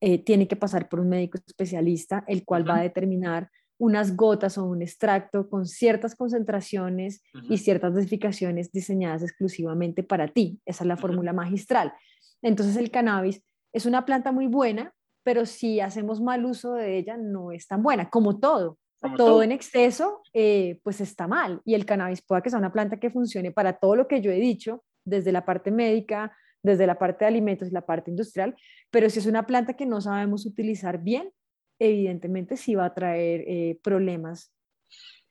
eh, 0.00 0.18
tiene 0.18 0.48
que 0.48 0.56
pasar 0.56 0.88
por 0.88 1.00
un 1.00 1.08
médico 1.08 1.38
especialista, 1.46 2.24
el 2.26 2.44
cual 2.44 2.68
va 2.68 2.78
a 2.78 2.82
determinar 2.82 3.50
unas 3.80 4.14
gotas 4.14 4.58
o 4.58 4.64
un 4.64 4.82
extracto 4.82 5.48
con 5.48 5.66
ciertas 5.66 6.14
concentraciones 6.14 7.22
y 7.48 7.56
ciertas 7.56 7.94
dosificaciones 7.94 8.70
diseñadas 8.72 9.22
exclusivamente 9.22 10.02
para 10.02 10.28
ti. 10.28 10.60
Esa 10.66 10.84
es 10.84 10.88
la 10.88 10.98
fórmula 10.98 11.32
magistral. 11.32 11.94
Entonces 12.42 12.76
el 12.76 12.90
cannabis 12.90 13.42
es 13.72 13.86
una 13.86 14.04
planta 14.04 14.32
muy 14.32 14.48
buena, 14.48 14.92
pero 15.22 15.46
si 15.46 15.80
hacemos 15.80 16.20
mal 16.20 16.44
uso 16.44 16.74
de 16.74 16.98
ella 16.98 17.16
no 17.16 17.52
es 17.52 17.66
tan 17.66 17.82
buena, 17.82 18.10
como 18.10 18.38
todo. 18.38 18.78
todo, 19.16 19.42
en 19.42 19.50
exceso, 19.50 20.20
eh, 20.34 20.78
pues 20.82 21.00
está 21.00 21.26
mal. 21.26 21.62
Y 21.64 21.74
el 21.74 21.86
cannabis 21.86 22.20
puede 22.20 22.42
que 22.42 22.50
sea 22.50 22.58
una 22.58 22.72
planta 22.72 22.98
que 22.98 23.10
funcione 23.10 23.50
para 23.50 23.78
todo 23.78 23.96
lo 23.96 24.06
que 24.06 24.20
yo 24.20 24.30
he 24.30 24.40
dicho, 24.40 24.84
desde 25.06 25.32
la 25.32 25.46
parte 25.46 25.70
médica, 25.70 26.36
desde 26.62 26.86
la 26.86 26.98
parte 26.98 27.24
de 27.24 27.28
alimentos 27.28 27.68
y 27.68 27.72
la 27.72 27.86
parte 27.86 28.10
industrial, 28.10 28.54
pero 28.90 29.08
si 29.08 29.18
es 29.18 29.26
una 29.26 29.46
planta 29.46 29.74
que 29.74 29.86
no 29.86 30.00
sabemos 30.00 30.46
utilizar 30.46 31.02
bien, 31.02 31.32
evidentemente 31.78 32.56
sí 32.56 32.74
va 32.74 32.84
a 32.86 32.94
traer 32.94 33.44
eh, 33.46 33.78
problemas 33.82 34.52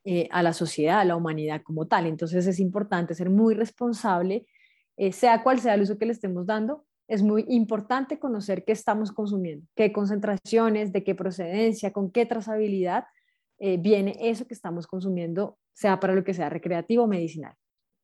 eh, 0.03 0.27
a 0.31 0.41
la 0.41 0.53
sociedad, 0.53 0.99
a 0.99 1.05
la 1.05 1.15
humanidad 1.15 1.61
como 1.63 1.87
tal. 1.87 2.07
Entonces 2.07 2.47
es 2.47 2.59
importante 2.59 3.13
ser 3.13 3.29
muy 3.29 3.53
responsable, 3.53 4.47
eh, 4.97 5.11
sea 5.11 5.43
cual 5.43 5.59
sea 5.59 5.75
el 5.75 5.81
uso 5.81 5.97
que 5.97 6.05
le 6.05 6.13
estemos 6.13 6.45
dando, 6.45 6.85
es 7.07 7.23
muy 7.23 7.45
importante 7.47 8.19
conocer 8.19 8.65
qué 8.65 8.71
estamos 8.71 9.11
consumiendo, 9.11 9.65
qué 9.75 9.91
concentraciones, 9.91 10.91
de 10.91 11.03
qué 11.03 11.15
procedencia, 11.15 11.91
con 11.91 12.11
qué 12.11 12.25
trazabilidad 12.25 13.05
viene 13.79 14.15
eso 14.21 14.47
que 14.47 14.53
estamos 14.53 14.87
consumiendo, 14.87 15.57
sea 15.73 15.99
para 15.99 16.15
lo 16.15 16.23
que 16.23 16.33
sea 16.33 16.47
recreativo 16.47 17.03
o 17.03 17.07
medicinal. 17.07 17.55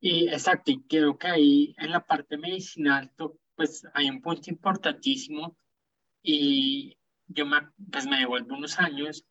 Y 0.07 0.29
exacto, 0.29 0.69
y 0.69 0.83
creo 0.83 1.17
que 1.17 1.25
ahí 1.25 1.75
en 1.79 1.89
la 1.89 2.05
parte 2.05 2.37
medicinal, 2.37 3.11
pues 3.55 3.87
hay 3.95 4.07
un 4.07 4.21
punto 4.21 4.51
importantísimo 4.51 5.57
y 6.21 6.95
yo 7.25 7.47
me, 7.47 7.57
pues 7.91 8.05
me 8.05 8.19
devuelvo 8.19 8.53
unos 8.53 8.77
años 8.77 9.25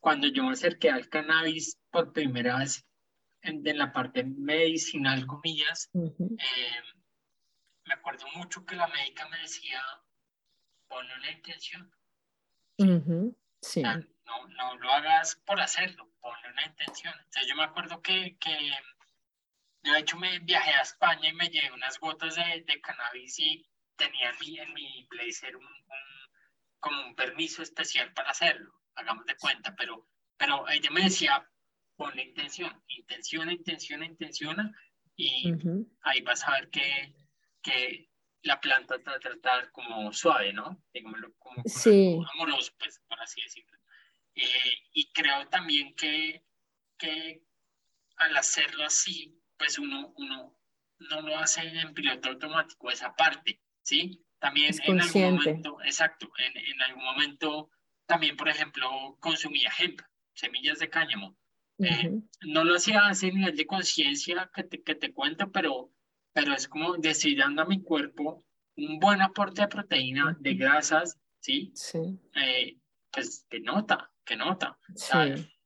cuando 0.00 0.26
yo 0.26 0.44
me 0.44 0.52
acerqué 0.52 0.90
al 0.90 1.08
cannabis 1.08 1.78
por 1.90 2.12
primera 2.12 2.58
vez 2.58 2.84
en, 3.40 3.62
la 3.78 3.90
parte 3.90 4.22
medicinal, 4.22 5.26
comillas, 5.26 5.88
eh, 5.94 6.82
me 7.86 7.94
acuerdo 7.94 8.26
mucho 8.36 8.66
que 8.66 8.76
la 8.76 8.86
médica 8.88 9.26
me 9.30 9.38
decía, 9.38 9.80
ponle 10.88 11.14
una 11.14 11.30
intención. 11.30 11.90
sí. 13.62 13.82
no, 13.82 14.46
no 14.58 14.76
lo 14.76 14.90
hagas 14.90 15.36
por 15.46 15.58
hacerlo, 15.58 16.06
ponle 16.20 16.50
una 16.52 16.66
intención. 16.66 17.14
Entonces 17.14 17.46
yo 17.48 17.56
me 17.56 17.64
acuerdo 17.64 18.02
que, 18.02 18.36
que 18.38 18.72
de 19.94 20.00
hecho 20.00 20.16
me 20.16 20.38
viajé 20.40 20.70
a 20.70 20.82
España 20.82 21.28
y 21.28 21.34
me 21.34 21.48
llevé 21.48 21.72
unas 21.72 21.98
gotas 21.98 22.34
de, 22.36 22.64
de 22.66 22.80
cannabis 22.80 23.38
y 23.38 23.66
tenía 23.96 24.30
en 24.30 24.38
mi, 24.38 24.58
en 24.58 24.74
mi 24.74 25.06
blazer 25.10 25.56
un 25.56 25.66
como 26.80 27.06
un 27.06 27.14
permiso 27.14 27.62
especial 27.62 28.12
para 28.12 28.30
hacerlo, 28.30 28.72
hagamos 28.94 29.24
de 29.26 29.36
cuenta, 29.36 29.74
pero, 29.76 30.08
pero 30.36 30.68
ella 30.68 30.90
me 30.90 31.02
decía, 31.02 31.48
ponle 31.96 32.22
intención, 32.22 32.82
intención, 32.88 33.50
intención, 33.50 34.02
intención, 34.04 34.74
y 35.16 35.52
ahí 36.02 36.20
vas 36.22 36.44
a 36.44 36.52
ver 36.52 36.70
que, 36.70 37.14
que 37.62 38.08
la 38.42 38.60
planta 38.60 38.98
te 38.98 39.10
va 39.10 39.16
a 39.16 39.20
tratar 39.20 39.72
como 39.72 40.12
suave, 40.12 40.52
¿no? 40.52 40.80
Digámoslo, 40.92 41.34
como, 41.38 41.62
amoroso, 42.34 42.72
pues, 42.78 43.00
por 43.08 43.20
así 43.20 43.40
decirlo. 43.42 43.76
Eh, 44.36 44.74
y 44.92 45.10
creo 45.10 45.48
también 45.48 45.96
que, 45.96 46.44
que 46.96 47.42
al 48.16 48.36
hacerlo 48.36 48.84
así, 48.84 49.37
pues 49.58 49.78
uno, 49.78 50.12
uno 50.16 50.56
no 50.98 51.20
lo 51.20 51.36
hace 51.36 51.62
en 51.62 51.94
piloto 51.94 52.30
automático, 52.30 52.90
esa 52.90 53.14
parte, 53.14 53.60
¿sí? 53.82 54.24
También 54.38 54.72
en 54.84 55.00
algún 55.00 55.34
momento, 55.34 55.78
exacto, 55.82 56.30
en, 56.38 56.56
en, 56.56 56.82
algún 56.82 57.04
momento 57.04 57.70
también, 58.06 58.36
por 58.36 58.48
ejemplo, 58.48 59.16
consumía 59.20 59.70
hemp, 59.78 60.00
semillas 60.32 60.78
de 60.78 60.88
cáñamo. 60.88 61.36
Eh, 61.80 62.10
no 62.42 62.64
lo 62.64 62.76
hacía 62.76 63.06
a 63.06 63.12
ese 63.12 63.30
nivel 63.30 63.56
de 63.56 63.66
conciencia 63.66 64.50
que 64.52 64.64
te, 64.64 64.82
que 64.82 64.94
te 64.96 65.12
cuento, 65.12 65.50
pero, 65.52 65.92
pero 66.32 66.52
es 66.52 66.66
como 66.66 66.96
decir 66.96 67.38
dando 67.38 67.62
a 67.62 67.66
mi 67.66 67.82
cuerpo 67.82 68.44
un 68.76 68.98
buen 68.98 69.22
aporte 69.22 69.62
de 69.62 69.68
proteína, 69.68 70.36
de 70.40 70.54
grasas, 70.54 71.18
¿sí? 71.40 71.72
Sí. 71.74 72.18
Eh, 72.34 72.78
pues 73.12 73.46
que 73.48 73.60
nota, 73.60 74.10
que 74.24 74.36
nota. 74.36 74.78
Sí. 74.94 75.16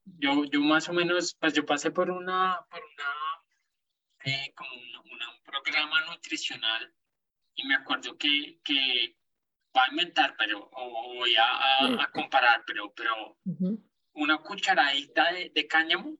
yo, 0.05 0.45
yo 0.45 0.61
más 0.61 0.89
o 0.89 0.93
menos, 0.93 1.35
pues 1.39 1.53
yo 1.53 1.65
pasé 1.65 1.91
por 1.91 2.11
una, 2.11 2.59
por 2.69 2.79
una, 2.79 3.22
eh, 4.25 4.53
como 4.55 4.73
un 4.73 5.43
programa 5.45 6.01
nutricional 6.05 6.93
y 7.55 7.67
me 7.67 7.75
acuerdo 7.75 8.17
que, 8.17 8.59
que 8.63 9.15
va 9.75 9.83
a 9.83 9.91
inventar, 9.91 10.35
pero, 10.37 10.69
o 10.71 11.15
voy 11.15 11.35
a, 11.35 12.03
a, 12.03 12.11
comparar, 12.11 12.63
pero, 12.65 12.93
pero 12.93 13.37
una 14.13 14.37
cucharadita 14.39 15.31
de, 15.33 15.51
de, 15.53 15.67
cáñamo 15.67 16.17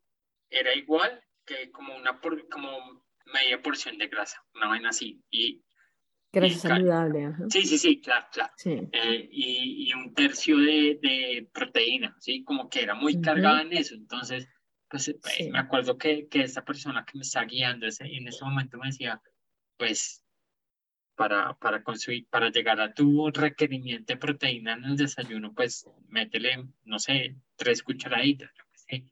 era 0.49 0.73
igual 0.75 1.23
que 1.45 1.71
como 1.71 1.95
una 1.95 2.19
por, 2.19 2.47
como 2.49 3.03
media 3.33 3.61
porción 3.61 3.97
de 3.97 4.07
grasa, 4.07 4.43
una 4.55 4.67
vaina 4.67 4.89
así. 4.89 5.23
Y, 5.29 5.63
grasa 6.31 6.69
saludable. 6.69 7.33
Sí, 7.49 7.63
sí, 7.63 7.77
sí, 7.77 8.01
claro, 8.01 8.27
claro. 8.31 8.53
Eh, 8.65 9.29
y, 9.31 9.89
y, 9.89 9.93
un 9.93 10.13
tercio 10.13 10.57
de, 10.57 10.99
de, 11.01 11.49
proteína, 11.53 12.15
¿sí? 12.19 12.43
Como 12.43 12.69
que 12.69 12.81
era 12.81 12.95
muy 12.95 13.21
cargada 13.21 13.61
en 13.61 13.73
eso. 13.73 13.95
Entonces, 13.95 14.47
pues 14.93 15.07
eh, 15.07 15.49
me 15.49 15.57
acuerdo 15.57 15.97
que, 15.97 16.27
que 16.27 16.43
esta 16.43 16.63
persona 16.63 17.03
que 17.03 17.17
me 17.17 17.23
está 17.23 17.43
guiando 17.45 17.87
ese, 17.87 18.05
en 18.05 18.27
ese 18.27 18.45
momento 18.45 18.77
me 18.77 18.85
decía, 18.85 19.19
pues 19.75 20.23
para, 21.15 21.55
para, 21.55 21.81
conseguir, 21.81 22.27
para 22.27 22.51
llegar 22.51 22.79
a 22.79 22.93
tu 22.93 23.31
requerimiento 23.31 24.13
de 24.13 24.19
proteína 24.19 24.73
en 24.73 24.83
el 24.83 24.95
desayuno, 24.95 25.51
pues 25.51 25.89
métele, 26.09 26.67
no 26.83 26.99
sé, 26.99 27.35
tres 27.55 27.81
cucharaditas. 27.81 28.51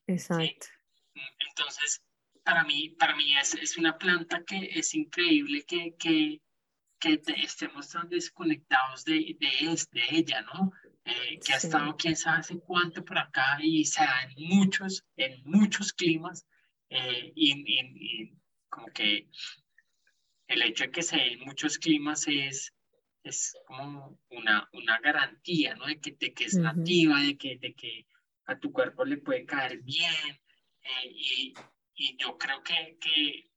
Exacto. 0.05 0.67
Entonces, 1.49 2.03
para 2.43 2.63
mí, 2.63 2.89
para 2.89 3.15
mí 3.15 3.35
es, 3.35 3.55
es 3.55 3.75
una 3.75 3.97
planta 3.97 4.43
que 4.43 4.69
es 4.75 4.93
increíble 4.93 5.63
que, 5.63 5.95
que, 5.97 6.43
que 6.99 7.23
estemos 7.37 7.89
tan 7.89 8.07
desconectados 8.07 9.03
de, 9.03 9.35
de, 9.39 9.75
de 9.93 10.03
ella, 10.11 10.41
¿no? 10.41 10.73
Eh, 11.11 11.39
que 11.43 11.53
ha 11.53 11.57
estado 11.57 11.95
quién 11.97 12.15
sabe 12.15 12.39
hace 12.39 12.59
cuánto 12.59 13.03
por 13.03 13.17
acá 13.17 13.57
y 13.59 13.83
se 13.83 14.01
da 14.01 14.23
en 14.23 14.47
muchos, 14.47 15.05
en 15.17 15.41
muchos 15.43 15.91
climas 15.91 16.45
eh, 16.89 17.33
y, 17.35 17.51
y, 17.51 18.33
como 18.69 18.87
que 18.87 19.27
el 20.47 20.61
hecho 20.61 20.85
de 20.85 20.91
que 20.91 21.03
se 21.03 21.33
en 21.33 21.39
muchos 21.41 21.77
climas 21.77 22.27
es, 22.27 22.73
es 23.23 23.57
como 23.65 24.19
una, 24.29 24.69
una 24.71 24.99
garantía, 24.99 25.75
¿no? 25.75 25.85
De 25.87 25.99
que, 25.99 26.11
de 26.11 26.33
que 26.33 26.45
es 26.45 26.55
nativa, 26.55 27.19
de 27.19 27.37
que, 27.37 27.57
de 27.57 27.73
que 27.73 28.07
a 28.45 28.57
tu 28.57 28.71
cuerpo 28.71 29.03
le 29.03 29.17
puede 29.17 29.45
caer 29.45 29.79
bien. 29.79 30.39
Eh, 30.81 31.11
y, 31.11 31.53
y, 31.95 32.17
yo 32.17 32.37
creo 32.37 32.63
que, 32.63 32.97
que, 33.01 33.49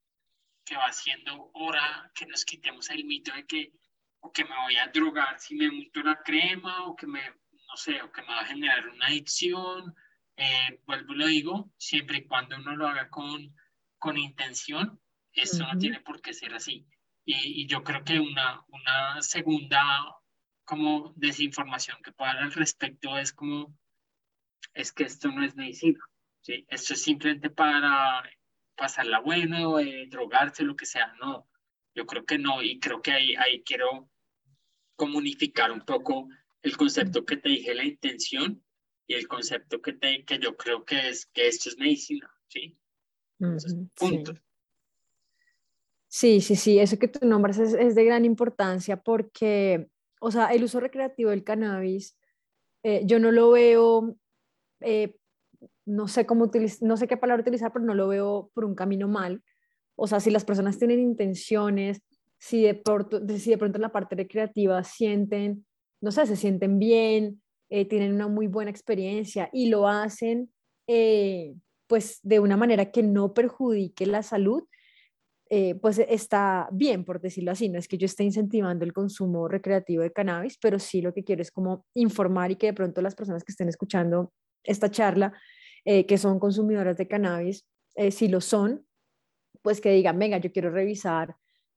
que, 0.64 0.76
va 0.76 0.92
siendo 0.92 1.50
hora 1.54 2.10
que 2.14 2.26
nos 2.26 2.44
quitemos 2.44 2.90
el 2.90 3.04
mito 3.04 3.32
de 3.32 3.46
que, 3.46 3.72
o 4.20 4.32
que 4.32 4.44
me 4.44 4.56
voy 4.56 4.76
a 4.76 4.88
drogar 4.88 5.38
si 5.38 5.54
me 5.54 5.70
monto 5.70 6.02
la 6.02 6.20
crema, 6.22 6.86
o 6.86 6.96
que 6.96 7.06
me, 7.06 7.20
no 7.74 7.78
sé, 7.78 8.00
o 8.02 8.12
que 8.12 8.22
me 8.22 8.28
va 8.28 8.42
a 8.42 8.46
generar 8.46 8.88
una 8.88 9.06
adicción. 9.06 9.96
Eh, 10.36 10.80
vuelvo 10.86 11.12
lo 11.14 11.26
digo, 11.26 11.72
siempre 11.76 12.18
y 12.18 12.24
cuando 12.24 12.54
uno 12.56 12.76
lo 12.76 12.86
haga 12.86 13.10
con, 13.10 13.52
con 13.98 14.16
intención, 14.16 15.00
esto 15.32 15.66
no 15.66 15.76
tiene 15.76 15.98
por 15.98 16.20
qué 16.20 16.32
ser 16.32 16.54
así. 16.54 16.86
Y, 17.24 17.62
y, 17.62 17.66
yo 17.66 17.82
creo 17.82 18.04
que 18.04 18.20
una, 18.20 18.64
una 18.68 19.20
segunda 19.22 19.82
como 20.64 21.12
desinformación 21.16 22.00
que 22.00 22.12
pueda 22.12 22.34
dar 22.34 22.44
al 22.44 22.52
respecto 22.52 23.18
es 23.18 23.32
como, 23.32 23.76
es 24.72 24.92
que 24.92 25.02
esto 25.02 25.32
no 25.32 25.44
es 25.44 25.56
medicina, 25.56 25.98
¿sí? 26.42 26.64
Esto 26.68 26.94
es 26.94 27.02
simplemente 27.02 27.50
para 27.50 28.22
pasarla 28.76 29.18
bueno, 29.18 29.80
eh, 29.80 30.06
drogarse, 30.08 30.62
lo 30.62 30.76
que 30.76 30.86
sea, 30.86 31.12
no. 31.20 31.48
Yo 31.92 32.06
creo 32.06 32.24
que 32.24 32.38
no, 32.38 32.62
y 32.62 32.78
creo 32.78 33.02
que 33.02 33.10
ahí, 33.10 33.34
ahí 33.34 33.64
quiero 33.64 34.08
comunicar 34.94 35.72
un 35.72 35.80
poco 35.80 36.28
el 36.64 36.76
concepto 36.76 37.24
que 37.24 37.36
te 37.36 37.50
dije, 37.50 37.74
la 37.74 37.84
intención, 37.84 38.64
y 39.06 39.14
el 39.14 39.28
concepto 39.28 39.80
que, 39.82 39.92
te, 39.92 40.24
que 40.24 40.38
yo 40.38 40.56
creo 40.56 40.84
que 40.84 41.10
es 41.10 41.26
que 41.26 41.46
esto 41.46 41.68
es 41.68 41.78
medicina, 41.78 42.28
¿sí? 42.48 42.78
punto. 43.94 44.32
Sí, 46.08 46.40
sí, 46.40 46.56
sí, 46.56 46.78
eso 46.78 46.98
que 46.98 47.08
tú 47.08 47.26
nombras 47.26 47.58
es, 47.58 47.94
de 47.94 48.04
gran 48.04 48.24
importancia 48.24 48.96
porque, 49.02 49.88
o 50.20 50.30
sea, 50.30 50.46
el 50.46 50.64
uso 50.64 50.80
recreativo 50.80 51.30
del 51.30 51.44
cannabis, 51.44 52.16
eh, 52.82 53.02
yo 53.04 53.18
no 53.18 53.30
lo 53.30 53.50
veo, 53.50 54.16
eh, 54.80 55.16
no 55.84 56.08
sé 56.08 56.24
cómo 56.24 56.50
no 56.80 56.96
sé 56.96 57.06
qué 57.06 57.16
palabra 57.18 57.42
utilizar, 57.42 57.72
pero 57.72 57.84
no 57.84 57.94
lo 57.94 58.08
veo 58.08 58.50
por 58.54 58.64
un 58.64 58.74
camino 58.74 59.06
mal. 59.06 59.42
O 59.96 60.06
sea, 60.06 60.20
si 60.20 60.30
las 60.30 60.44
personas 60.44 60.78
tienen 60.78 61.00
intenciones, 61.00 62.00
si 62.38 62.62
de 62.62 62.74
pronto, 62.74 63.20
si 63.36 63.50
de 63.50 63.58
pronto 63.58 63.76
en 63.76 63.82
la 63.82 63.92
parte 63.92 64.14
recreativa 64.16 64.82
sienten, 64.82 65.66
no 66.04 66.12
sé, 66.12 66.26
se 66.26 66.36
sienten 66.36 66.78
bien, 66.78 67.42
eh, 67.70 67.86
tienen 67.86 68.14
una 68.14 68.28
muy 68.28 68.46
buena 68.46 68.70
experiencia 68.70 69.50
y 69.52 69.68
lo 69.68 69.88
hacen, 69.88 70.52
pues 71.86 72.20
de 72.22 72.40
una 72.40 72.56
manera 72.56 72.90
que 72.90 73.02
no 73.02 73.34
perjudique 73.34 74.06
la 74.06 74.22
salud, 74.22 74.64
eh, 75.50 75.74
pues 75.76 75.98
está 75.98 76.68
bien, 76.72 77.04
por 77.04 77.20
decirlo 77.20 77.52
así. 77.52 77.68
No 77.68 77.78
es 77.78 77.86
que 77.88 77.98
yo 77.98 78.06
esté 78.06 78.24
incentivando 78.24 78.84
el 78.84 78.92
consumo 78.92 79.46
recreativo 79.48 80.02
de 80.02 80.12
cannabis, 80.12 80.58
pero 80.58 80.78
sí 80.78 81.02
lo 81.02 81.12
que 81.12 81.22
quiero 81.22 81.42
es 81.42 81.50
como 81.50 81.86
informar 81.94 82.50
y 82.50 82.56
que 82.56 82.66
de 82.66 82.72
pronto 82.72 83.02
las 83.02 83.14
personas 83.14 83.44
que 83.44 83.52
estén 83.52 83.68
escuchando 83.68 84.32
esta 84.62 84.90
charla, 84.90 85.32
eh, 85.84 86.06
que 86.06 86.18
son 86.18 86.38
consumidoras 86.38 86.96
de 86.96 87.06
cannabis, 87.06 87.66
eh, 87.94 88.10
si 88.10 88.28
lo 88.28 88.40
son, 88.40 88.86
pues 89.62 89.80
que 89.80 89.92
digan, 89.92 90.18
venga, 90.18 90.38
yo 90.38 90.50
quiero 90.50 90.70
revisar 90.70 91.36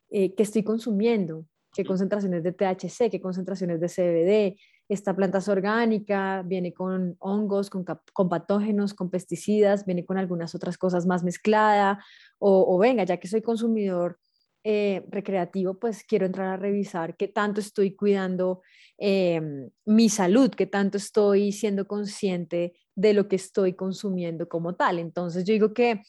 qué 0.10 0.34
estoy 0.38 0.64
consumiendo, 0.64 1.46
qué 1.78 1.86
concentraciones 1.86 2.42
de 2.42 2.54
THC, 2.54 3.12
qué 3.12 3.22
concentraciones 3.22 3.80
de 3.80 3.88
CBD, 3.88 4.60
esta 4.90 5.16
planta 5.16 5.38
es 5.38 5.48
orgánica, 5.48 6.42
viene 6.44 6.74
con 6.74 7.16
hongos, 7.20 7.70
con, 7.70 7.86
patógenos, 8.30 8.96
con 8.96 9.12
pesticidas, 9.12 9.86
viene 9.86 10.04
con 10.04 10.18
algunas 10.18 10.56
otras 10.56 10.76
cosas 10.76 11.06
más 11.06 11.24
mezclada, 11.24 12.04
o, 12.40 12.76
venga, 12.80 13.04
ya 13.04 13.18
que 13.18 13.28
soy 13.28 13.44
consumidor 13.44 14.18
eh, 14.64 15.06
recreativo, 15.10 15.76
pues 15.76 16.04
quiero 16.04 16.26
entrar 16.26 16.48
a 16.48 16.58
revisar 16.58 17.16
qué 17.16 17.28
tanto 17.28 17.60
estoy 17.60 17.96
cuidando 17.96 18.64
em, 18.98 19.70
mi 19.86 20.10
salud, 20.10 20.50
qué 20.50 20.66
tanto 20.66 20.98
estoy 20.98 21.52
siendo 21.52 21.88
consciente 21.88 22.74
de 22.96 23.14
lo 23.14 23.28
que 23.28 23.36
estoy 23.36 23.74
consumiendo 23.74 24.50
como 24.50 24.74
tal. 24.74 24.98
Entonces 24.98 25.44
yo 25.44 25.54
digo 25.54 25.74
que, 25.76 26.02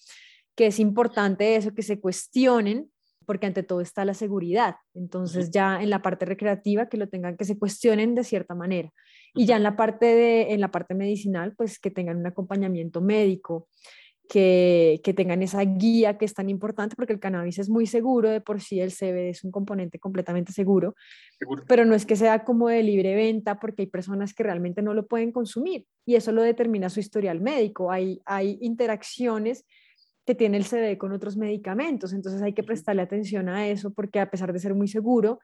que 0.57 0.69
es 0.69 0.79
importante 0.79 1.57
eso, 1.57 1.75
que 1.75 1.83
se 1.83 2.01
cuestionen 2.01 2.91
porque 3.29 3.47
ante 3.47 3.63
todo 3.63 3.83
está 3.83 4.07
la 4.07 4.15
seguridad. 4.15 4.77
Entonces 4.95 5.51
ya 5.51 5.83
en 5.83 5.91
la 5.91 6.01
parte 6.01 6.25
recreativa 6.25 6.89
que 6.89 6.97
lo 6.97 7.11
tengan 7.11 7.37
que 7.37 7.45
se 7.45 7.59
cuestionen 7.59 8.15
de 8.15 8.25
cierta 8.25 8.55
manera. 8.55 8.91
Y 9.35 9.45
ya 9.45 9.57
en 9.57 9.65
la 9.65 9.77
parte 9.77 10.07
de 10.07 10.55
en 10.55 10.63
la 10.63 10.71
parte 10.71 10.95
medicinal, 10.95 11.53
pues 11.55 11.79
que 11.79 11.91
tengan 11.91 12.17
un 12.17 12.27
acompañamiento 12.27 13.03
médico, 13.03 13.69
que, 14.31 15.03
que, 15.05 15.13
tengan 15.13 15.43
esa 15.43 15.63
guía 15.63 16.17
que 16.17 16.25
es 16.25 16.33
tan 16.33 16.49
importante 16.49 16.97
porque 16.97 17.13
el 17.13 17.21
cannabis 17.21 17.59
es 17.59 17.69
muy 17.69 17.87
seguro, 17.87 18.31
de 18.31 18.41
por 18.41 18.63
sí 18.63 18.81
el 18.81 18.93
CBD 18.93 19.29
es 19.29 19.45
un 19.45 19.51
componente 19.51 19.99
completamente 19.99 20.53
seguro, 20.53 20.95
seguro, 21.39 21.65
pero 21.69 21.85
no 21.85 21.95
es 21.95 22.07
que 22.07 22.17
sea 22.17 22.45
como 22.45 22.69
de 22.69 22.83
libre 22.83 23.15
venta 23.15 23.59
porque 23.59 23.83
hay 23.83 23.89
personas 23.89 24.33
que 24.33 24.43
realmente 24.43 24.81
no 24.81 24.95
lo 24.95 25.07
pueden 25.07 25.33
consumir 25.33 25.85
y 26.07 26.15
eso 26.15 26.33
lo 26.33 26.43
determina 26.43 26.89
su 26.89 27.01
historial 27.01 27.41
médico. 27.43 27.91
Hay, 27.91 28.23
hay 28.25 28.57
interacciones 28.63 29.67
que 30.29 30.35
tiene 30.35 30.59
el 30.59 30.67
CBD 30.67 30.99
con 30.99 31.13
otros 31.13 31.39
medicamentos. 31.39 32.13
Entonces 32.13 32.43
hay 32.43 32.53
que 32.53 32.63
prestarle 32.63 33.01
atención 33.01 33.49
a 33.49 33.67
eso 33.67 33.95
porque 33.95 34.21
a 34.21 34.31
pesar 34.31 34.53
de 34.53 34.59
ser 34.59 34.75
muy 34.75 34.87
seguro, 34.87 35.41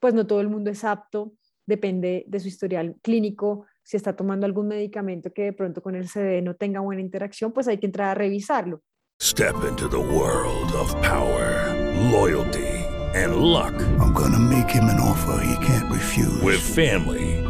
pues 0.00 0.12
no 0.12 0.26
todo 0.26 0.40
el 0.40 0.48
mundo 0.48 0.72
es 0.72 0.82
apto, 0.82 1.34
depende 1.64 2.24
de 2.26 2.40
su 2.40 2.48
historial 2.48 2.96
clínico. 3.00 3.66
Si 3.84 3.96
está 3.96 4.16
tomando 4.16 4.44
algún 4.44 4.66
medicamento 4.66 5.32
que 5.32 5.44
de 5.44 5.52
pronto 5.52 5.80
con 5.80 5.94
el 5.94 6.08
CBD 6.08 6.42
no 6.42 6.56
tenga 6.56 6.80
buena 6.80 7.00
interacción, 7.00 7.52
pues 7.52 7.68
hay 7.68 7.78
que 7.78 7.86
entrar 7.86 8.08
a 8.08 8.14
revisarlo. 8.14 8.82
Step 9.22 9.54
into 9.68 9.88
the 9.88 10.00
world 10.00 10.72
of 10.74 10.92
power, 11.00 11.72
loyalty 12.10 12.74
and 13.14 13.36
luck. 13.36 13.74
I'm 14.00 14.12
gonna 14.12 14.40
make 14.40 14.68
him 14.68 14.86
an 14.86 14.98
offer 14.98 15.40
he 15.44 15.64
can't 15.64 15.88
refuse. 15.92 16.42
With 16.42 16.60
family, 16.60 17.40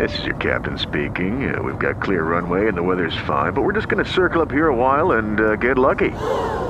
This 0.00 0.18
is 0.20 0.24
your 0.24 0.36
captain 0.36 0.78
speaking. 0.78 1.54
Uh, 1.54 1.60
we've 1.62 1.78
got 1.78 2.00
clear 2.00 2.22
runway 2.22 2.68
and 2.68 2.76
the 2.76 2.82
weather's 2.82 3.16
fine, 3.26 3.52
but 3.52 3.62
we're 3.62 3.74
just 3.74 3.88
going 3.90 4.02
to 4.02 4.10
circle 4.10 4.40
up 4.40 4.50
here 4.50 4.68
a 4.68 4.74
while 4.74 5.12
and 5.12 5.38
uh, 5.38 5.56
get 5.56 5.76
lucky. 5.76 6.08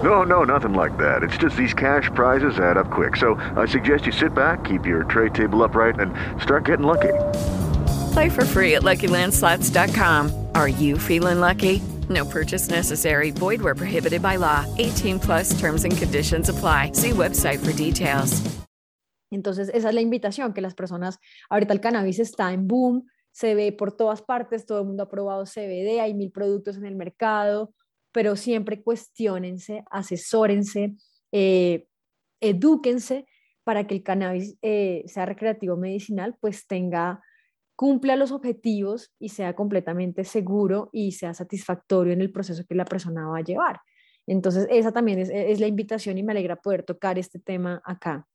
No, 0.03 0.25
no, 0.25 0.43
nothing 0.43 0.73
like 0.73 0.97
that. 0.99 1.23
It's 1.23 1.37
just 1.37 1.57
these 1.57 1.73
cash 1.73 2.11
prizes 2.13 2.59
add 2.59 2.77
up 2.77 2.91
quick. 2.91 3.17
So 3.17 3.35
I 3.57 3.67
suggest 3.67 4.05
you 4.07 4.11
sit 4.11 4.35
back, 4.35 4.65
keep 4.65 4.85
your 4.85 5.05
tray 5.05 5.29
table 5.29 5.63
upright, 5.63 6.01
and 6.01 6.13
start 6.43 6.65
getting 6.65 6.87
lucky. 6.87 7.13
Play 8.13 8.31
for 8.31 8.45
free 8.45 8.75
at 8.75 8.83
LuckyLandSlots.com. 8.83 10.49
Are 10.57 10.69
you 10.69 10.99
feeling 10.99 11.39
lucky? 11.39 11.81
No 12.09 12.25
purchase 12.25 12.69
necessary. 12.69 13.31
Void 13.31 13.61
where 13.61 13.77
prohibited 13.77 14.23
by 14.23 14.37
law. 14.37 14.67
18 14.79 15.21
plus 15.21 15.61
terms 15.61 15.85
and 15.85 15.97
conditions 15.97 16.49
apply. 16.49 16.93
See 16.95 17.11
website 17.11 17.65
for 17.65 17.73
details. 17.73 18.43
Entonces, 19.33 19.71
esa 19.73 19.91
es 19.91 19.95
la 19.95 20.01
invitación, 20.01 20.53
que 20.53 20.61
las 20.61 20.75
personas, 20.75 21.21
ahorita 21.51 21.73
el 21.73 21.81
cannabis 21.81 22.19
está 22.19 22.53
en 22.53 22.67
boom, 22.67 23.07
se 23.33 23.55
ve 23.55 23.73
por 23.73 23.93
todas 23.93 24.23
partes, 24.23 24.67
todo 24.67 24.81
el 24.81 24.87
mundo 24.87 25.05
ha 25.05 25.09
probado 25.09 25.45
CBD, 25.45 26.01
hay 26.01 26.15
mil 26.15 26.31
productos 26.31 26.77
en 26.77 26.87
el 26.87 26.97
mercado, 26.97 27.75
pero 28.13 28.37
siempre 28.37 28.83
cuestionense, 28.83 29.85
asesórense, 29.91 30.97
eh, 31.33 31.87
edúquense 32.41 33.27
para 33.65 33.87
que 33.87 33.95
el 33.95 34.03
cannabis 34.03 34.57
eh, 34.63 35.05
sea 35.07 35.27
recreativo 35.27 35.77
medicinal, 35.77 36.37
pues 36.41 36.67
tenga, 36.67 37.23
cumpla 37.77 38.17
los 38.17 38.33
objetivos 38.33 39.13
y 39.19 39.31
sea 39.31 39.55
completamente 39.55 40.25
seguro 40.25 40.91
y 40.93 41.13
sea 41.13 41.35
satisfactorio 41.35 42.13
en 42.13 42.21
el 42.21 42.33
proceso 42.33 42.65
que 42.69 42.75
la 42.75 42.85
persona 42.85 43.29
va 43.29 43.39
a 43.39 43.45
llevar. 43.45 43.81
Entonces, 44.27 44.67
esa 44.71 44.93
también 44.93 45.19
es, 45.19 45.31
es 45.33 45.61
la 45.61 45.67
invitación 45.67 46.19
y 46.19 46.23
me 46.23 46.33
alegra 46.33 46.57
poder 46.57 46.83
tocar 46.83 47.19
este 47.19 47.39
tema 47.39 47.81
acá. 47.85 48.27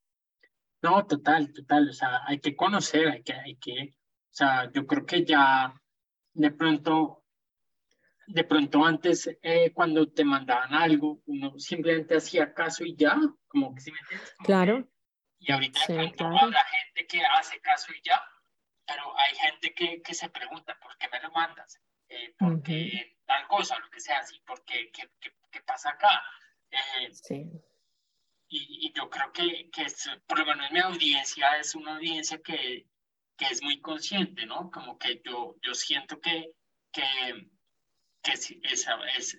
No, 0.82 1.06
total, 1.06 1.52
total. 1.54 1.90
O 1.90 1.94
sea, 1.94 2.22
hay 2.28 2.40
que 2.40 2.56
conocer, 2.56 3.08
hay 3.10 3.24
que, 3.24 3.34
hay 3.34 3.56
que, 3.56 3.96
sea, 4.36 4.72
yo 4.72 4.86
creo 4.86 5.06
que 5.06 5.24
ya 5.24 5.74
de 6.34 6.52
pronto, 6.52 7.24
de 8.28 8.44
pronto 8.44 8.86
antes, 8.86 9.30
eh, 9.42 9.72
cuando 9.74 10.12
te 10.12 10.24
mandaban 10.24 10.74
algo, 10.74 11.22
uno 11.26 11.58
simplemente 11.58 12.18
hacía 12.18 12.54
caso 12.54 12.84
y 12.84 12.96
ya, 12.96 13.16
como 13.48 13.74
que 13.74 13.82
si 13.82 13.92
me 13.92 14.00
entiendes. 14.00 14.36
claro. 14.44 14.88
y 15.40 15.52
ahorita 15.52 15.80
de 15.88 15.96
pronto 15.96 16.26
habrá 16.26 16.66
gente 16.66 17.08
que 17.08 17.24
hace 17.24 17.60
caso 17.62 17.94
y 17.94 18.02
ya, 18.04 18.22
pero 18.86 19.18
hay 19.18 19.36
gente 19.36 19.74
que, 19.74 20.02
que 20.02 20.14
se 20.14 20.30
pregunta, 20.30 20.78
¿por 20.80 20.98
qué 20.98 21.08
me 21.10 21.22
lo 21.22 21.32
mandas? 21.32 21.80
Eh, 22.10 22.36
¿Por 22.38 22.62
qué 22.62 23.18
tal 23.26 23.48
cosa, 23.48 23.80
lo 23.80 23.90
que 23.90 24.00
sea 24.00 24.20
así? 24.20 24.40
¿Por 24.46 24.64
qué, 24.64 24.92
qué, 24.92 25.10
qué, 25.20 25.62
pasa 25.62 25.90
acá? 25.90 26.22
Eh, 26.70 27.10
sí 27.12 27.50
y, 28.48 28.94
yo 28.94 29.10
creo 29.10 29.32
que, 29.32 29.70
que 29.72 29.84
es, 29.84 30.10
por 30.28 30.40
lo 30.40 30.46
menos 30.46 30.72
mi 30.72 30.80
audiencia 30.80 31.58
es 31.58 31.76
una 31.76 31.96
audiencia 31.96 32.40
que, 32.42 32.88
que 33.38 33.46
es 33.46 33.62
muy 33.62 33.80
consciente, 33.82 34.46
¿no? 34.46 34.72
Como 34.72 34.98
que 34.98 35.22
yo, 35.26 35.56
yo 35.62 35.74
siento 35.74 36.20
que, 36.20 36.52
que, 36.92 37.04
que 38.22 38.32
es, 38.32 38.52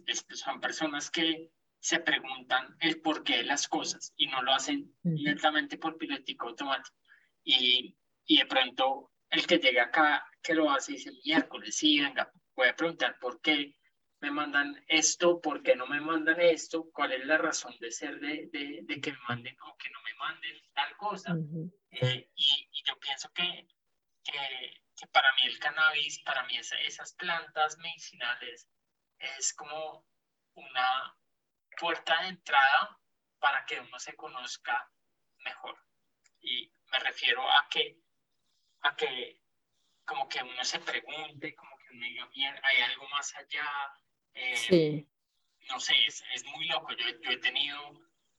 es, 0.07 0.27
son 0.35 0.61
personas 0.61 1.11
que 1.11 1.51
se 1.81 2.01
preguntan 2.01 2.77
el 2.81 3.01
porqué 3.01 3.39
de 3.39 3.45
las 3.45 3.69
cosas 3.69 4.13
y 4.17 4.27
no 4.27 4.43
lo 4.43 4.53
hacen 4.53 4.93
directamente 5.03 5.79
por 5.79 5.97
pilotico 5.97 6.49
automático. 6.49 6.97
Y, 7.45 7.97
y 8.27 8.39
de 8.39 8.47
pronto 8.47 9.13
el 9.31 9.47
que 9.47 9.59
llega 9.59 9.85
acá, 9.85 10.25
que 10.43 10.55
lo 10.55 10.71
hace, 10.71 10.93
dice 10.93 11.13
miércoles, 11.25 11.77
sí, 11.77 12.01
venga, 12.01 12.31
voy 12.55 12.69
a 12.69 12.77
preguntar 12.77 13.19
por 13.21 13.41
qué 13.41 13.77
me 14.21 14.31
mandan 14.31 14.83
esto, 14.89 15.41
por 15.41 15.63
qué 15.63 15.77
no 15.77 15.87
me 15.87 16.01
mandan 16.01 16.41
esto, 16.41 16.89
cuál 16.93 17.13
es 17.13 17.25
la 17.27 17.39
razón 17.39 17.75
de 17.81 17.91
ser 17.91 18.19
de, 18.19 18.49
de, 18.53 18.81
de 18.83 19.01
que 19.01 19.13
me 19.13 19.19
manden 19.29 19.57
o 19.63 19.77
que 19.77 19.91
no 19.91 20.01
me 20.03 20.15
manden 20.15 20.57
tal 20.75 20.97
cosa. 20.97 21.37
Eh, 21.91 22.31
y, 22.35 22.69
y, 22.73 22.83
yo 22.85 22.99
pienso 22.99 23.31
que, 23.33 23.69
que, 24.27 24.83
que, 24.97 25.07
para 25.09 25.33
mí 25.35 25.43
el 25.45 25.59
cannabis, 25.59 26.21
para 26.21 26.43
mí 26.45 26.59
esas 26.59 27.15
plantas 27.15 27.79
medicinales 27.79 28.69
es 29.19 29.55
como 29.55 30.07
una 30.55 31.17
puerta 31.79 32.23
de 32.23 32.29
entrada 32.29 32.99
para 33.39 33.65
que 33.65 33.81
uno 33.81 33.99
se 33.99 34.17
conozca 34.17 34.91
mejor. 35.39 35.79
Y 36.41 36.73
me 36.91 36.99
refiero 37.01 37.49
a 37.49 37.69
que, 37.71 37.99
a 38.83 38.97
que 38.97 39.41
como 40.05 40.29
que 40.29 40.43
uno 40.43 40.65
se 40.65 40.79
pregunte, 40.81 41.55
como 41.55 41.77
que 41.79 41.95
uno 41.95 42.07
diga, 42.07 42.27
bien, 42.27 42.55
hay 42.63 42.83
algo 42.83 43.09
más 43.09 43.35
allá, 43.37 43.69
eh, 44.35 44.57
sí. 44.57 45.09
No 45.69 45.81
sé, 45.81 45.95
es, 46.07 46.23
es 46.33 46.45
muy 46.45 46.67
loco. 46.67 46.93
Yo, 46.93 47.07
yo, 47.23 47.31
he 47.31 47.39
tenido 47.39 47.91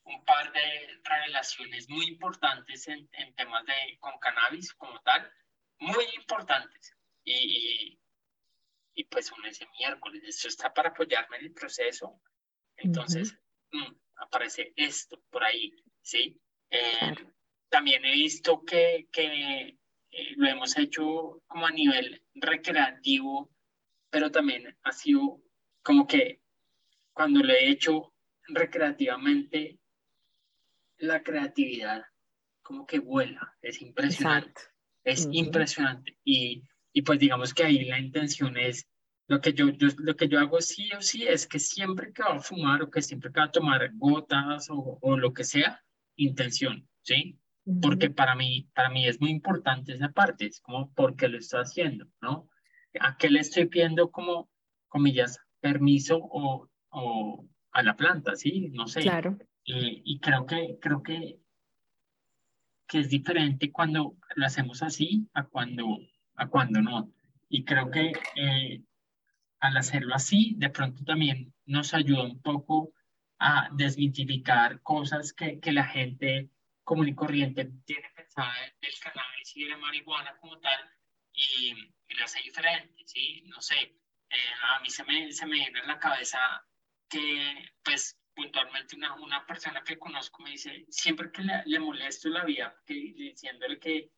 un 0.04 0.23
par 0.23 0.52
de 0.54 1.00
revelaciones 1.04 1.89
muy 1.89 2.06
importantes 2.08 2.88
en, 2.88 3.10
en, 3.12 3.36
temas 3.36 3.65
de 3.65 3.97
con 4.00 4.17
cannabis 4.19 4.73
como 4.76 4.97
tal, 5.02 5.30
muy 5.79 6.05
importantes. 6.15 6.95
Y, 7.23 7.99
y, 8.93 9.03
pues 9.05 9.31
un 9.31 9.45
ese 9.45 9.67
miércoles, 9.77 10.23
esto 10.25 10.47
está 10.47 10.73
para 10.73 10.89
apoyarme 10.89 11.37
en 11.37 11.45
el 11.45 11.53
proceso. 11.53 12.21
Entonces, 12.77 13.37
mm, 13.71 13.93
aparece 14.17 14.73
esto 14.75 15.21
por 15.29 15.43
ahí, 15.43 15.73
¿sí? 16.01 16.39
Eh, 16.69 17.15
también 17.69 18.05
he 18.05 18.11
visto 18.11 18.63
que, 18.63 19.07
que 19.11 19.77
eh, 20.11 20.33
lo 20.37 20.47
hemos 20.47 20.77
hecho 20.77 21.43
como 21.47 21.67
a 21.67 21.71
nivel 21.71 22.23
recreativo, 22.35 23.51
pero 24.09 24.31
también 24.31 24.77
ha 24.83 24.91
sido 24.91 25.41
como 25.81 26.07
que 26.07 26.41
cuando 27.11 27.41
lo 27.41 27.53
he 27.53 27.69
hecho 27.69 28.13
recreativamente, 28.47 29.79
la 30.97 31.21
creatividad 31.23 32.05
como 32.61 32.85
que 32.85 32.99
vuela, 32.99 33.55
es 33.61 33.81
impresionante. 33.81 34.61
Es 35.08 35.28
impresionante. 35.32 36.17
Y, 36.26 36.63
y, 36.91 37.02
pues 37.02 37.20
digamos 37.20 37.54
que 37.54 37.63
ahí 37.63 37.86
la 37.86 37.98
intención 37.98 38.58
es, 38.58 38.86
lo 39.28 39.39
que 39.39 39.54
yo, 39.54 39.70
yo, 39.70 39.88
lo 40.00 40.15
que 40.15 40.28
yo 40.28 40.39
hago 40.39 40.60
sí 40.62 40.89
o 40.98 41.02
sí 41.02 41.26
es 41.26 41.48
que 41.48 41.60
siempre 41.60 42.12
que 42.13 42.24
va 42.24 42.36
a 42.36 42.39
fumar 42.39 42.82
o 42.82 42.89
que 42.89 43.02
siempre 43.02 43.32
que 43.32 43.39
va 43.39 43.46
a 43.46 43.52
tomar 43.52 43.89
gotas 43.93 44.70
o, 44.70 45.00
o 45.02 45.17
lo 45.17 45.34
que 45.34 45.43
sea, 45.43 45.82
intención, 46.17 46.88
¿sí? 47.04 47.39
Porque 47.82 48.10
para 48.10 48.36
mí, 48.36 48.70
para 48.74 48.89
mí 48.89 49.08
es 49.08 49.20
muy 49.20 49.30
importante 49.30 49.93
esa 49.93 50.12
parte, 50.12 50.46
es 50.46 50.60
como 50.62 50.93
por 50.93 51.15
qué 51.15 51.28
lo 51.28 51.38
estoy 51.38 51.62
haciendo, 51.62 52.08
¿no? 52.22 52.50
¿A 53.00 53.17
qué 53.17 53.30
le 53.30 53.39
estoy 53.39 53.65
pidiendo 53.65 54.12
como, 54.12 54.50
comillas, 54.88 55.39
permiso 55.60 56.17
o, 56.22 56.70
o 56.89 57.50
a 57.72 57.84
la 57.84 57.96
planta, 57.96 58.36
¿sí? 58.36 58.70
No 58.74 58.88
sé. 58.88 59.02
Claro. 59.02 59.38
Y, 59.63 60.02
y 60.06 60.20
creo 60.20 60.46
que, 60.46 60.78
creo 60.82 61.04
que, 61.04 61.39
que 62.88 63.00
es 63.00 63.10
diferente 63.10 63.71
cuando 63.71 64.15
lo 64.36 64.45
hacemos 64.45 64.82
así 64.82 65.28
a 65.34 65.43
cuando, 65.43 66.00
a 66.36 66.47
cuando 66.47 66.82
no. 66.82 67.12
Y 67.50 67.63
creo 67.63 67.91
que 67.91 68.12
eh, 68.36 68.82
al 69.60 69.78
hacerlo 69.78 70.15
así, 70.15 70.56
de 70.58 70.69
pronto 70.69 71.04
también 71.04 71.54
nos 71.65 71.93
ayuda 71.93 72.23
un 72.23 72.41
poco 72.41 72.93
a 73.39 73.69
desmitificar 73.73 74.82
cosas 74.82 75.34
que, 75.34 75.60
que 75.60 75.71
la 75.71 75.86
gente 75.86 76.50
común 76.84 77.10
y 77.10 77.15
corriente 77.15 77.69
tiene 77.86 78.10
pensada 78.15 78.54
del 78.82 78.93
cannabis 79.02 79.56
y 79.56 79.63
de 79.63 79.69
la 79.69 79.78
marihuana 79.78 80.38
como 80.38 80.58
tal 80.60 80.80
y, 81.34 81.73
y 82.08 82.15
lo 82.15 82.26
hace 82.26 82.41
diferente, 82.41 83.04
¿sí? 83.06 83.43
No 83.45 83.62
sé, 83.62 83.76
eh, 84.30 84.36
a 84.63 84.80
mí 84.80 84.89
se 84.89 85.04
me, 85.04 85.32
se 85.32 85.45
me 85.45 85.56
viene 85.56 85.80
en 85.80 85.88
la 85.88 86.00
cabeza 86.00 86.39
que, 87.10 87.71
pues, 87.84 88.16
puntualmente 88.38 88.95
una, 88.95 89.15
una 89.15 89.45
persona 89.47 89.84
que 89.84 89.97
conozco 89.97 90.43
me 90.43 90.52
dice, 90.52 90.86
siempre 90.89 91.32
que 91.32 91.41
le, 91.41 91.63
le 91.65 91.80
molesto 91.80 92.30
la 92.30 92.45
vida, 92.45 92.80
que, 92.86 92.93
diciéndole 92.93 93.80
que, 93.80 94.12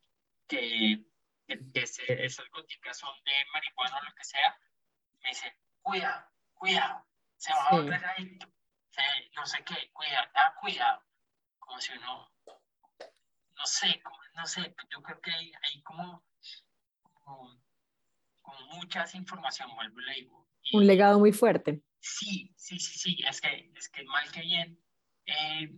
que, 0.46 1.06
que 1.48 1.56
esas 2.26 2.50
goticas 2.52 2.98
son 2.98 3.16
de 3.24 3.32
marihuana 3.54 3.98
o 3.98 4.04
lo 4.04 4.14
que 4.14 4.26
sea, 4.26 4.60
me 5.24 5.30
dice, 5.30 5.58
cuidado, 5.82 6.28
cuidado, 6.54 7.08
se 7.38 7.54
va 7.54 7.68
a 7.70 7.76
volver 7.78 8.06
adicto, 8.06 8.48
no 9.38 9.46
sé 9.46 9.64
qué, 9.64 9.90
cuidado, 9.94 10.28
ah, 10.36 10.54
cuidado, 10.60 11.02
como 11.60 11.80
si 11.80 11.94
uno 11.94 12.30
no 13.58 13.66
sé, 13.66 14.02
no 14.36 14.46
sé, 14.46 14.76
yo 14.90 15.02
creo 15.02 15.22
que 15.22 15.32
hay, 15.32 15.52
hay 15.64 15.82
como, 15.82 16.24
como, 17.24 17.58
muchas 18.74 19.16
información, 19.16 19.70
vuelvo 19.76 20.00
le 20.00 20.14
digo. 20.14 20.48
Un 20.74 20.88
legado 20.88 21.20
muy 21.20 21.32
fuerte. 21.32 21.82
Sí, 22.00 22.54
sí, 22.56 22.80
sí, 22.80 23.00
sí, 23.00 23.24
es 23.28 23.42
que, 23.42 23.72
es 23.76 23.90
que 23.90 24.04
mal 24.06 24.32
que 24.32 24.42
bien 24.42 24.80
eh, 25.26 25.72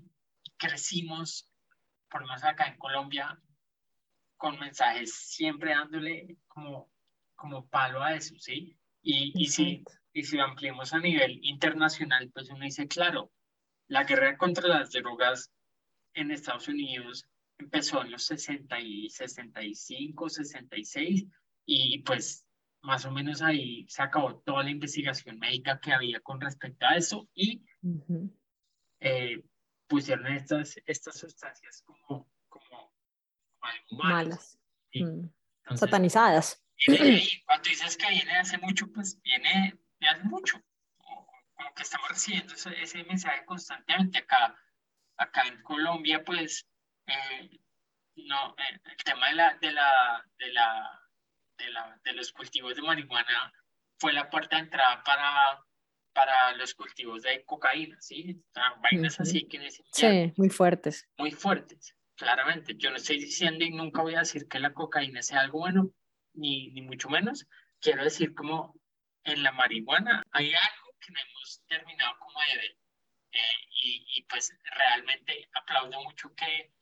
crecimos, 0.57 1.49
por 2.09 2.21
lo 2.21 2.27
menos 2.27 2.43
acá 2.43 2.67
en 2.67 2.77
Colombia, 2.77 3.39
con 4.37 4.59
mensajes 4.59 5.13
siempre 5.13 5.71
dándole 5.71 6.37
como, 6.47 6.91
como 7.35 7.67
palo 7.67 8.03
a 8.03 8.15
eso, 8.15 8.35
¿sí? 8.37 8.77
Y, 9.01 9.31
y, 9.35 9.47
si, 9.47 9.83
y 10.13 10.23
si 10.23 10.37
lo 10.37 10.43
ampliamos 10.43 10.93
a 10.93 10.99
nivel 10.99 11.39
internacional, 11.43 12.29
pues 12.31 12.49
uno 12.49 12.65
dice, 12.65 12.87
claro, 12.87 13.31
la 13.87 14.03
guerra 14.03 14.37
contra 14.37 14.67
las 14.67 14.91
drogas 14.91 15.51
en 16.13 16.31
Estados 16.31 16.67
Unidos 16.67 17.27
empezó 17.57 18.01
en 18.01 18.11
los 18.11 18.25
60 18.25 18.79
y 18.79 19.09
65, 19.09 20.29
66 20.29 21.25
y 21.65 21.99
pues 21.99 22.45
más 22.81 23.05
o 23.05 23.11
menos 23.11 23.41
ahí 23.41 23.85
se 23.87 24.01
acabó 24.01 24.39
toda 24.39 24.63
la 24.63 24.71
investigación 24.71 25.37
médica 25.39 25.79
que 25.79 25.93
había 25.93 26.19
con 26.19 26.41
respecto 26.41 26.85
a 26.85 26.95
eso 26.95 27.29
y 27.33 27.63
eh, 28.99 29.43
pusieron 29.87 30.27
estas, 30.27 30.77
estas 30.85 31.19
sustancias 31.19 31.83
como, 31.85 32.29
como, 32.49 32.93
malas, 33.91 34.57
mm. 34.93 35.25
satanizadas. 35.75 36.63
cuando 37.45 37.69
dices 37.69 37.97
que 37.97 38.09
viene 38.09 38.37
hace 38.37 38.57
mucho, 38.57 38.91
pues 38.91 39.21
viene 39.21 39.77
de 39.99 40.07
hace 40.07 40.23
mucho, 40.23 40.61
como 40.97 41.73
que 41.75 41.83
estamos 41.83 42.09
recibiendo 42.09 42.53
ese, 42.53 42.81
ese 42.81 43.03
mensaje 43.03 43.45
constantemente. 43.45 44.19
Acá, 44.19 44.55
acá 45.17 45.47
en 45.47 45.61
Colombia, 45.61 46.23
pues 46.23 46.67
eh, 47.05 47.59
no, 48.15 48.55
eh, 48.57 48.79
el 48.85 48.97
tema 49.03 49.27
de 49.29 49.35
la, 49.35 49.57
de 49.57 49.71
la, 49.71 50.25
de 50.39 50.53
la, 50.53 51.00
de 51.63 51.71
la, 51.71 51.99
de 52.03 52.13
los 52.13 52.31
cultivos 52.31 52.75
de 52.75 52.81
marihuana 52.81 53.53
fue 53.97 54.13
la 54.13 54.29
puerta 54.29 54.55
de 54.55 54.63
entrada 54.63 55.03
para, 55.03 55.63
para 56.13 56.53
los 56.53 56.73
cultivos 56.73 57.23
de 57.23 57.43
cocaína, 57.45 57.97
¿sí? 58.01 58.43
vainas 58.81 59.19
así 59.19 59.47
que 59.47 59.69
Sí, 59.91 60.33
muy 60.37 60.49
fuertes. 60.49 61.07
Muy 61.17 61.31
fuertes, 61.31 61.95
claramente. 62.15 62.75
Yo 62.75 62.89
no 62.89 62.97
estoy 62.97 63.19
diciendo 63.19 63.63
y 63.63 63.71
nunca 63.71 64.01
voy 64.01 64.15
a 64.15 64.19
decir 64.19 64.47
que 64.47 64.59
la 64.59 64.73
cocaína 64.73 65.21
sea 65.21 65.41
algo 65.41 65.59
bueno, 65.59 65.91
ni, 66.33 66.71
ni 66.71 66.81
mucho 66.81 67.09
menos. 67.09 67.47
Quiero 67.79 68.03
decir 68.03 68.33
como 68.33 68.75
en 69.23 69.43
la 69.43 69.51
marihuana 69.51 70.23
hay 70.31 70.53
algo 70.53 70.95
que 70.99 71.11
no 71.13 71.19
hemos 71.19 71.63
terminado 71.67 72.17
como 72.19 72.39
debe. 72.51 72.77
Eh, 73.33 73.67
y, 73.83 74.05
y 74.17 74.23
pues 74.23 74.53
realmente 74.75 75.49
aplaudo 75.53 76.03
mucho 76.03 76.33
que 76.35 76.73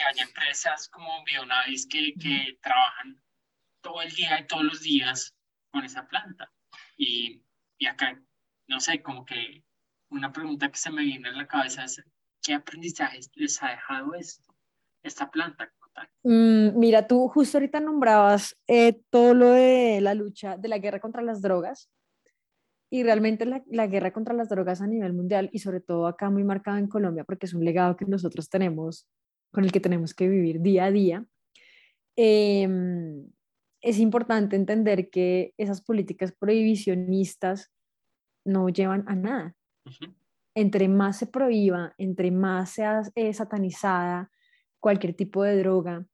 que 0.00 0.04
hay 0.04 0.18
empresas 0.20 0.88
como 0.88 1.22
Bionavis 1.24 1.86
que, 1.86 2.14
que 2.20 2.58
trabajan 2.62 3.22
todo 3.80 4.02
el 4.02 4.10
día 4.12 4.40
y 4.40 4.46
todos 4.46 4.64
los 4.64 4.80
días 4.82 5.34
con 5.70 5.84
esa 5.84 6.06
planta. 6.06 6.52
Y, 6.96 7.42
y 7.78 7.86
acá, 7.86 8.22
no 8.68 8.80
sé, 8.80 9.02
como 9.02 9.24
que 9.24 9.64
una 10.10 10.32
pregunta 10.32 10.70
que 10.70 10.78
se 10.78 10.90
me 10.90 11.02
viene 11.02 11.28
a 11.28 11.32
la 11.32 11.46
cabeza 11.46 11.84
es, 11.84 12.02
¿qué 12.42 12.54
aprendizajes 12.54 13.30
les 13.34 13.62
ha 13.62 13.70
dejado 13.70 14.14
esto, 14.14 14.54
esta 15.02 15.30
planta? 15.30 15.72
Mm, 16.22 16.78
mira, 16.78 17.06
tú 17.06 17.28
justo 17.28 17.58
ahorita 17.58 17.80
nombrabas 17.80 18.56
eh, 18.66 19.00
todo 19.10 19.34
lo 19.34 19.50
de 19.50 20.00
la 20.00 20.14
lucha, 20.14 20.56
de 20.56 20.68
la 20.68 20.78
guerra 20.78 21.00
contra 21.00 21.22
las 21.22 21.42
drogas. 21.42 21.90
Y 22.92 23.04
realmente 23.04 23.46
la, 23.46 23.62
la, 23.68 23.86
guerra 23.86 24.12
contra 24.12 24.34
las 24.34 24.48
drogas 24.48 24.80
a 24.80 24.86
nivel 24.86 25.12
mundial 25.12 25.48
y 25.52 25.60
sobre 25.60 25.80
todo 25.80 26.08
acá 26.08 26.28
muy 26.28 26.42
marcado 26.42 26.76
en 26.76 26.88
Colombia 26.88 27.22
porque 27.22 27.46
es 27.46 27.54
un 27.54 27.64
legado 27.64 27.96
que 27.96 28.04
nosotros 28.04 28.48
tenemos 28.48 29.06
con 29.52 29.64
el 29.64 29.70
que 29.70 29.78
tenemos 29.78 30.12
que 30.12 30.28
vivir 30.28 30.60
día 30.60 30.86
a 30.86 30.90
día, 30.90 31.24
em, 32.16 33.30
es 33.80 33.98
importante 33.98 34.56
entender 34.56 35.10
que 35.10 35.54
esas 35.56 35.80
políticas 35.80 36.32
prohibicionistas 36.32 37.70
no 38.44 38.68
llevan 38.68 39.04
a 39.06 39.14
nada. 39.14 39.54
Entre 40.54 40.88
más 40.88 41.18
se 41.18 41.26
prohíba, 41.26 41.94
entre 41.98 42.30
más 42.30 42.70
sea 42.70 43.02
eh, 43.14 43.32
satanizada 43.32 44.30
cualquier 44.78 45.14
tipo 45.14 45.42
de 45.42 45.58
droga, 45.58 46.06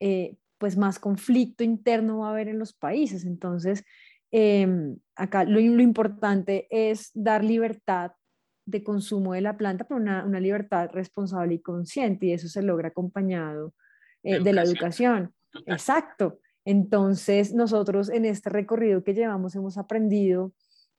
eh, 0.00 0.36
pues 0.58 0.76
más 0.76 0.98
conflicto 0.98 1.64
interno 1.64 2.20
va 2.20 2.28
a 2.28 2.30
haber 2.30 2.48
en 2.48 2.58
los 2.58 2.72
países. 2.72 3.24
Entonces, 3.24 3.84
em, 4.30 4.98
acá 5.16 5.44
lo, 5.44 5.60
lo, 5.60 5.82
importante 5.82 6.66
es 6.70 7.10
dar 7.14 7.42
libertad 7.42 8.12
de 8.66 8.84
consumo 8.84 9.32
de 9.34 9.40
la 9.40 9.56
planta, 9.56 9.84
pero 9.84 10.00
una, 10.00 10.24
una 10.24 10.38
libertad 10.38 10.90
responsable 10.92 11.54
y 11.54 11.60
consciente, 11.60 12.26
y 12.26 12.32
eso 12.32 12.48
se 12.48 12.62
logra 12.62 12.88
acompañado 12.88 13.74
eh, 14.22 14.40
de 14.40 14.52
la 14.52 14.62
educación. 14.62 15.34
Exacto. 15.66 16.40
Entonces, 16.64 17.54
nosotros 17.54 18.10
en 18.10 18.24
este 18.24 18.50
recorrido 18.50 19.02
que 19.02 19.14
llevamos 19.14 19.54
hemos 19.54 19.78
aprendido 19.78 20.52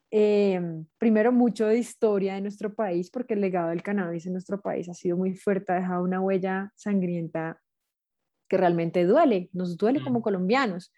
em, 0.10 0.86
primero 0.98 1.32
mucho 1.32 1.68
de 1.68 1.78
historia 1.78 2.34
de 2.36 2.42
nuestro 2.42 2.74
país, 2.74 3.10
porque 3.10 3.36
el 3.36 3.42
legado 3.42 3.70
del 3.70 3.84
cannabis 3.84 4.26
en 4.26 4.34
nuestro 4.34 4.62
país 4.62 4.90
ha 4.90 4.94
sido 4.94 5.18
muy 5.18 5.36
fuerte, 5.36 5.72
ha 5.72 5.76
dejado 5.76 6.04
una 6.04 6.20
huella 6.20 6.72
sangrienta 6.76 7.62
que 8.50 8.58
realmente 8.58 9.06
duele, 9.06 9.50
nos 9.54 9.78
duele 9.78 10.04
como 10.04 10.22
colombianos. 10.22 10.94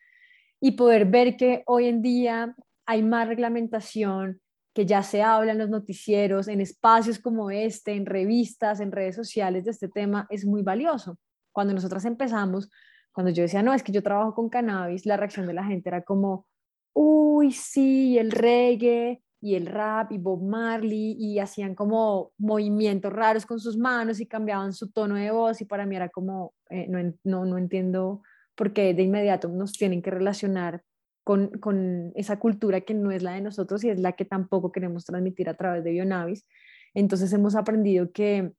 Y 0.59 0.71
poder 0.71 1.05
ver 1.05 1.37
que 1.37 1.61
hoy 1.67 1.85
en 1.85 2.01
día 2.01 2.55
hay 2.85 3.03
más 3.03 3.27
reglamentación, 3.27 4.41
que 4.73 4.87
ya 4.87 5.03
se 5.03 5.21
habla 5.21 5.51
en 5.51 5.59
los 5.59 5.69
noticieros, 5.69 6.47
en 6.47 6.61
espacios 6.61 7.19
como 7.19 7.51
este, 7.51 7.93
en 7.93 8.07
revistas, 8.07 8.79
en 8.79 8.91
redes 8.91 9.15
sociales 9.15 9.65
de 9.65 9.71
este 9.71 9.87
tema, 9.87 10.25
es 10.31 10.45
muy 10.45 10.63
valioso. 10.63 11.19
Cuando 11.51 11.73
nosotras 11.73 12.05
empezamos, 12.05 12.71
cuando 13.13 13.31
yo 13.31 13.43
decía, 13.43 13.61
no, 13.61 13.73
es 13.73 13.83
que 13.83 13.91
yo 13.91 14.03
trabajo 14.03 14.33
con 14.33 14.49
cannabis, 14.49 15.05
la 15.05 15.17
reacción 15.17 15.47
de 15.47 15.53
la 15.53 15.63
gente 15.63 15.89
era 15.89 16.01
como, 16.01 16.47
uy, 16.93 17.51
sí, 17.51 18.17
el 18.17 18.31
reggae 18.31 19.21
y 19.39 19.55
el 19.55 19.67
rap 19.67 20.11
y 20.11 20.17
Bob 20.17 20.41
Marley 20.41 21.15
y 21.19 21.39
hacían 21.39 21.75
como 21.75 22.31
movimientos 22.37 23.11
raros 23.11 23.45
con 23.45 23.59
sus 23.59 23.77
manos 23.77 24.19
y 24.19 24.25
cambiaban 24.25 24.73
su 24.73 24.91
tono 24.91 25.15
de 25.15 25.31
voz 25.31 25.61
y 25.61 25.65
para 25.65 25.85
mí 25.85 25.95
era 25.95 26.09
como, 26.09 26.53
eh, 26.69 26.87
no, 26.87 26.99
no, 27.23 27.45
no 27.45 27.57
entiendo 27.57 28.21
por 28.55 28.73
qué 28.73 28.93
de 28.93 29.03
inmediato 29.03 29.49
nos 29.49 29.73
tienen 29.73 30.01
que 30.01 30.11
relacionar 30.11 30.83
con, 31.23 31.49
con, 31.59 32.11
esa 32.15 32.39
cultura 32.39 32.81
que 32.81 32.93
no 32.93 33.11
es 33.11 33.23
la 33.23 33.33
de 33.33 33.41
nosotros 33.41 33.83
y 33.83 33.89
es 33.89 33.99
la 33.99 34.13
que 34.13 34.25
tampoco 34.25 34.71
queremos 34.71 35.05
transmitir 35.05 35.49
a 35.49 35.55
través 35.55 35.83
de 35.83 35.91
Bionavis. 35.91 36.45
Entonces 36.93 37.31
hemos 37.33 37.55
aprendido 37.55 38.11
que, 38.11 38.53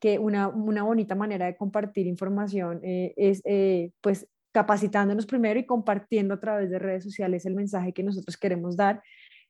que 0.00 0.18
una, 0.18 0.48
una 0.48 0.82
bonita 0.82 1.14
manera 1.14 1.46
de 1.46 1.56
compartir 1.56 2.06
información 2.06 2.80
eh, 2.82 3.14
es 3.16 3.42
eh, 3.44 3.92
pues 4.00 4.28
capacitándonos 4.52 5.26
primero 5.26 5.60
y 5.60 5.66
compartiendo 5.66 6.34
a 6.34 6.40
través 6.40 6.70
de 6.70 6.78
redes 6.78 7.04
sociales 7.04 7.46
el 7.46 7.54
mensaje 7.54 7.92
que 7.92 8.02
nosotros 8.02 8.36
queremos 8.36 8.76
dar, 8.76 9.02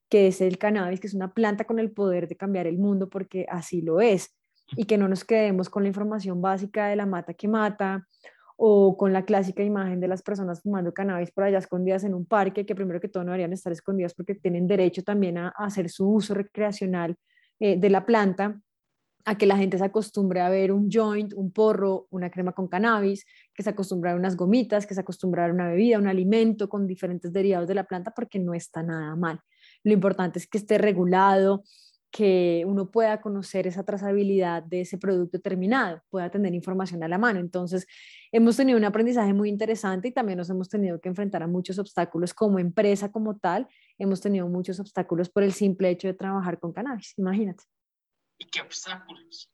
que 0.09 0.29
es 0.29 0.41
el 0.41 0.59
cannabis, 0.59 1.01
que 1.01 1.07
es 1.07 1.15
una 1.15 1.33
planta 1.33 1.65
con 1.65 1.79
el 1.79 1.93
poder 1.93 2.29
de 2.29 2.37
cambiar 2.37 2.67
el 2.67 2.79
mundo, 2.79 3.09
porque 3.09 3.47
así 3.49 3.83
lo 3.83 4.01
es. 4.01 4.35
y 4.77 4.85
que 4.85 4.99
no 4.99 5.09
nos 5.09 5.25
quedemos 5.25 5.71
con 5.71 5.83
la 5.83 5.89
información 5.89 6.43
básica 6.43 6.89
de 6.89 6.97
la 6.97 7.07
mata 7.07 7.33
que 7.33 7.49
mata 7.49 8.07
o 8.61 8.97
con 8.97 9.13
la 9.13 9.25
clásica 9.25 9.63
imagen 9.63 10.01
de 10.01 10.09
las 10.09 10.21
personas 10.21 10.61
fumando 10.61 10.93
cannabis 10.93 11.31
por 11.31 11.45
allá 11.45 11.59
escondidas 11.59 12.03
en 12.05 12.13
un 12.13 12.27
parque, 12.27 12.67
que 12.67 12.75
primero 12.75 13.01
que 13.01 13.09
todo 13.09 13.23
no 13.23 13.31
deberían 13.31 13.53
estar 13.53 13.73
escondidas 13.73 14.15
porque 14.15 14.35
tienen 14.35 14.67
derecho 14.67 15.03
también 15.05 15.39
a, 15.39 15.51
hacer 15.57 15.89
su 15.89 16.11
uso 16.11 16.35
recreacional 16.35 17.17
eh, 17.61 17.79
de 17.79 17.89
la 17.89 18.05
planta, 18.05 18.61
a 19.25 19.37
que 19.37 19.47
la 19.47 19.57
gente 19.57 19.79
se 19.79 19.85
acostumbre 19.85 20.41
a 20.41 20.49
ver 20.49 20.73
un 20.73 20.91
joint, 20.91 21.33
un 21.35 21.53
porro, 21.53 22.07
una 22.11 22.31
crema 22.31 22.53
con 22.53 22.69
cannabis, 22.69 23.25
que 23.55 23.63
se 23.63 23.71
acostumbre 23.71 24.11
a 24.11 24.17
unas 24.17 24.37
gomitas, 24.37 24.87
que 24.87 24.95
se 24.95 25.01
acostumbre 25.01 25.43
a 25.43 25.47
una 25.47 25.69
bebida, 25.69 25.99
un 25.99 26.09
alimento 26.09 26.69
con 26.69 26.87
diferentes 26.87 27.33
derivados 27.33 27.69
de 27.69 27.75
la 27.75 27.85
planta, 27.85 28.13
porque 28.13 28.39
no 28.39 28.55
está 28.55 28.83
nada 28.83 29.15
mal. 29.17 29.41
Lo 29.85 29.93
importante 29.93 30.39
es 30.39 30.47
que 30.47 30.59
esté 30.59 30.79
regulado, 30.79 31.63
que 32.11 32.65
uno 32.67 32.91
pueda 32.91 33.21
conocer 33.21 33.67
esa 33.67 33.85
trazabilidad 33.85 34.63
de 34.63 34.81
ese 34.83 34.99
producto 34.99 35.41
terminado, 35.41 36.01
pueda 36.11 36.31
tener 36.31 36.55
información 36.55 37.03
a 37.03 37.09
la 37.09 37.19
mano. 37.19 37.41
Entonces, 37.41 37.87
hemos 38.33 38.57
tenido 38.57 38.79
un 38.79 38.85
aprendizaje 38.85 39.35
muy 39.35 39.49
interesante 39.49 40.09
y 40.09 40.13
también 40.13 40.39
nos 40.39 40.49
hemos 40.51 40.69
tenido 40.69 41.01
que 41.01 41.09
enfrentar 41.09 41.43
a 41.43 41.47
muchos 41.47 41.79
obstáculos 41.79 42.33
como 42.35 42.59
empresa 42.59 43.11
como 43.13 43.37
tal. 43.37 43.69
Hemos 43.99 44.21
tenido 44.21 44.49
muchos 44.49 44.81
obstáculos 44.81 45.29
por 45.29 45.43
el 45.43 45.53
simple 45.53 45.91
hecho 45.91 46.09
de 46.09 46.15
trabajar 46.15 46.59
con 46.59 46.73
cannabis, 46.73 47.15
imagínate. 47.19 47.65
¿Y 48.39 48.47
qué 48.47 48.61
obstáculos? 48.61 49.53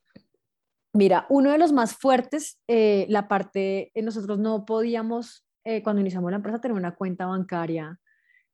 Mira, 0.92 1.26
uno 1.28 1.50
de 1.50 1.58
los 1.58 1.72
más 1.72 1.96
fuertes, 1.96 2.60
eh, 2.68 3.06
la 3.08 3.26
parte, 3.26 3.90
eh, 3.94 4.02
nosotros 4.02 4.38
no 4.38 4.64
podíamos, 4.64 5.44
eh, 5.64 5.82
cuando 5.82 6.00
iniciamos 6.00 6.30
la 6.30 6.36
empresa, 6.36 6.60
tener 6.60 6.76
una 6.76 6.94
cuenta 6.94 7.26
bancaria 7.26 7.98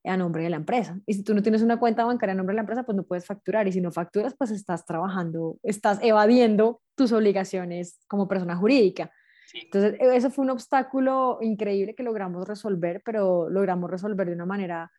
a 0.05 0.17
nombre 0.17 0.43
de 0.43 0.51
la 0.51 0.57
empresa. 0.57 0.99
Y 1.05 1.15
si 1.15 1.23
tú 1.23 1.35
no 1.35 1.43
tienes 1.43 1.61
una 1.61 1.79
cuenta 1.79 2.05
bancaria 2.05 2.33
a 2.33 2.37
nombre 2.37 2.55
de 2.55 2.57
la 2.57 2.63
empresa, 2.63 2.85
pues 2.85 2.97
no 2.97 3.03
puedes 3.03 3.27
facturar. 3.27 3.69
Y 3.69 3.73
si 3.73 3.83
no 3.83 3.93
facturas, 3.93 4.35
pues 4.39 4.51
estás 4.51 4.87
trabajando, 4.87 5.59
estás 5.63 5.99
evadiendo 6.03 6.81
tus 6.95 7.13
obligaciones 7.13 7.99
como 8.09 8.27
persona 8.27 8.57
jurídica. 8.57 9.13
Entonces, 9.53 10.01
e, 10.01 10.17
eso 10.17 10.31
fue 10.31 10.45
un 10.45 10.51
obstáculo 10.51 11.39
increíble 11.43 11.95
que 11.95 12.03
logramos 12.03 12.49
resolver, 12.49 13.03
pero 13.05 13.51
logramos 13.51 13.91
resolver 13.91 14.29
de 14.29 14.35
una 14.35 14.47
manera 14.47 14.91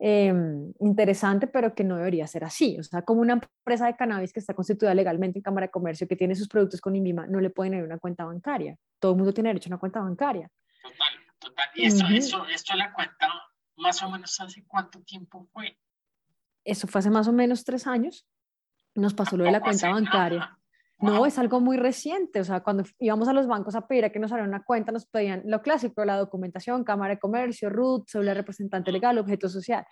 em, 0.00 0.72
interesante, 0.80 1.46
pero 1.46 1.74
que 1.74 1.84
no 1.84 1.96
debería 1.96 2.26
ser 2.26 2.42
así. 2.44 2.76
O 2.80 2.82
sea, 2.82 3.02
como 3.02 3.20
una 3.20 3.34
empresa 3.34 3.86
de 3.86 3.94
cannabis 3.94 4.32
que 4.32 4.40
está 4.40 4.54
constituida 4.54 4.94
legalmente 4.94 5.38
en 5.38 5.42
Cámara 5.42 5.66
de 5.66 5.70
Comercio, 5.70 6.08
que 6.08 6.16
tiene 6.16 6.34
sus 6.34 6.48
productos 6.48 6.80
con 6.80 6.96
INVIMA, 6.96 7.26
no 7.26 7.40
le 7.40 7.50
pueden 7.50 7.72
tener 7.72 7.84
una 7.84 7.98
cuenta 7.98 8.24
bancaria. 8.24 8.76
Todo 8.98 9.12
el 9.12 9.18
mundo 9.18 9.32
tiene 9.32 9.50
derecho 9.50 9.68
a 9.68 9.70
una 9.70 9.78
cuenta 9.78 10.00
bancaria. 10.00 10.50
Total, 10.82 11.36
total. 11.38 11.68
Y 11.74 11.84
esto, 11.86 12.06
esto, 12.06 12.46
esto 12.46 12.74
la 12.74 12.92
cuenta 12.92 13.28
más 13.80 14.02
o 14.02 14.10
menos 14.10 14.38
hace 14.40 14.64
cuánto 14.66 15.00
tiempo 15.02 15.46
fue? 15.52 15.78
Eso 16.64 16.86
fue 16.86 17.00
hace 17.00 17.10
más 17.10 17.26
o 17.28 17.32
menos 17.32 17.64
tres 17.64 17.86
años. 17.86 18.26
Nos 18.94 19.14
pasó 19.14 19.36
lo 19.36 19.44
de 19.44 19.52
la 19.52 19.60
cuenta 19.60 19.90
bancaria. 19.90 20.58
No, 21.00 21.24
es 21.24 21.38
algo 21.38 21.60
muy 21.60 21.76
reciente. 21.76 22.40
O 22.40 22.44
sea, 22.44 22.60
cuando 22.60 22.84
íbamos 22.98 23.28
a 23.28 23.32
los 23.32 23.46
bancos 23.46 23.74
a 23.74 23.86
pedir 23.86 24.04
a 24.04 24.10
que 24.10 24.18
nos 24.18 24.32
abrieran 24.32 24.50
una 24.50 24.64
cuenta, 24.64 24.92
nos 24.92 25.06
pedían 25.06 25.42
lo 25.46 25.62
clásico, 25.62 26.04
la 26.04 26.16
documentación, 26.16 26.84
Cámara 26.84 27.14
de 27.14 27.20
Comercio, 27.20 27.70
RUT, 27.70 28.08
cédula 28.08 28.34
representante 28.34 28.92
legal, 28.92 29.18
objeto 29.18 29.48
social. 29.48 29.84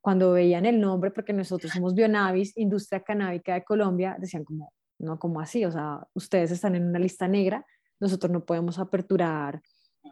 Cuando 0.00 0.32
veían 0.32 0.66
el 0.66 0.80
nombre, 0.80 1.10
porque 1.10 1.32
nosotros 1.32 1.72
somos 1.72 1.94
Bionavis, 1.94 2.56
Industria 2.56 3.00
Canábica 3.00 3.54
de 3.54 3.64
Colombia, 3.64 4.16
decían 4.18 4.44
como, 4.44 4.72
no, 4.98 5.18
como 5.18 5.40
así, 5.40 5.64
o 5.64 5.70
sea, 5.70 6.06
ustedes 6.14 6.50
están 6.50 6.74
en 6.74 6.86
una 6.88 6.98
lista 6.98 7.26
negra, 7.26 7.64
nosotros 7.98 8.30
no 8.30 8.44
podemos 8.44 8.78
aperturar 8.78 9.60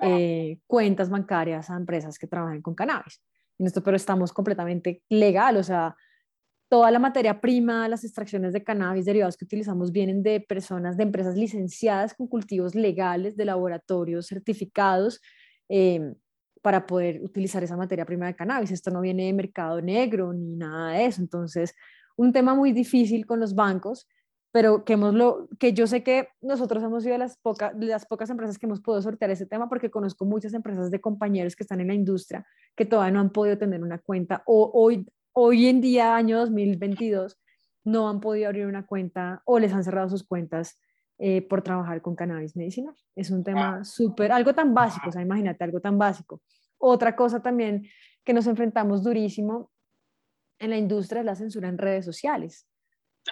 eh, 0.00 0.58
cuentas 0.66 1.10
bancarias 1.10 1.70
a 1.70 1.76
empresas 1.76 2.18
que 2.18 2.26
trabajan 2.26 2.62
con 2.62 2.74
cannabis. 2.74 3.22
En 3.58 3.66
esto, 3.66 3.82
pero 3.82 3.96
estamos 3.96 4.32
completamente 4.32 5.02
legal, 5.08 5.56
o 5.58 5.62
sea, 5.62 5.94
toda 6.72 6.90
la 6.90 6.98
materia 6.98 7.38
prima, 7.38 7.86
las 7.86 8.02
extracciones 8.02 8.54
de 8.54 8.64
cannabis 8.64 9.04
derivados 9.04 9.36
que 9.36 9.44
utilizamos 9.44 9.92
vienen 9.92 10.22
de 10.22 10.40
personas, 10.40 10.96
de 10.96 11.02
empresas 11.02 11.36
licenciadas 11.36 12.14
con 12.14 12.26
cultivos 12.28 12.74
legales, 12.74 13.36
de 13.36 13.44
laboratorios 13.44 14.26
certificados 14.26 15.20
em, 15.68 16.14
para 16.62 16.86
poder 16.86 17.22
utilizar 17.22 17.62
esa 17.62 17.76
materia 17.76 18.06
prima 18.06 18.24
de 18.24 18.34
cannabis. 18.34 18.70
Esto 18.70 18.90
no 18.90 19.02
viene 19.02 19.26
de 19.26 19.34
mercado 19.34 19.82
negro 19.82 20.32
ni 20.32 20.56
nada 20.56 20.92
de 20.92 21.04
eso. 21.04 21.20
Entonces, 21.20 21.74
un 22.16 22.32
tema 22.32 22.54
muy 22.54 22.72
difícil 22.72 23.26
con 23.26 23.38
los 23.38 23.54
bancos 23.54 24.08
pero 24.50 24.84
que, 24.84 24.94
hemos 24.94 25.14
lo, 25.14 25.48
que 25.58 25.72
yo 25.72 25.86
sé 25.86 26.02
que 26.02 26.28
nosotros 26.42 26.82
hemos 26.82 27.02
sido 27.02 27.16
las, 27.16 27.38
pocas 27.38 27.78
de 27.78 27.86
las 27.86 28.06
pocas 28.06 28.28
empresas 28.28 28.58
que 28.58 28.66
hemos 28.66 28.80
podido 28.80 29.00
sortear 29.00 29.30
ese 29.30 29.46
tema 29.46 29.68
porque 29.68 29.90
conozco 29.90 30.26
muchas 30.26 30.52
empresas 30.52 30.90
de 30.90 31.00
compañeros 31.00 31.56
que 31.56 31.64
están 31.64 31.80
en 31.80 31.88
la 31.88 31.94
industria 31.94 32.46
que 32.76 32.84
todavía 32.84 33.12
no 33.12 33.20
han 33.20 33.30
podido 33.30 33.56
tener 33.56 33.82
una 33.82 33.98
cuenta 33.98 34.42
o 34.46 34.70
hoy, 34.74 35.06
hoy 35.32 35.66
en 35.66 35.80
día, 35.80 36.14
año 36.14 36.38
2022, 36.38 37.38
no 37.84 38.08
han 38.08 38.20
podido 38.20 38.48
abrir 38.48 38.66
una 38.66 38.86
cuenta 38.86 39.42
o 39.44 39.58
les 39.58 39.72
han 39.72 39.84
cerrado 39.84 40.08
sus 40.08 40.26
cuentas 40.26 40.78
eh, 41.18 41.42
por 41.42 41.62
trabajar 41.62 42.00
con 42.02 42.16
cannabis 42.16 42.56
medicinal. 42.56 42.94
Es 43.14 43.30
un 43.30 43.44
tema 43.44 43.84
súper, 43.84 44.32
algo 44.32 44.54
tan 44.54 44.74
básico, 44.74 45.08
o 45.08 45.12
sea, 45.12 45.22
imagínate, 45.22 45.64
algo 45.64 45.80
tan 45.80 45.98
básico. 45.98 46.42
Otra 46.78 47.14
cosa 47.14 47.40
también 47.40 47.88
que 48.24 48.32
nos 48.32 48.46
enfrentamos 48.46 49.02
durísimo 49.02 49.70
en 50.58 50.70
la 50.70 50.78
industria 50.78 51.20
es 51.20 51.26
la 51.26 51.34
censura 51.34 51.68
en 51.68 51.78
redes 51.78 52.04
sociales. 52.04 52.66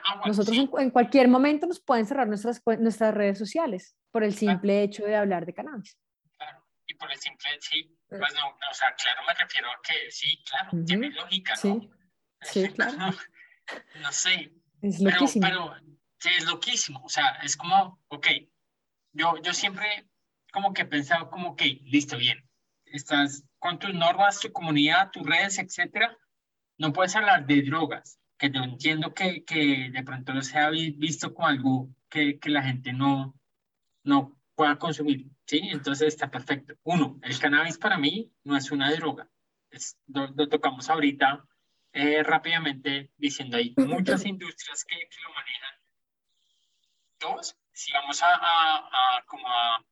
Ah, 0.05 0.23
Nosotros 0.27 0.57
en, 0.79 0.91
cualquier 0.91 1.29
momento 1.29 1.67
nos 1.67 1.81
pueden 1.81 2.07
cerrar 2.07 2.29
nuestras, 2.29 2.63
nuestras 2.79 3.15
redes 3.15 3.39
sociales 3.39 3.97
por 4.11 4.23
el 4.23 4.35
simple 4.35 4.83
hecho 4.83 5.05
de 5.05 5.17
hablar 5.17 5.47
de 5.47 5.55
cannabis. 5.55 5.99
Claro, 6.37 6.65
y 6.87 6.95
por 6.95 7.11
el 7.11 7.19
simple, 7.19 7.49
sí, 7.61 7.99
pues 8.19 8.35
no, 8.35 8.49
o 8.49 8.75
sea, 8.75 8.95
claro, 8.95 9.23
me 9.27 9.35
refiero 9.35 9.69
a 9.71 9.81
que 9.83 10.11
sí, 10.11 10.43
claro, 10.45 10.71
tiene 10.85 11.11
lógica, 11.11 11.55
¿no? 11.65 11.81
Sí, 12.43 12.69
claro. 12.71 13.17
No, 14.01 14.13
sé. 14.13 14.53
Es 14.83 15.01
loquísimo. 15.01 15.47
Pero, 15.47 15.75
sí, 16.19 16.29
es 16.37 16.45
loquísimo, 16.45 17.01
o 17.05 17.09
sea, 17.09 17.39
es 17.43 17.57
como, 17.57 18.01
ok, 18.09 18.27
yo, 19.13 19.35
yo 19.43 19.55
siempre 19.55 20.09
como 20.53 20.73
que 20.73 20.83
he 20.83 20.87
pensado 20.87 21.31
como, 21.31 21.51
ok, 21.51 21.63
listo, 21.85 22.17
bien, 22.17 22.45
estás 22.87 23.45
con 23.59 23.79
tus 23.79 23.95
normas, 23.95 24.41
tu 24.41 24.51
comunidad, 24.53 25.11
tus 25.11 25.25
redes, 25.25 25.59
etcétera, 25.59 26.17
no 26.79 26.93
puedes 26.93 27.15
hablar 27.15 27.47
de 27.47 27.63
drogas, 27.63 28.19
que 28.39 28.51
yo 28.51 28.63
entiendo 28.63 29.15
que, 29.15 29.45
que 29.45 29.91
de 29.93 30.03
pronto 30.03 30.35
no 30.35 30.43
se 30.43 30.59
ha 30.59 30.71
visto 30.71 31.33
como 31.33 31.47
algo 31.47 31.89
que, 32.09 32.39
que 32.41 32.51
la 32.51 32.63
gente 32.63 32.93
no, 32.93 33.39
no 34.03 34.40
pueda 34.61 34.77
consumir, 34.77 35.25
¿sí? 35.47 35.71
Entonces 35.73 36.09
está 36.09 36.31
perfecto. 36.31 36.75
Uno, 36.83 37.19
el 37.23 37.39
cannabis 37.39 37.79
para 37.79 37.97
mí 37.97 38.31
no 38.45 38.59
es 38.59 38.71
una 38.71 38.93
droga. 38.93 39.27
Es, 39.71 39.99
lo, 40.07 40.35
tocamos 40.51 40.91
ahorita 40.91 41.49
eh, 41.95 42.23
rápidamente 42.23 43.11
diciendo 43.17 43.57
hay 43.57 43.73
muchas 43.79 44.27
industrias 44.27 44.85
que, 44.85 44.99
que, 44.99 45.21
lo 45.23 45.33
manejan. 45.33 45.75
Dos, 47.21 47.57
si 47.73 47.91
vamos 47.93 48.23
a, 48.23 48.35
a, 48.35 48.77
a 49.17 49.25
como 49.25 49.49
a, 49.49 49.83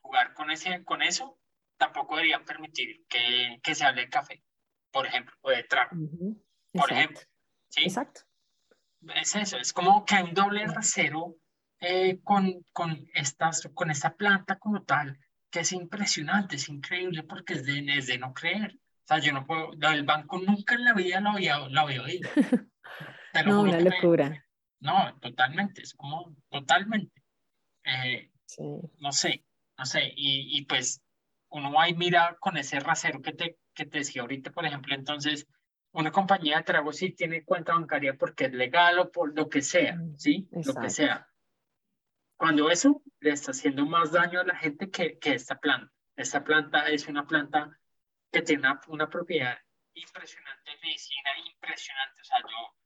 jugar 0.00 0.32
con, 0.32 0.50
ese, 0.50 0.82
con 0.84 1.02
eso, 1.02 1.38
tampoco 1.76 2.16
deberían 2.16 2.46
permitir 2.46 3.04
que, 3.06 3.60
que 3.62 3.74
se 3.74 3.84
hable 3.84 4.06
de 4.06 4.08
café, 4.08 4.42
por 4.90 5.06
ejemplo, 5.06 5.36
o 5.42 5.50
de 5.50 5.64
trago, 5.64 5.94
por 6.72 6.90
ejemplo. 6.90 7.20
Exacto. 7.76 8.22
Es 9.16 9.36
eso, 9.36 9.58
es 9.58 9.74
como 9.74 10.06
que 10.06 10.14
hay 10.14 10.22
un 10.22 10.32
doble 10.32 10.66
rasero 10.66 11.36
eh, 11.86 12.20
con, 12.22 12.64
con, 12.72 13.08
estas, 13.12 13.68
con 13.74 13.90
esta 13.90 14.14
planta 14.14 14.58
como 14.58 14.82
tal, 14.82 15.18
que 15.50 15.60
es 15.60 15.72
impresionante, 15.72 16.56
es 16.56 16.68
increíble 16.68 17.22
porque 17.22 17.54
es 17.54 17.66
de, 17.66 17.84
es 17.96 18.06
de 18.06 18.18
no 18.18 18.32
creer. 18.32 18.74
O 18.76 19.06
sea, 19.06 19.18
yo 19.18 19.32
no 19.32 19.46
puedo, 19.46 19.70
el 19.92 20.04
banco 20.04 20.38
nunca 20.38 20.76
en 20.76 20.84
la 20.84 20.94
vida 20.94 21.20
lo 21.20 21.30
había, 21.30 21.58
lo 21.58 21.80
había 21.80 22.02
oído. 22.02 22.30
no, 23.46 23.62
una 23.62 23.80
locura. 23.80 24.46
no, 24.80 25.18
totalmente, 25.20 25.82
es 25.82 25.92
como 25.94 26.34
totalmente. 26.48 27.22
Eh, 27.84 28.30
no 28.98 29.12
sé, 29.12 29.44
no 29.76 29.84
sé, 29.84 30.10
y, 30.16 30.58
y, 30.58 30.64
pues 30.64 31.02
uno 31.50 31.70
va 31.70 31.88
y 31.88 31.94
mira 31.94 32.36
con 32.40 32.56
ese 32.56 32.80
rasero 32.80 33.20
que 33.20 33.32
te, 33.32 33.58
que 33.74 33.84
te 33.84 33.98
decía 33.98 34.22
ahorita, 34.22 34.52
por 34.52 34.64
ejemplo, 34.64 34.94
entonces 34.94 35.46
una 35.92 36.10
compañía 36.10 36.56
de 36.56 36.64
trago 36.64 36.92
sí 36.92 37.10
tiene 37.10 37.44
cuenta 37.44 37.74
bancaria 37.74 38.16
porque 38.16 38.46
es 38.46 38.52
legal 38.52 38.98
o 38.98 39.12
por 39.12 39.36
lo 39.36 39.48
que 39.48 39.60
sea, 39.60 39.96
mm, 39.96 40.16
¿sí? 40.16 40.48
Lo 40.50 40.74
que 40.74 40.88
sea. 40.88 41.28
Cuando 42.36 42.70
eso 42.70 43.02
le 43.20 43.30
está 43.30 43.52
haciendo 43.52 43.86
más 43.86 44.12
daño 44.12 44.40
a 44.40 44.44
la 44.44 44.56
gente 44.56 44.90
que, 44.90 45.18
que 45.18 45.34
esta 45.34 45.58
planta. 45.58 45.92
Esta 46.16 46.44
planta 46.44 46.88
es 46.88 47.06
una 47.08 47.26
planta 47.26 47.78
que 48.30 48.42
tiene 48.42 48.68
una, 48.88 49.08
propiedad 49.08 49.58
impresionante 49.94 50.70
de 50.70 50.78
medicina, 50.78 51.30
impresionante. 51.46 52.20
O 52.20 52.24
sea, 52.24 52.38
yo, 52.40 52.76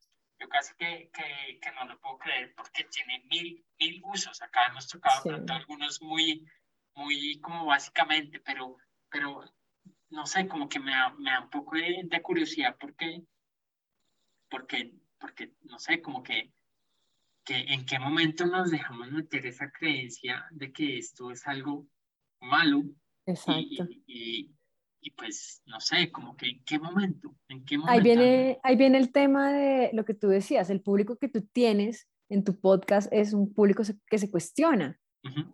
yo 0.40 0.48
casi 0.48 0.74
que, 0.76 1.10
que, 1.12 1.58
que, 1.60 1.72
no 1.72 1.86
lo 1.86 1.98
puedo 2.00 2.18
creer 2.18 2.54
porque 2.54 2.84
tiene 2.84 3.24
mil, 3.30 3.64
mil 3.78 4.02
usos. 4.04 4.40
Acá 4.42 4.66
hemos 4.66 4.88
tocado 4.88 5.22
algunos 5.48 6.00
muy, 6.02 6.46
muy 6.94 7.40
como 7.40 7.66
básicamente, 7.66 8.40
pero, 8.40 8.76
pero 9.10 9.44
no 10.10 10.26
sé, 10.26 10.48
como 10.48 10.68
que 10.68 10.80
me 10.80 10.92
da, 10.92 11.10
me 11.18 11.30
da 11.30 11.40
un 11.40 11.50
poco 11.50 11.76
de, 11.76 12.22
curiosidad 12.22 12.76
porque, 12.78 13.22
porque, 14.48 14.94
porque, 15.18 15.52
no 15.62 15.78
sé, 15.78 16.00
como 16.02 16.22
que, 16.22 16.52
que 17.48 17.60
en 17.72 17.86
qué 17.86 17.98
momento 17.98 18.44
nos 18.44 18.70
dejamos 18.70 19.10
meter 19.10 19.46
esa 19.46 19.70
creencia 19.70 20.44
de 20.50 20.70
que 20.70 20.98
esto 20.98 21.30
es 21.30 21.46
algo 21.46 21.86
malo. 22.42 22.82
Exacto. 23.24 23.88
Y, 24.06 24.54
y, 25.00 25.10
pues, 25.12 25.62
no 25.64 25.80
sé, 25.80 26.12
como 26.12 26.36
que 26.36 26.46
en 26.50 26.62
qué 26.64 26.78
momento, 26.78 27.34
en 27.48 27.64
qué 27.64 27.78
momento. 27.78 27.98
Ahí 27.98 28.02
viene, 28.02 28.58
ahí 28.62 28.76
viene 28.76 28.98
el 28.98 29.12
tema 29.12 29.50
de 29.50 29.88
lo 29.94 30.04
que 30.04 30.12
tú 30.12 30.28
decías, 30.28 30.68
el 30.68 30.82
público 30.82 31.16
que 31.16 31.28
tú 31.28 31.40
tienes 31.50 32.06
en 32.28 32.44
tu 32.44 32.60
podcast 32.60 33.10
es 33.14 33.32
un 33.32 33.54
público 33.54 33.82
que 34.06 34.18
se 34.18 34.30
cuestiona. 34.30 35.00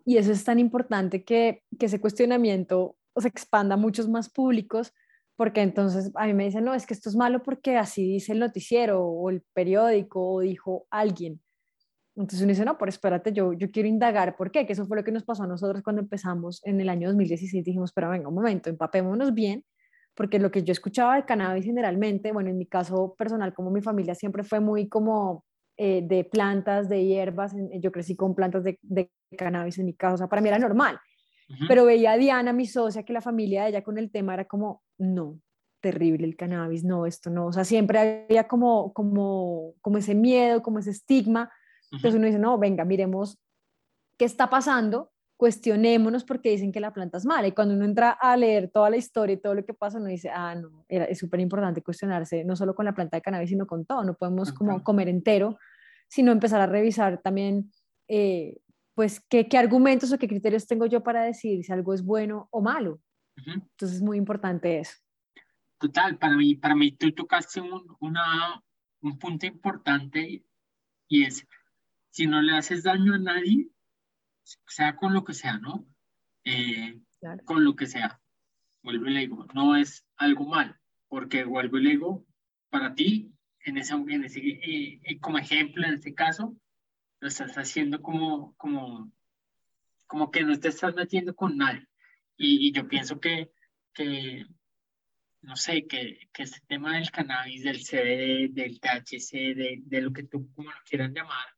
Y 0.05 0.17
eso 0.17 0.31
es 0.31 0.43
tan 0.43 0.59
importante 0.59 1.23
que, 1.23 1.63
que 1.79 1.87
ese 1.87 1.99
cuestionamiento 1.99 2.97
se 3.17 3.27
expanda 3.27 3.75
a 3.75 3.77
muchos 3.77 4.07
más 4.07 4.29
públicos, 4.29 4.93
porque 5.37 5.61
entonces 5.61 6.11
a 6.15 6.27
mí 6.27 6.33
me 6.33 6.45
dicen, 6.45 6.65
no, 6.65 6.73
es 6.73 6.85
que 6.85 6.93
esto 6.93 7.09
es 7.09 7.15
malo 7.15 7.41
porque 7.41 7.77
así 7.77 8.03
dice 8.03 8.33
el 8.33 8.39
noticiero 8.39 9.05
o 9.05 9.29
el 9.29 9.43
periódico 9.53 10.33
o 10.33 10.41
dijo 10.41 10.87
alguien. 10.89 11.41
Entonces 12.15 12.41
uno 12.41 12.49
dice, 12.49 12.63
no, 12.63 12.77
pero 12.77 12.89
espérate, 12.89 13.33
yo, 13.33 13.53
yo 13.53 13.69
quiero 13.71 13.89
indagar 13.89 14.37
por 14.37 14.49
qué, 14.49 14.65
que 14.65 14.73
eso 14.73 14.85
fue 14.85 14.95
lo 14.97 15.03
que 15.03 15.11
nos 15.11 15.23
pasó 15.23 15.43
a 15.43 15.47
nosotros 15.47 15.83
cuando 15.83 16.01
empezamos 16.01 16.61
en 16.65 16.79
el 16.79 16.87
año 16.87 17.09
2016. 17.09 17.63
Dijimos, 17.63 17.91
pero 17.91 18.09
venga, 18.09 18.29
un 18.29 18.35
momento, 18.35 18.69
empapémonos 18.69 19.33
bien, 19.33 19.65
porque 20.15 20.39
lo 20.39 20.49
que 20.49 20.63
yo 20.63 20.71
escuchaba 20.71 21.17
de 21.17 21.25
cannabis 21.25 21.65
generalmente, 21.65 22.31
bueno, 22.31 22.49
en 22.49 22.57
mi 22.57 22.65
caso 22.65 23.15
personal, 23.17 23.53
como 23.53 23.69
mi 23.69 23.81
familia 23.81 24.15
siempre 24.15 24.43
fue 24.43 24.61
muy 24.61 24.87
como 24.87 25.43
eh, 25.77 26.03
de 26.05 26.23
plantas, 26.23 26.87
de 26.87 27.05
hierbas, 27.05 27.53
yo 27.81 27.91
crecí 27.91 28.15
con 28.15 28.33
plantas 28.33 28.63
de, 28.63 28.79
de, 28.81 29.11
cannabis 29.37 29.77
en 29.77 29.85
mi 29.85 29.93
casa, 29.93 30.13
o 30.13 30.17
sea, 30.17 30.27
para 30.27 30.41
mí 30.41 30.47
era 30.47 30.59
normal. 30.59 30.97
Pero 31.67 31.85
veía 31.85 32.13
a 32.13 32.17
Diana, 32.17 32.53
mi 32.53 32.65
socia, 32.65 33.03
que 33.03 33.13
la 33.13 33.21
familia 33.21 33.63
de 33.63 33.69
ella 33.69 33.83
con 33.83 33.97
el 33.97 34.09
tema 34.09 34.33
era 34.33 34.45
como, 34.45 34.81
no, 34.97 35.39
terrible 35.81 36.25
el 36.25 36.35
cannabis, 36.35 36.83
no, 36.83 37.05
esto 37.05 37.29
no, 37.29 37.47
o 37.47 37.53
sea, 37.53 37.65
siempre 37.65 38.25
había 38.27 38.47
como, 38.47 38.93
como, 38.93 39.73
como 39.81 39.97
ese 39.97 40.15
miedo, 40.15 40.63
como 40.63 40.79
ese 40.79 40.91
estigma. 40.91 41.51
Entonces 41.91 42.15
uno 42.15 42.25
dice, 42.25 42.39
no, 42.39 42.57
venga, 42.57 42.85
miremos 42.85 43.37
qué 44.17 44.25
está 44.25 44.49
pasando, 44.49 45.11
cuestionémonos 45.37 46.23
porque 46.23 46.49
dicen 46.49 46.71
que 46.71 46.79
la 46.79 46.93
planta 46.93 47.17
es 47.17 47.25
mala. 47.25 47.47
Y 47.47 47.51
cuando 47.51 47.73
uno 47.73 47.85
entra 47.85 48.11
a 48.11 48.35
leer 48.37 48.69
toda 48.71 48.89
la 48.89 48.97
historia 48.97 49.33
y 49.33 49.41
todo 49.41 49.53
lo 49.53 49.65
que 49.65 49.73
pasa, 49.73 49.97
uno 49.97 50.07
dice, 50.07 50.29
ah, 50.29 50.55
no, 50.55 50.85
era, 50.87 51.05
es 51.05 51.19
súper 51.19 51.39
importante 51.39 51.81
cuestionarse, 51.81 52.43
no 52.43 52.55
solo 52.55 52.75
con 52.75 52.85
la 52.85 52.93
planta 52.93 53.17
de 53.17 53.21
cannabis, 53.21 53.49
sino 53.49 53.67
con 53.67 53.85
todo. 53.85 54.03
No 54.03 54.15
podemos 54.15 54.51
como 54.53 54.83
comer 54.83 55.09
entero, 55.09 55.57
sino 56.07 56.31
empezar 56.31 56.61
a 56.61 56.67
revisar 56.67 57.21
también 57.21 57.71
eh, 58.07 58.57
pues 58.93 59.19
qué, 59.29 59.47
qué, 59.47 59.57
argumentos 59.57 60.11
o 60.13 60.17
qué 60.17 60.27
criterios 60.27 60.67
tengo 60.67 60.85
yo 60.85 61.03
para 61.03 61.23
decir 61.23 61.63
si 61.63 61.71
algo 61.71 61.93
es 61.93 62.03
bueno 62.03 62.47
o 62.51 62.61
malo. 62.61 63.01
Entonces 63.35 63.97
es 63.97 64.01
muy 64.01 64.17
importante 64.17 64.79
eso. 64.79 64.93
Total, 65.77 66.17
para 66.17 66.37
mí, 66.37 66.55
para 66.55 66.75
mí 66.75 66.93
tú 66.93 67.11
tocaste 67.11 67.59
un, 67.59 67.85
una, 67.99 68.63
un 69.01 69.19
punto 69.19 69.45
importante 69.45 70.45
y 71.09 71.23
es, 71.23 71.45
si 72.15 72.27
no 72.27 72.41
le 72.41 72.55
haces 72.55 72.83
daño 72.83 73.13
a 73.13 73.17
nadie, 73.17 73.67
sea 74.67 74.95
con 74.95 75.13
lo 75.13 75.25
que 75.25 75.33
sea, 75.33 75.57
¿no? 75.57 75.85
Eh, 76.45 77.01
con 77.43 77.65
lo 77.65 77.75
que 77.75 77.87
sea. 77.87 78.21
Vuelvo 78.81 79.07
y 79.07 79.13
le 79.15 79.19
digo, 79.19 79.45
no 79.53 79.75
es 79.75 80.07
algo 80.15 80.45
mal, 80.45 80.79
porque 81.09 81.43
vuelvo 81.43 81.77
y 81.77 81.83
le 81.83 81.89
digo, 81.89 82.25
para 82.69 82.95
ti, 82.95 83.33
en 83.65 83.77
ese, 83.79 83.95
en 83.95 84.23
ese 84.23 84.39
eh, 84.39 85.01
eh, 85.03 85.19
como 85.19 85.39
ejemplo, 85.39 85.85
en 85.85 85.95
este 85.95 86.13
caso, 86.13 86.55
lo 87.19 87.27
estás 87.27 87.57
haciendo 87.57 88.01
como, 88.01 88.55
como, 88.55 89.11
como 90.07 90.31
que 90.31 90.43
no 90.43 90.57
te 90.57 90.69
estás 90.69 90.95
metiendo 90.95 91.35
con 91.35 91.57
nadie. 91.57 91.85
Y, 92.37 92.71
yo 92.71 92.87
pienso 92.87 93.19
que, 93.19 93.51
que 93.93 94.45
no 95.41 95.57
sé, 95.57 95.85
que, 95.85 96.29
que 96.31 96.43
este 96.43 96.61
tema 96.65 96.93
del 96.93 97.11
cannabis, 97.11 97.63
del 97.63 97.83
CBD, 97.83 98.53
del 98.53 98.79
THC, 98.79 99.53
de, 99.53 99.81
de 99.83 100.01
lo 100.01 100.13
que 100.13 100.23
tú 100.23 100.49
como 100.53 100.71
lo 100.71 100.77
quieran 100.85 101.13
llamar, 101.13 101.54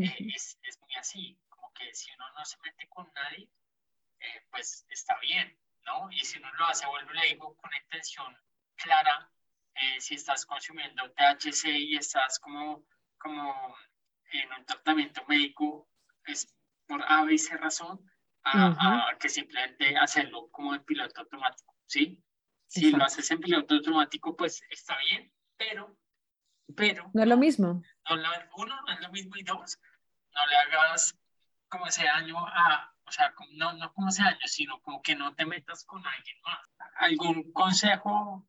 eh, 0.00 0.16
es, 0.34 0.58
es, 0.62 0.80
muy 0.80 0.94
así, 0.96 1.38
como 1.48 1.72
que 1.72 1.94
si 1.94 2.10
uno 2.12 2.24
no 2.36 2.44
se 2.44 2.56
mete 2.62 2.88
con 2.88 3.10
nadie, 3.14 3.48
eh, 4.20 4.46
pues 4.50 4.86
está 4.88 5.18
bien, 5.20 5.58
¿no? 5.84 6.10
Y 6.10 6.24
si 6.24 6.38
uno 6.38 6.52
lo 6.54 6.66
hace, 6.66 6.86
vuelvo 6.86 7.12
y 7.12 7.16
le 7.16 7.26
digo, 7.28 7.56
con 7.56 7.70
intención 7.74 8.36
clara, 8.76 9.30
eh, 9.74 10.00
si 10.00 10.14
estás 10.14 10.46
consumiendo 10.46 11.10
THC 11.12 11.66
y 11.66 11.96
estás 11.96 12.38
como, 12.38 12.84
como 13.18 13.76
en 14.32 14.52
un 14.52 14.64
tratamiento 14.64 15.24
médico 15.26 15.88
es 16.26 16.54
por 16.86 17.02
A, 17.06 17.24
B 17.24 17.34
y 17.34 17.38
C 17.38 17.56
razón 17.56 18.00
a, 18.44 19.16
que 19.18 19.28
simplemente 19.28 19.96
hacerlo 19.96 20.48
como 20.50 20.74
en 20.74 20.84
piloto 20.84 21.22
automático, 21.22 21.74
¿sí? 21.86 22.22
Si 22.66 22.90
lo 22.90 23.04
haces 23.04 23.30
en 23.30 23.40
piloto 23.40 23.74
automático, 23.74 24.36
pues 24.36 24.62
está 24.68 24.96
bien, 24.98 25.32
pero, 25.56 25.96
pero... 26.76 27.10
No 27.12 27.22
es 27.22 27.28
lo 27.28 27.36
mismo. 27.36 27.82
No, 28.08 28.16
uno, 28.56 28.82
no 28.82 28.92
es 28.92 29.00
lo 29.00 29.10
mismo, 29.10 29.36
y 29.36 29.42
dos, 29.42 29.78
no 30.34 30.46
le 30.46 30.56
hagas 30.56 31.16
como 31.68 31.86
ese 31.86 32.04
daño 32.04 32.36
a, 32.38 32.94
o 33.04 33.10
sea, 33.10 33.34
no, 33.52 33.72
no 33.74 33.92
como 33.92 34.08
ese 34.08 34.22
daño, 34.22 34.46
sino 34.46 34.80
como 34.82 35.02
que 35.02 35.16
no 35.16 35.34
te 35.34 35.44
metas 35.44 35.84
con 35.84 36.04
alguien 36.06 36.36
más. 36.42 36.60
¿Algún 36.96 37.52
consejo 37.52 38.46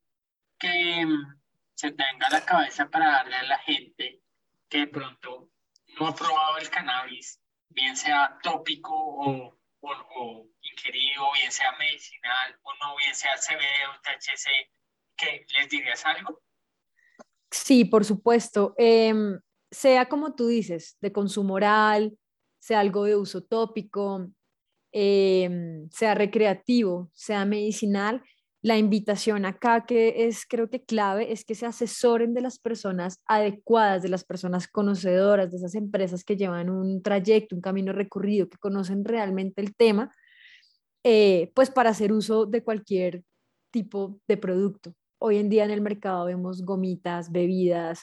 que 0.58 1.06
mm, 1.06 1.42
se 1.74 1.92
tenga 1.92 2.28
a 2.28 2.32
la 2.32 2.46
cabeza 2.46 2.90
para 2.90 3.12
darle 3.12 3.36
a 3.36 3.44
la 3.44 3.60
gente 3.60 4.22
que 4.70 4.80
de 4.80 4.88
pronto 4.88 5.50
no 6.00 6.08
ha 6.08 6.16
probado 6.16 6.58
el 6.58 6.70
cannabis, 6.70 7.42
bien 7.70 7.96
sea 7.96 8.38
tópico 8.42 8.94
o, 8.94 9.58
o, 9.82 10.48
ingerido, 10.62 11.32
bien 11.34 11.52
sea 11.52 11.72
medicinal 11.74 12.60
o 12.64 12.74
no, 12.76 12.96
bien 12.98 13.16
sea 13.16 13.36
CBD 13.38 13.88
o 13.90 14.02
THC, 14.02 14.72
¿qué 15.16 15.46
les 15.56 15.70
dirías 15.70 16.06
algo? 16.06 16.42
Sí, 17.64 17.86
por 17.86 18.04
supuesto. 18.06 18.74
Em, 18.78 19.40
sea 19.72 20.08
como 20.10 20.36
tú 20.36 20.48
dices, 20.48 20.98
de 21.02 21.12
consumo 21.12 21.56
oral, 21.56 22.18
sea 22.60 22.80
algo 22.82 23.06
de 23.06 23.16
uso 23.16 23.42
tópico, 23.44 24.30
em, 24.92 25.90
sea 25.90 26.16
recreativo, 26.16 27.10
sea 27.14 27.46
medicinal, 27.46 28.24
la 28.62 28.78
invitación 28.78 29.46
acá 29.46 29.86
que 29.86 30.26
es 30.28 30.46
creo 30.48 30.70
que 30.70 30.84
clave 30.84 31.32
es 31.32 31.46
que 31.46 31.56
se 31.56 31.68
asesoren 31.68 32.34
de 32.34 32.42
las 32.42 32.60
personas 32.60 33.22
adecuadas, 33.28 34.02
de 34.04 34.10
las 34.10 34.24
personas 34.26 34.68
conocedoras, 34.68 35.52
de 35.52 35.58
esas 35.58 35.76
empresas 35.76 36.24
que 36.24 36.36
llevan 36.36 36.70
un 36.70 37.04
trayecto, 37.04 37.56
un 37.56 37.62
camino 37.62 37.94
recorrido, 37.94 38.50
que 38.50 38.58
conocen 38.58 39.06
realmente 39.06 39.62
el 39.62 39.76
tema, 39.76 40.12
eh, 41.04 41.52
pues 41.56 41.72
para 41.72 41.92
hacer 41.92 42.12
uso 42.14 42.46
de 42.48 42.64
cualquier 42.64 43.24
tipo 43.72 44.20
de 44.28 44.38
producto. 44.38 44.96
Hoy 45.18 45.38
en 45.38 45.50
día 45.50 45.66
en 45.66 45.72
el 45.72 45.82
mercado 45.82 46.26
vemos 46.26 46.64
gomitas, 46.64 47.32
bebidas, 47.32 48.02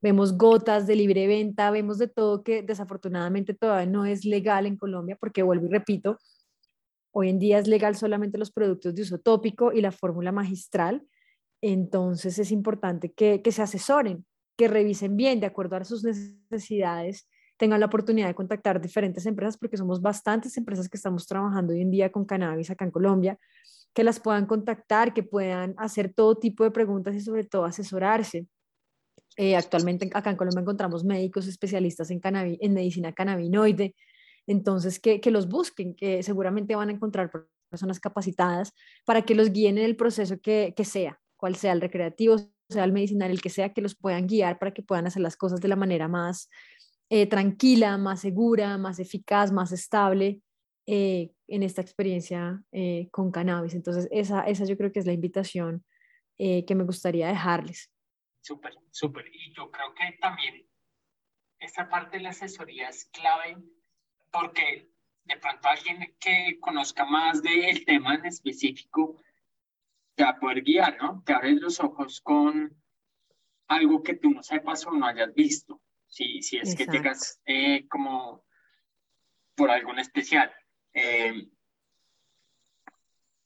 vemos 0.00 0.36
gotas 0.36 0.86
de 0.86 0.96
libre 0.96 1.26
venta, 1.26 1.70
vemos 1.70 1.98
de 1.98 2.08
todo 2.08 2.42
que 2.42 2.62
desafortunadamente 2.62 3.54
todavía 3.54 3.90
no 3.90 4.06
es 4.06 4.24
legal 4.24 4.66
en 4.66 4.76
Colombia, 4.76 5.16
porque 5.20 5.42
vuelvo 5.42 5.66
y 5.66 5.70
repito, 5.70 6.18
Hoy 7.10 7.30
en 7.30 7.38
día 7.38 7.58
es 7.58 7.66
legal 7.66 7.96
solamente 7.96 8.38
los 8.38 8.50
productos 8.50 8.94
de 8.94 9.02
uso 9.02 9.18
tópico 9.18 9.72
y 9.72 9.80
la 9.80 9.92
fórmula 9.92 10.30
magistral. 10.30 11.06
Entonces 11.60 12.38
es 12.38 12.52
importante 12.52 13.12
que, 13.12 13.42
se 13.50 13.62
asesoren, 13.62 14.24
que 14.56 14.68
revisen 14.68 15.16
bien 15.16 15.40
de 15.40 15.46
acuerdo 15.46 15.76
a 15.76 15.84
sus 15.84 16.04
necesidades, 16.04 17.28
tengan 17.56 17.80
la 17.80 17.86
oportunidad 17.86 18.28
de 18.28 18.34
contactar 18.34 18.80
diferentes 18.80 19.26
empresas, 19.26 19.56
porque 19.56 19.76
somos 19.76 20.00
bastantes 20.00 20.56
empresas 20.56 20.88
que 20.88 20.96
estamos 20.96 21.26
trabajando 21.26 21.72
hoy 21.72 21.80
en 21.80 21.90
día 21.90 22.12
con 22.12 22.24
cannabis 22.24 22.70
acá 22.70 22.84
en 22.84 22.92
Colombia, 22.92 23.36
que 23.94 24.04
las 24.04 24.20
puedan 24.20 24.46
contactar, 24.46 25.12
que 25.14 25.22
puedan 25.22 25.74
hacer 25.78 26.12
todo 26.12 26.36
tipo 26.36 26.64
de 26.64 26.70
preguntas 26.70 27.14
y 27.14 27.20
sobre 27.20 27.44
todo 27.44 27.64
asesorarse. 27.64 28.46
Eh, 29.36 29.56
actualmente 29.56 30.10
acá 30.12 30.30
en 30.30 30.36
Colombia 30.36 30.62
encontramos 30.62 31.04
médicos 31.04 31.46
especialistas 31.46 32.10
en, 32.10 32.20
en 32.24 32.74
medicina 32.74 33.12
cannabinoide, 33.12 33.94
entonces, 34.48 34.98
que, 34.98 35.20
los 35.30 35.46
busquen, 35.46 35.94
que 35.94 36.22
seguramente 36.22 36.74
van 36.74 36.88
a 36.88 36.92
encontrar 36.92 37.30
personas 37.68 38.00
capacitadas 38.00 38.72
para 39.04 39.22
que 39.22 39.34
los 39.34 39.52
guíen 39.52 39.76
en 39.76 39.84
el 39.84 39.94
proceso 39.94 40.40
que, 40.40 40.74
sea, 40.84 41.20
cual 41.36 41.54
sea 41.54 41.72
el 41.72 41.82
recreativo, 41.82 42.38
sea 42.70 42.84
el 42.84 42.92
medicinal, 42.92 43.30
el 43.30 43.42
que 43.42 43.50
sea, 43.50 43.74
que 43.74 43.82
los 43.82 43.94
puedan 43.94 44.26
guiar 44.26 44.58
para 44.58 44.72
que 44.72 44.82
puedan 44.82 45.06
hacer 45.06 45.20
las 45.20 45.36
cosas 45.36 45.60
de 45.60 45.68
la 45.68 45.76
manera 45.76 46.08
más 46.08 46.48
eh, 47.10 47.26
tranquila, 47.26 47.98
más 47.98 48.20
segura, 48.20 48.78
más 48.78 48.98
eficaz, 48.98 49.52
más 49.52 49.70
estable 49.70 50.40
eh, 50.90 51.30
en 51.46 51.62
esta 51.62 51.82
experiencia 51.82 52.64
eh, 52.72 53.08
con 53.10 53.30
cannabis. 53.30 53.74
Entonces, 53.74 54.08
esa, 54.10 54.42
esa 54.44 54.64
yo 54.64 54.76
creo 54.78 54.90
que 54.90 55.00
es 55.00 55.06
la 55.06 55.12
invitación 55.12 55.84
que 56.38 56.74
me 56.76 56.84
gustaría 56.84 57.26
dejarles. 57.26 57.90
Súper, 58.42 58.72
súper. 58.92 59.26
Y 59.34 59.52
yo 59.52 59.72
creo 59.72 59.92
que 59.92 60.16
también 60.20 60.64
esta 61.58 61.88
parte 61.88 62.18
de 62.18 62.22
la 62.22 62.30
asesoría 62.30 62.88
es 62.88 63.06
clave 63.06 63.56
porque 64.30 64.88
de 65.24 65.36
pronto 65.36 65.68
alguien 65.68 66.14
que 66.20 66.58
conozca 66.60 67.04
más 67.04 67.42
del 67.42 67.84
tema 67.84 68.14
en 68.14 68.26
específico 68.26 69.20
te 70.14 70.24
va 70.24 70.30
a 70.30 70.38
poder 70.38 70.62
guiar, 70.62 70.96
¿no? 71.02 71.22
Te 71.24 71.32
abres 71.32 71.60
los 71.60 71.80
ojos 71.80 72.20
con 72.20 72.74
algo 73.68 74.02
que 74.02 74.14
tú 74.14 74.30
no 74.30 74.42
sepas 74.42 74.86
o 74.86 74.92
no 74.92 75.06
hayas 75.06 75.34
visto, 75.34 75.82
si, 76.06 76.40
si 76.40 76.56
es 76.56 76.74
que 76.74 76.86
llegas 76.86 77.40
eh, 77.44 77.86
como 77.88 78.44
por 79.54 79.70
algo 79.70 79.92
especial. 79.94 80.50
Eh, 81.00 81.48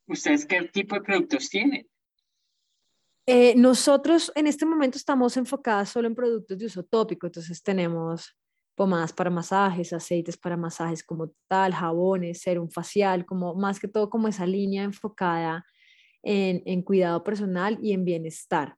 ¿Ustedes 0.07 0.47
qué 0.47 0.63
tipo 0.63 0.95
de 0.95 1.03
productos 1.03 1.51
tienen? 1.51 1.87
Eh, 3.27 3.55
nosotros 3.57 4.33
en 4.35 4.47
este 4.47 4.65
momento 4.65 4.97
estamos 4.97 5.37
enfocados 5.37 5.91
solo 5.91 6.09
en 6.09 6.15
productos 6.15 6.59
de 6.59 6.67
uso 6.67 6.83
tópico, 6.83 7.27
entonces 7.27 7.63
tenemos 7.63 8.37
pomadas 8.75 9.13
para 9.13 9.31
masajes, 9.31 9.93
aceites 9.93 10.37
para 10.37 10.57
masajes 10.57 11.05
como 11.05 11.33
tal, 11.47 11.75
jabones, 11.75 12.41
serum 12.41 12.71
facial, 12.71 13.27
como 13.27 13.55
más 13.55 13.79
que 13.79 13.87
todo 13.87 14.09
como 14.09 14.29
esa 14.29 14.47
línea 14.47 14.83
enfocada 14.83 15.65
en, 16.23 16.63
en 16.65 16.83
cuidado 16.83 17.23
personal 17.23 17.79
y 17.83 17.93
en 17.93 18.05
bienestar. 18.05 18.77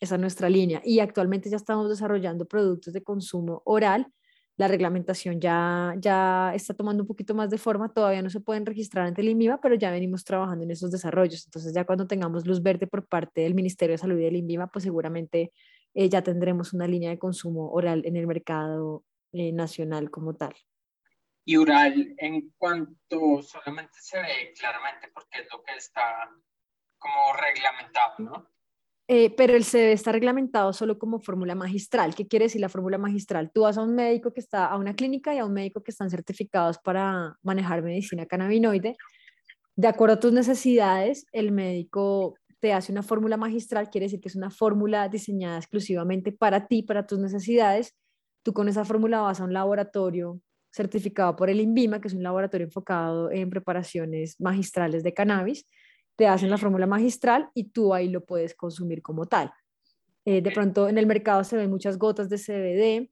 Esa 0.00 0.14
es 0.14 0.20
nuestra 0.20 0.48
línea. 0.48 0.80
Y 0.82 1.00
actualmente 1.00 1.50
ya 1.50 1.56
estamos 1.56 1.88
desarrollando 1.90 2.46
productos 2.46 2.94
de 2.94 3.02
consumo 3.02 3.62
oral, 3.66 4.10
la 4.56 4.68
reglamentación 4.68 5.40
ya, 5.40 5.94
ya 5.98 6.52
está 6.54 6.74
tomando 6.74 7.02
un 7.02 7.08
poquito 7.08 7.34
más 7.34 7.50
de 7.50 7.58
forma, 7.58 7.92
todavía 7.92 8.22
no 8.22 8.30
se 8.30 8.40
pueden 8.40 8.64
registrar 8.64 9.06
ante 9.06 9.20
el 9.20 9.28
INVIMA, 9.30 9.60
pero 9.60 9.74
ya 9.74 9.90
venimos 9.90 10.24
trabajando 10.24 10.64
en 10.64 10.70
esos 10.70 10.90
desarrollos. 10.92 11.44
Entonces 11.46 11.74
ya 11.74 11.84
cuando 11.84 12.06
tengamos 12.06 12.46
luz 12.46 12.62
verde 12.62 12.86
por 12.86 13.06
parte 13.06 13.40
del 13.40 13.54
Ministerio 13.54 13.94
de 13.94 13.98
Salud 13.98 14.18
y 14.18 14.24
del 14.24 14.36
INVIMA, 14.36 14.68
pues 14.68 14.84
seguramente 14.84 15.52
eh, 15.94 16.08
ya 16.08 16.22
tendremos 16.22 16.72
una 16.72 16.86
línea 16.86 17.10
de 17.10 17.18
consumo 17.18 17.70
oral 17.72 18.02
en 18.04 18.16
el 18.16 18.26
mercado 18.26 19.04
eh, 19.32 19.52
nacional 19.52 20.10
como 20.10 20.34
tal. 20.34 20.54
Y 21.44 21.56
oral 21.56 22.14
en 22.18 22.52
cuanto 22.56 23.42
solamente 23.42 23.94
se 24.00 24.18
ve 24.18 24.54
claramente 24.58 25.08
porque 25.12 25.40
es 25.40 25.48
lo 25.52 25.62
que 25.62 25.74
está 25.76 26.30
como 26.96 27.32
reglamentado, 27.34 28.14
¿no? 28.18 28.50
Eh, 29.06 29.34
pero 29.36 29.54
el 29.54 29.64
CBD 29.64 29.92
está 29.92 30.12
reglamentado 30.12 30.72
solo 30.72 30.98
como 30.98 31.20
fórmula 31.20 31.54
magistral. 31.54 32.14
¿Qué 32.14 32.26
quiere 32.26 32.46
decir 32.46 32.60
la 32.60 32.70
fórmula 32.70 32.96
magistral? 32.96 33.50
Tú 33.52 33.62
vas 33.62 33.76
a 33.76 33.82
un 33.82 33.94
médico 33.94 34.32
que 34.32 34.40
está, 34.40 34.66
a 34.66 34.78
una 34.78 34.94
clínica 34.94 35.34
y 35.34 35.38
a 35.38 35.44
un 35.44 35.52
médico 35.52 35.82
que 35.82 35.90
están 35.90 36.08
certificados 36.08 36.78
para 36.78 37.36
manejar 37.42 37.82
medicina 37.82 38.24
cannabinoide. 38.24 38.96
De 39.76 39.88
acuerdo 39.88 40.14
a 40.14 40.20
tus 40.20 40.32
necesidades, 40.32 41.26
el 41.32 41.52
médico 41.52 42.36
te 42.60 42.72
hace 42.72 42.92
una 42.92 43.02
fórmula 43.02 43.36
magistral, 43.36 43.90
quiere 43.90 44.06
decir 44.06 44.20
que 44.20 44.28
es 44.28 44.36
una 44.36 44.50
fórmula 44.50 45.06
diseñada 45.10 45.58
exclusivamente 45.58 46.32
para 46.32 46.66
ti, 46.66 46.82
para 46.82 47.06
tus 47.06 47.18
necesidades. 47.18 47.94
Tú 48.42 48.54
con 48.54 48.68
esa 48.68 48.86
fórmula 48.86 49.20
vas 49.20 49.38
a 49.40 49.44
un 49.44 49.52
laboratorio 49.52 50.40
certificado 50.70 51.36
por 51.36 51.50
el 51.50 51.60
INVIMA, 51.60 52.00
que 52.00 52.08
es 52.08 52.14
un 52.14 52.22
laboratorio 52.22 52.66
enfocado 52.66 53.30
en 53.30 53.50
preparaciones 53.50 54.40
magistrales 54.40 55.02
de 55.02 55.12
cannabis 55.12 55.66
te 56.16 56.26
hacen 56.26 56.50
la 56.50 56.58
fórmula 56.58 56.86
magistral 56.86 57.50
y 57.54 57.64
tú 57.64 57.94
ahí 57.94 58.08
lo 58.08 58.24
puedes 58.24 58.54
consumir 58.54 59.02
como 59.02 59.26
tal. 59.26 59.52
Eh, 60.24 60.40
de 60.40 60.50
pronto 60.50 60.88
en 60.88 60.98
el 60.98 61.06
mercado 61.06 61.44
se 61.44 61.56
ven 61.56 61.70
muchas 61.70 61.98
gotas 61.98 62.28
de 62.28 62.38
CBD, 62.38 63.10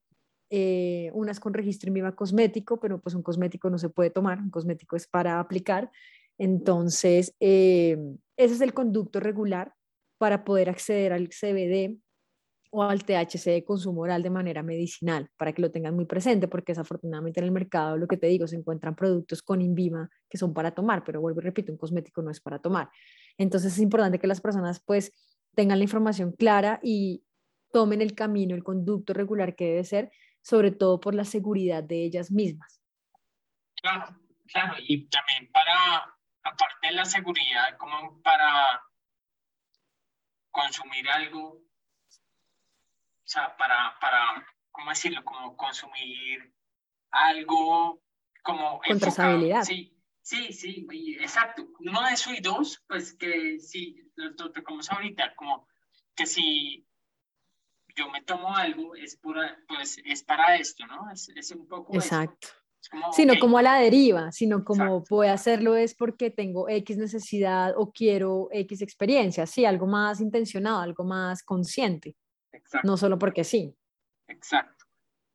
eh, 0.50 1.10
unas 1.14 1.40
con 1.40 1.54
registro 1.54 1.88
en 1.88 1.94
viva 1.94 2.14
cosmético, 2.14 2.78
pero 2.78 3.00
pues 3.00 3.14
un 3.14 3.22
cosmético 3.22 3.70
no 3.70 3.78
se 3.78 3.88
puede 3.88 4.10
tomar, 4.10 4.38
un 4.38 4.50
cosmético 4.50 4.96
es 4.96 5.06
para 5.06 5.40
aplicar. 5.40 5.90
Entonces, 6.38 7.34
eh, 7.40 7.96
ese 8.36 8.54
es 8.54 8.60
el 8.60 8.74
conducto 8.74 9.20
regular 9.20 9.74
para 10.18 10.44
poder 10.44 10.70
acceder 10.70 11.12
al 11.12 11.28
CBD 11.28 12.01
o 12.74 12.82
al 12.82 13.04
THC 13.04 13.50
de 13.50 13.64
consumo 13.64 14.00
oral 14.00 14.22
de 14.22 14.30
manera 14.30 14.62
medicinal, 14.62 15.28
para 15.36 15.52
que 15.52 15.60
lo 15.60 15.70
tengan 15.70 15.94
muy 15.94 16.06
presente, 16.06 16.48
porque 16.48 16.72
desafortunadamente 16.72 17.38
en 17.38 17.44
el 17.44 17.52
mercado, 17.52 17.98
lo 17.98 18.08
que 18.08 18.16
te 18.16 18.28
digo, 18.28 18.46
se 18.46 18.56
encuentran 18.56 18.96
productos 18.96 19.42
con 19.42 19.60
Invima 19.60 20.08
que 20.30 20.38
son 20.38 20.54
para 20.54 20.70
tomar, 20.70 21.04
pero 21.04 21.20
vuelvo 21.20 21.40
y 21.40 21.44
repito, 21.44 21.70
un 21.70 21.76
cosmético 21.76 22.22
no 22.22 22.30
es 22.30 22.40
para 22.40 22.60
tomar. 22.60 22.88
Entonces 23.36 23.74
es 23.74 23.78
importante 23.78 24.18
que 24.18 24.26
las 24.26 24.40
personas 24.40 24.82
pues 24.86 25.12
tengan 25.54 25.78
la 25.78 25.84
información 25.84 26.32
clara 26.32 26.80
y 26.82 27.22
tomen 27.72 28.00
el 28.00 28.14
camino, 28.14 28.54
el 28.54 28.64
conducto 28.64 29.12
regular 29.12 29.54
que 29.54 29.66
debe 29.66 29.84
ser, 29.84 30.10
sobre 30.40 30.70
todo 30.70 30.98
por 30.98 31.14
la 31.14 31.26
seguridad 31.26 31.84
de 31.84 32.02
ellas 32.04 32.30
mismas. 32.30 32.80
Claro, 33.82 34.16
claro, 34.46 34.76
y 34.78 35.10
también 35.10 35.52
para, 35.52 36.04
aparte 36.42 36.88
de 36.88 36.92
la 36.94 37.04
seguridad, 37.04 37.76
como 37.76 38.22
para 38.22 38.80
consumir 40.50 41.06
algo 41.10 41.60
sea, 43.32 43.56
para, 43.56 43.96
para, 44.00 44.46
¿cómo 44.70 44.90
decirlo? 44.90 45.24
Como 45.24 45.56
consumir 45.56 46.52
algo 47.10 48.02
como... 48.42 48.80
Con 48.86 48.98
trazabilidad. 48.98 49.62
Sí, 49.62 49.96
sí, 50.20 50.52
sí, 50.52 50.86
exacto. 51.18 51.66
Uno 51.80 52.02
de 52.02 52.12
eso 52.12 52.32
y 52.32 52.40
dos, 52.40 52.82
pues 52.86 53.14
que 53.14 53.58
sí, 53.58 53.96
lo, 54.16 54.34
tocamos 54.34 54.90
ahorita, 54.90 55.34
como 55.34 55.66
que 56.14 56.26
si 56.26 56.86
yo 57.96 58.10
me 58.10 58.22
tomo 58.22 58.54
algo, 58.54 58.94
es, 58.96 59.16
pura, 59.16 59.58
pues, 59.66 59.98
es 60.04 60.22
para 60.22 60.56
esto, 60.56 60.86
¿no? 60.86 61.10
Es, 61.10 61.30
es 61.30 61.50
un 61.52 61.66
poco... 61.66 61.94
Exacto. 61.94 62.48
sino 63.12 63.38
como 63.38 63.58
a 63.58 63.62
la 63.62 63.76
deriva, 63.76 64.30
sino 64.32 64.64
como 64.64 65.04
voy 65.08 65.28
a 65.28 65.34
hacerlo 65.34 65.76
es 65.76 65.94
porque 65.94 66.30
tengo 66.30 66.68
X 66.68 66.98
necesidad 66.98 67.74
o 67.76 67.92
quiero 67.92 68.48
X 68.50 68.82
experiencia, 68.82 69.46
sí, 69.46 69.64
algo 69.64 69.86
más 69.86 70.20
intencionado, 70.20 70.80
algo 70.80 71.04
más 71.04 71.42
consciente. 71.42 72.16
No 72.84 72.96
solo 72.96 73.18
porque 73.18 73.44
sí. 73.44 73.74
Exacto, 74.28 74.86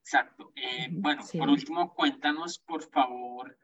exacto. 0.01 0.51
Eh, 0.55 0.87
bueno, 0.91 1.23
por 1.37 1.49
último, 1.49 1.93
cuéntanos, 1.93 2.59
por 2.59 2.83
favor, 2.83 3.57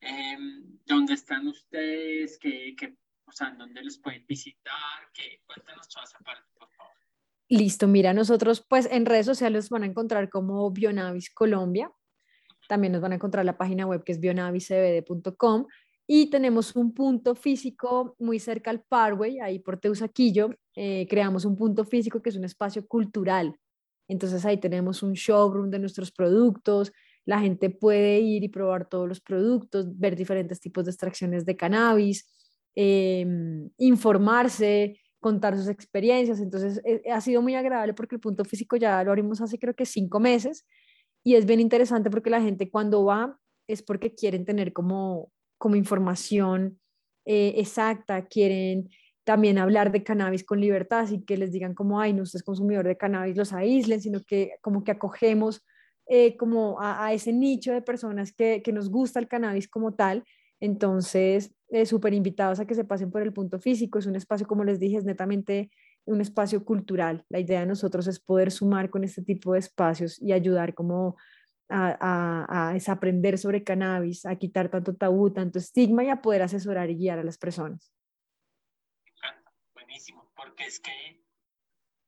em, 0.00 0.78
dónde 0.86 1.14
están 1.14 1.46
ustedes, 1.46 2.38
qué, 2.38 2.74
qué, 2.76 2.96
o 3.26 3.32
sea, 3.32 3.50
dónde 3.50 3.82
los 3.82 3.98
pueden 3.98 4.26
visitar, 4.26 5.10
qué, 5.12 5.42
cuéntanos 5.46 5.88
toda 5.88 6.04
esa 6.04 6.18
parte, 6.18 6.48
por 6.58 6.68
favor. 6.70 6.92
Listo, 7.48 7.88
mira, 7.88 8.14
nosotros 8.14 8.64
pues 8.68 8.86
en 8.90 9.06
redes 9.06 9.26
sociales 9.26 9.70
van 9.70 9.82
a 9.82 9.86
encontrar 9.86 10.30
como 10.30 10.70
Bionavis 10.70 11.30
Colombia. 11.30 11.90
También 12.68 12.92
nos 12.92 13.02
van 13.02 13.10
a 13.10 13.16
encontrar 13.16 13.44
la 13.44 13.58
página 13.58 13.86
web 13.86 14.04
que 14.04 14.12
es 14.12 14.20
bionaviscbd.com 14.20 15.66
y 16.06 16.30
tenemos 16.30 16.76
un 16.76 16.94
punto 16.94 17.34
físico 17.34 18.14
muy 18.18 18.38
cerca 18.38 18.70
al 18.70 18.82
Parway, 18.82 19.40
ahí 19.40 19.58
por 19.58 19.78
Teusaquillo. 19.78 20.50
Eh, 20.76 21.06
creamos 21.08 21.44
un 21.44 21.56
punto 21.56 21.84
físico 21.84 22.22
que 22.22 22.30
es 22.30 22.36
un 22.36 22.44
espacio 22.44 22.86
cultural. 22.86 23.56
Entonces 24.08 24.44
ahí 24.44 24.58
tenemos 24.58 25.02
un 25.02 25.12
showroom 25.12 25.70
de 25.70 25.78
nuestros 25.78 26.10
productos. 26.12 26.92
La 27.24 27.40
gente 27.40 27.70
puede 27.70 28.20
ir 28.20 28.44
y 28.44 28.48
probar 28.48 28.88
todos 28.88 29.08
los 29.08 29.20
productos, 29.20 29.86
ver 29.98 30.16
diferentes 30.16 30.60
tipos 30.60 30.84
de 30.84 30.90
extracciones 30.90 31.44
de 31.44 31.56
cannabis, 31.56 32.26
em, 32.74 33.70
informarse, 33.78 34.98
contar 35.20 35.56
sus 35.56 35.68
experiencias. 35.68 36.40
Entonces 36.40 36.80
eh, 36.84 37.02
ha 37.10 37.20
sido 37.20 37.42
muy 37.42 37.54
agradable 37.54 37.94
porque 37.94 38.16
el 38.16 38.20
punto 38.20 38.44
físico 38.44 38.76
ya 38.76 39.02
lo 39.04 39.10
abrimos 39.10 39.40
hace 39.40 39.58
creo 39.58 39.74
que 39.74 39.86
cinco 39.86 40.18
meses 40.20 40.66
y 41.22 41.34
es 41.34 41.46
bien 41.46 41.60
interesante 41.60 42.10
porque 42.10 42.30
la 42.30 42.40
gente 42.40 42.70
cuando 42.70 43.04
va 43.04 43.38
es 43.68 43.82
porque 43.82 44.14
quieren 44.14 44.44
tener 44.44 44.72
como 44.72 45.30
como 45.60 45.76
información 45.76 46.80
eh, 47.26 47.54
exacta, 47.58 48.26
quieren 48.26 48.88
también 49.30 49.58
hablar 49.58 49.92
de 49.92 50.02
cannabis 50.02 50.42
con 50.42 50.60
libertad, 50.60 51.02
así 51.02 51.22
que 51.24 51.36
les 51.36 51.52
digan 51.52 51.72
como, 51.72 52.00
ay, 52.00 52.12
no, 52.12 52.24
usted 52.24 52.38
es 52.38 52.42
consumidor 52.42 52.84
de 52.84 52.96
cannabis, 52.96 53.36
los 53.36 53.52
aíslen, 53.52 54.00
sino 54.00 54.18
que 54.26 54.54
como 54.60 54.82
que 54.82 54.90
acogemos 54.90 55.64
eh, 56.08 56.36
como 56.36 56.78
a, 56.80 57.12
ese 57.12 57.32
nicho 57.32 57.72
de 57.72 57.80
personas 57.80 58.32
que, 58.32 58.60
que, 58.60 58.72
nos 58.72 58.90
gusta 58.90 59.20
el 59.20 59.28
cannabis 59.28 59.68
como 59.68 59.94
tal. 59.94 60.24
Entonces, 60.58 61.54
eh, 61.68 61.86
súper 61.86 62.12
invitados 62.12 62.58
a 62.58 62.66
que 62.66 62.74
se 62.74 62.82
pasen 62.82 63.12
por 63.12 63.22
el 63.22 63.32
punto 63.32 63.60
físico. 63.60 64.00
Es 64.00 64.06
un 64.06 64.16
espacio, 64.16 64.48
como 64.48 64.64
les 64.64 64.80
dije, 64.80 64.96
es 64.96 65.04
netamente 65.04 65.70
un 66.06 66.20
espacio 66.20 66.64
cultural. 66.64 67.24
La 67.28 67.38
idea 67.38 67.60
de 67.60 67.66
nosotros 67.66 68.08
es 68.08 68.18
poder 68.18 68.50
sumar 68.50 68.90
con 68.90 69.04
este 69.04 69.22
tipo 69.22 69.52
de 69.52 69.60
espacios 69.60 70.20
y 70.20 70.32
ayudar 70.32 70.74
como 70.74 71.14
a, 71.68 72.70
a, 72.70 72.72
desaprender 72.72 73.38
sobre 73.38 73.62
cannabis, 73.62 74.26
a 74.26 74.34
quitar 74.34 74.70
tanto 74.70 74.96
tabú, 74.96 75.30
tanto 75.30 75.60
estigma 75.60 76.02
y 76.02 76.08
a 76.08 76.20
poder 76.20 76.42
asesorar 76.42 76.90
y 76.90 76.96
guiar 76.96 77.20
a 77.20 77.22
las 77.22 77.38
personas. 77.38 77.92
Buenísimo, 79.90 80.30
porque 80.36 80.66
es 80.66 80.78
que, 80.78 81.20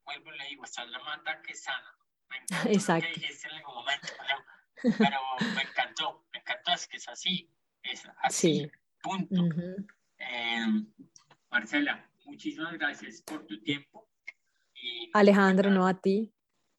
vuelvo 0.04 0.32
y 0.32 0.38
le 0.38 0.48
digo, 0.50 0.64
esta 0.64 0.84
es 0.84 0.90
la 0.90 1.00
mata 1.00 1.42
que 1.42 1.52
sana. 1.52 1.98
Exacto. 2.66 3.08
Que 3.08 3.20
dijiste 3.20 3.48
en 3.48 3.56
algún 3.56 3.74
momento, 3.74 4.06
pero, 4.82 5.18
me 5.56 5.62
encantó, 5.62 6.24
me 6.32 6.38
encantó, 6.38 6.70
es 6.74 6.86
que 6.86 6.98
es 6.98 7.08
así, 7.08 7.50
es 7.82 8.08
así, 8.22 8.70
punto. 9.02 9.34
Em, 10.16 10.86
Marcela, 11.50 12.08
muchísimas 12.24 12.74
gracias 12.74 13.20
por 13.22 13.44
tu 13.46 13.60
tiempo. 13.60 14.08
Alejandro, 15.12 15.68
no 15.68 15.84
a 15.84 16.00
ti. 16.00 16.32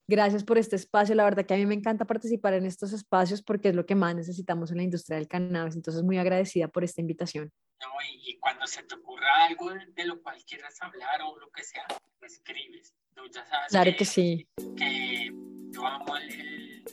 Gracias 0.08 0.45
por 0.45 0.58
este 0.58 0.78
espacio. 0.78 1.16
La 1.16 1.26
verdad 1.26 1.45
que 1.45 1.54
a 1.54 1.58
mí 1.58 1.66
me 1.66 1.76
encanta 1.76 2.06
participar 2.06 2.54
en 2.54 2.66
estos 2.66 2.93
espacios 2.93 3.41
porque 3.43 3.70
es 3.70 3.76
lo 3.76 3.86
que 3.86 3.95
más 3.95 4.16
necesitamos 4.16 4.72
en 4.72 4.78
la 4.78 4.84
industria 4.84 5.18
del 5.18 5.28
cannabis. 5.28 5.76
Entonces, 5.76 6.01
muy 6.01 6.18
agradecida 6.18 6.70
por 6.70 6.86
esta 6.86 7.01
invitación. 7.01 7.51
No, 7.84 7.90
y, 8.26 8.38
cuando 8.38 8.66
se 8.66 8.82
te 8.84 8.96
ocurra 8.96 9.28
algo 9.50 9.72
de, 9.72 10.06
lo 10.06 10.22
cual 10.22 10.38
quieras 10.46 10.82
hablar 10.82 11.22
o 11.22 11.38
lo 11.38 11.52
que 11.52 11.64
sea, 11.64 11.84
me 12.22 12.28
escribes. 12.28 12.94
ya 13.34 13.46
sabes 13.46 13.68
claro 13.70 13.92
que, 13.98 14.06
sí. 14.06 14.48
Que 14.78 15.34
yo 15.72 15.86
amo, 15.86 16.16
el, 16.16 16.84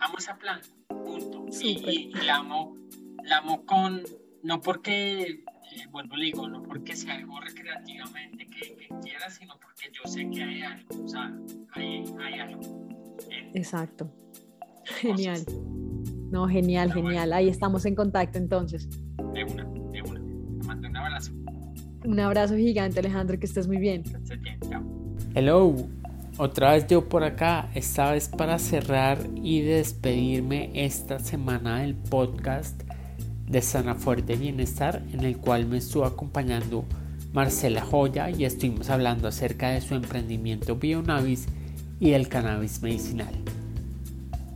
amo 0.00 0.18
esa 0.18 0.36
planta, 0.36 0.68
punto. 0.88 1.46
Y, 1.62 2.12
la, 2.26 2.36
amo, 2.36 2.76
la 3.22 3.38
amo 3.38 3.64
con, 3.64 4.02
no 4.42 4.60
porque 4.60 5.22
eh, 5.22 5.86
vuelvo 5.90 6.16
le 6.16 6.26
digo, 6.26 6.46
no 6.46 6.62
porque 6.62 6.94
sea 6.94 7.14
algo 7.14 7.40
recreativamente 7.40 8.46
que, 8.46 8.76
que 8.76 8.88
quiera, 9.02 9.30
sino 9.30 9.58
porque 9.58 9.90
yo 9.92 10.02
sé 10.04 10.28
que 10.30 10.42
hay 10.42 10.62
algo, 10.62 11.04
o 11.04 11.08
sea, 11.08 11.32
hay, 11.72 12.04
hay 12.20 12.40
algo. 12.40 12.88
Exacto. 13.54 14.12
Genial. 14.84 15.42
No, 16.30 16.46
genial, 16.48 16.92
genial. 16.92 17.32
Ahí 17.32 17.48
estamos 17.48 17.86
en 17.86 17.94
contacto 17.94 18.38
entonces. 18.38 18.88
De 19.32 19.44
una, 19.44 19.64
Un 22.04 22.20
abrazo 22.20 22.56
gigante, 22.56 23.00
Alejandro, 23.00 23.38
que 23.38 23.46
estés 23.46 23.66
muy 23.66 23.78
bien. 23.78 24.04
Hello, 25.34 25.74
otra 26.36 26.72
vez 26.72 26.86
yo 26.86 27.08
por 27.08 27.24
acá, 27.24 27.70
esta 27.74 28.12
vez 28.12 28.28
para 28.28 28.58
cerrar 28.58 29.18
y 29.36 29.62
despedirme 29.62 30.70
esta 30.74 31.18
semana 31.18 31.80
del 31.80 31.94
podcast 31.94 32.82
de 33.48 33.62
Sana 33.62 33.94
Fuerte 33.94 34.36
Bienestar, 34.36 35.02
en 35.12 35.24
el 35.24 35.38
cual 35.38 35.66
me 35.66 35.78
estuvo 35.78 36.04
acompañando 36.04 36.84
Marcela 37.32 37.80
Joya 37.80 38.28
y 38.28 38.44
estuvimos 38.44 38.90
hablando 38.90 39.26
acerca 39.26 39.70
de 39.70 39.80
su 39.80 39.94
emprendimiento 39.94 40.76
Bionavis 40.76 41.46
y 42.00 42.10
del 42.10 42.28
cannabis 42.28 42.82
medicinal. 42.82 43.34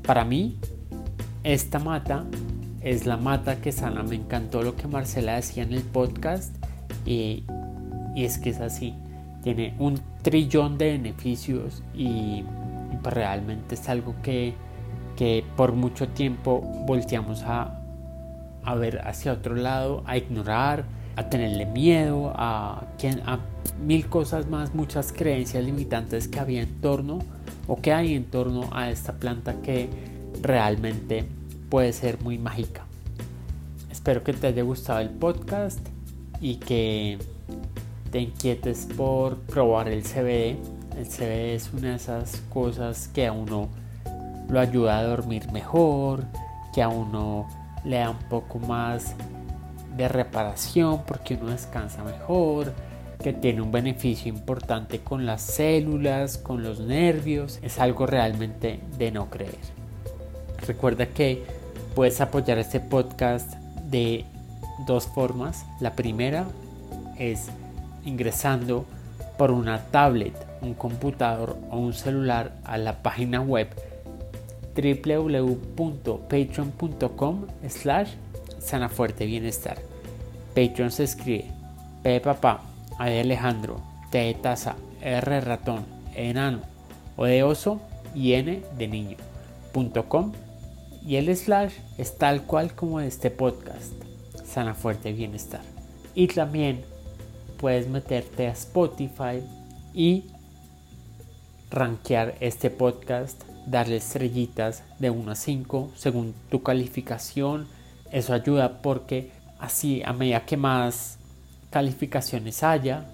Para 0.02 0.24
mí, 0.26 0.58
esta 1.44 1.78
mata 1.78 2.26
es 2.82 3.06
la 3.06 3.16
mata 3.16 3.60
que 3.60 3.72
sana. 3.72 4.02
Me 4.02 4.16
encantó 4.16 4.62
lo 4.62 4.76
que 4.76 4.86
Marcela 4.86 5.36
decía 5.36 5.62
en 5.62 5.72
el 5.72 5.82
podcast 5.82 6.57
y, 7.04 7.44
es 8.16 8.38
que 8.38 8.50
es 8.50 8.60
así. 8.60 8.94
Tiene 9.42 9.74
un 9.78 10.00
trillón 10.22 10.78
de 10.78 10.92
beneficios 10.92 11.82
y, 11.94 12.44
pues 13.02 13.14
realmente 13.14 13.74
es 13.74 13.88
algo 13.88 14.14
que, 14.22 14.54
por 15.56 15.72
mucho 15.72 16.08
tiempo 16.08 16.60
volteamos 16.86 17.42
a, 17.42 17.80
a 18.64 18.74
ver 18.74 19.00
hacia 19.06 19.32
otro 19.32 19.56
lado, 19.56 20.02
a 20.06 20.16
ignorar, 20.16 20.84
a 21.16 21.28
tenerle 21.28 21.66
miedo, 21.66 22.32
a, 22.36 22.86
a 23.26 23.38
mil 23.84 24.08
cosas 24.08 24.48
más, 24.48 24.74
muchas 24.74 25.12
creencias 25.12 25.64
limitantes 25.64 26.28
que 26.28 26.38
había 26.38 26.62
en 26.62 26.80
torno 26.80 27.18
o 27.66 27.76
que 27.80 27.92
hay 27.92 28.14
en 28.14 28.24
torno 28.24 28.68
a 28.72 28.90
esta 28.90 29.14
planta 29.14 29.60
que 29.60 29.88
realmente 30.42 31.24
puede 31.68 31.92
ser 31.92 32.20
muy 32.22 32.38
mágica. 32.38 32.84
Espero 33.90 34.22
que 34.22 34.32
te 34.32 34.46
haya 34.46 34.62
gustado 34.62 35.00
el 35.00 35.10
podcast 35.10 35.80
y 36.40 36.56
que 36.56 37.18
te 38.10 38.20
inquietes 38.20 38.88
por 38.96 39.36
probar 39.38 39.88
el 39.88 40.02
CBD. 40.02 40.56
El 40.96 41.06
CBD 41.06 41.54
es 41.54 41.72
una 41.72 41.90
de 41.90 41.96
esas 41.96 42.42
cosas 42.52 43.08
que 43.08 43.26
a 43.26 43.32
uno 43.32 43.68
lo 44.48 44.60
ayuda 44.60 44.98
a 44.98 45.04
dormir 45.04 45.50
mejor, 45.52 46.24
que 46.74 46.82
a 46.82 46.88
uno 46.88 47.46
le 47.84 47.98
da 47.98 48.10
un 48.10 48.28
poco 48.28 48.58
más 48.58 49.14
de 49.96 50.08
reparación 50.08 51.02
porque 51.06 51.34
uno 51.34 51.50
descansa 51.50 52.02
mejor, 52.04 52.72
que 53.22 53.32
tiene 53.32 53.60
un 53.60 53.72
beneficio 53.72 54.28
importante 54.28 55.00
con 55.00 55.26
las 55.26 55.42
células, 55.42 56.38
con 56.38 56.62
los 56.62 56.80
nervios. 56.80 57.58
Es 57.62 57.78
algo 57.78 58.06
realmente 58.06 58.80
de 58.96 59.10
no 59.10 59.28
creer. 59.28 59.58
Recuerda 60.66 61.06
que 61.06 61.44
puedes 61.94 62.20
apoyar 62.20 62.58
este 62.58 62.80
podcast 62.80 63.54
de 63.90 64.24
dos 64.86 65.06
formas. 65.06 65.64
La 65.80 65.94
primera 65.94 66.46
es 67.18 67.48
ingresando 68.04 68.84
por 69.36 69.50
una 69.50 69.82
tablet, 69.84 70.34
un 70.62 70.74
computador 70.74 71.58
o 71.70 71.78
un 71.78 71.92
celular 71.92 72.52
a 72.64 72.78
la 72.78 73.02
página 73.02 73.40
web 73.40 73.68
www.patreon.com 74.74 77.46
slash 77.68 78.10
sanafuerte 78.58 79.26
bienestar. 79.26 79.78
Patreon 80.54 80.90
se 80.90 81.04
escribe 81.04 81.44
P 82.02 82.20
papá, 82.20 82.62
A 82.98 83.06
de 83.06 83.20
Alejandro, 83.20 83.80
T 84.10 84.18
de 84.18 84.34
taza, 84.34 84.74
R 85.00 85.40
ratón, 85.40 85.86
enano, 86.14 86.60
O 87.16 87.24
de 87.24 87.42
oso 87.42 87.80
y 88.14 88.34
N 88.34 88.62
de 88.76 88.88
niño. 88.88 89.16
y 91.06 91.16
el 91.16 91.34
slash 91.36 91.72
es 91.96 92.18
tal 92.18 92.42
cual 92.42 92.74
como 92.74 93.00
este 93.00 93.30
podcast, 93.30 93.94
Sana 94.48 94.74
Fuerte 94.74 95.12
Bienestar. 95.12 95.60
Y 96.14 96.26
también 96.28 96.84
puedes 97.58 97.88
meterte 97.88 98.48
a 98.48 98.52
Spotify 98.52 99.42
y 99.94 100.24
rankear 101.70 102.34
este 102.40 102.70
podcast, 102.70 103.42
darle 103.66 103.96
estrellitas 103.96 104.82
de 104.98 105.10
1 105.10 105.30
a 105.30 105.34
5 105.34 105.92
según 105.94 106.34
tu 106.50 106.62
calificación. 106.62 107.68
Eso 108.10 108.32
ayuda 108.32 108.80
porque 108.80 109.30
así 109.58 110.02
a 110.04 110.12
medida 110.12 110.46
que 110.46 110.56
más 110.56 111.18
calificaciones 111.70 112.62
haya, 112.62 113.04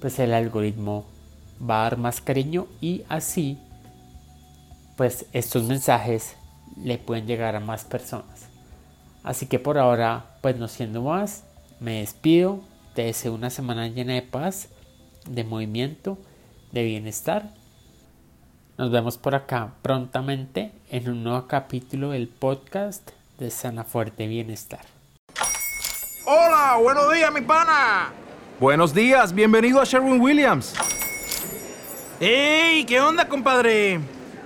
pues 0.00 0.18
el 0.18 0.32
algoritmo 0.32 1.04
va 1.58 1.80
a 1.80 1.82
dar 1.84 1.98
más 1.98 2.20
cariño 2.20 2.66
y 2.80 3.02
así 3.08 3.58
pues 4.96 5.26
estos 5.32 5.64
mensajes 5.64 6.36
le 6.82 6.98
pueden 6.98 7.26
llegar 7.26 7.54
a 7.56 7.60
más 7.60 7.84
personas. 7.84 8.55
Así 9.26 9.46
que 9.46 9.58
por 9.58 9.76
ahora, 9.76 10.38
pues 10.40 10.56
no 10.56 10.68
siendo 10.68 11.02
más, 11.02 11.42
me 11.80 11.98
despido, 11.98 12.60
te 12.94 13.02
deseo 13.02 13.34
una 13.34 13.50
semana 13.50 13.88
llena 13.88 14.14
de 14.14 14.22
paz, 14.22 14.68
de 15.28 15.42
movimiento, 15.42 16.16
de 16.70 16.84
bienestar. 16.84 17.50
Nos 18.78 18.92
vemos 18.92 19.18
por 19.18 19.34
acá 19.34 19.72
prontamente 19.82 20.70
en 20.90 21.10
un 21.10 21.24
nuevo 21.24 21.48
capítulo 21.48 22.10
del 22.10 22.28
podcast 22.28 23.10
de 23.36 23.50
Sana 23.50 23.82
Fuerte 23.82 24.28
Bienestar. 24.28 24.84
Hola, 26.24 26.78
buenos 26.80 27.12
días, 27.12 27.32
mi 27.32 27.40
pana. 27.40 28.12
Buenos 28.60 28.94
días, 28.94 29.34
bienvenido 29.34 29.80
a 29.80 29.84
Sherwin 29.84 30.20
Williams. 30.20 30.72
¡Ey! 32.20 32.84
¿Qué 32.84 33.00
onda, 33.00 33.28
compadre? 33.28 33.98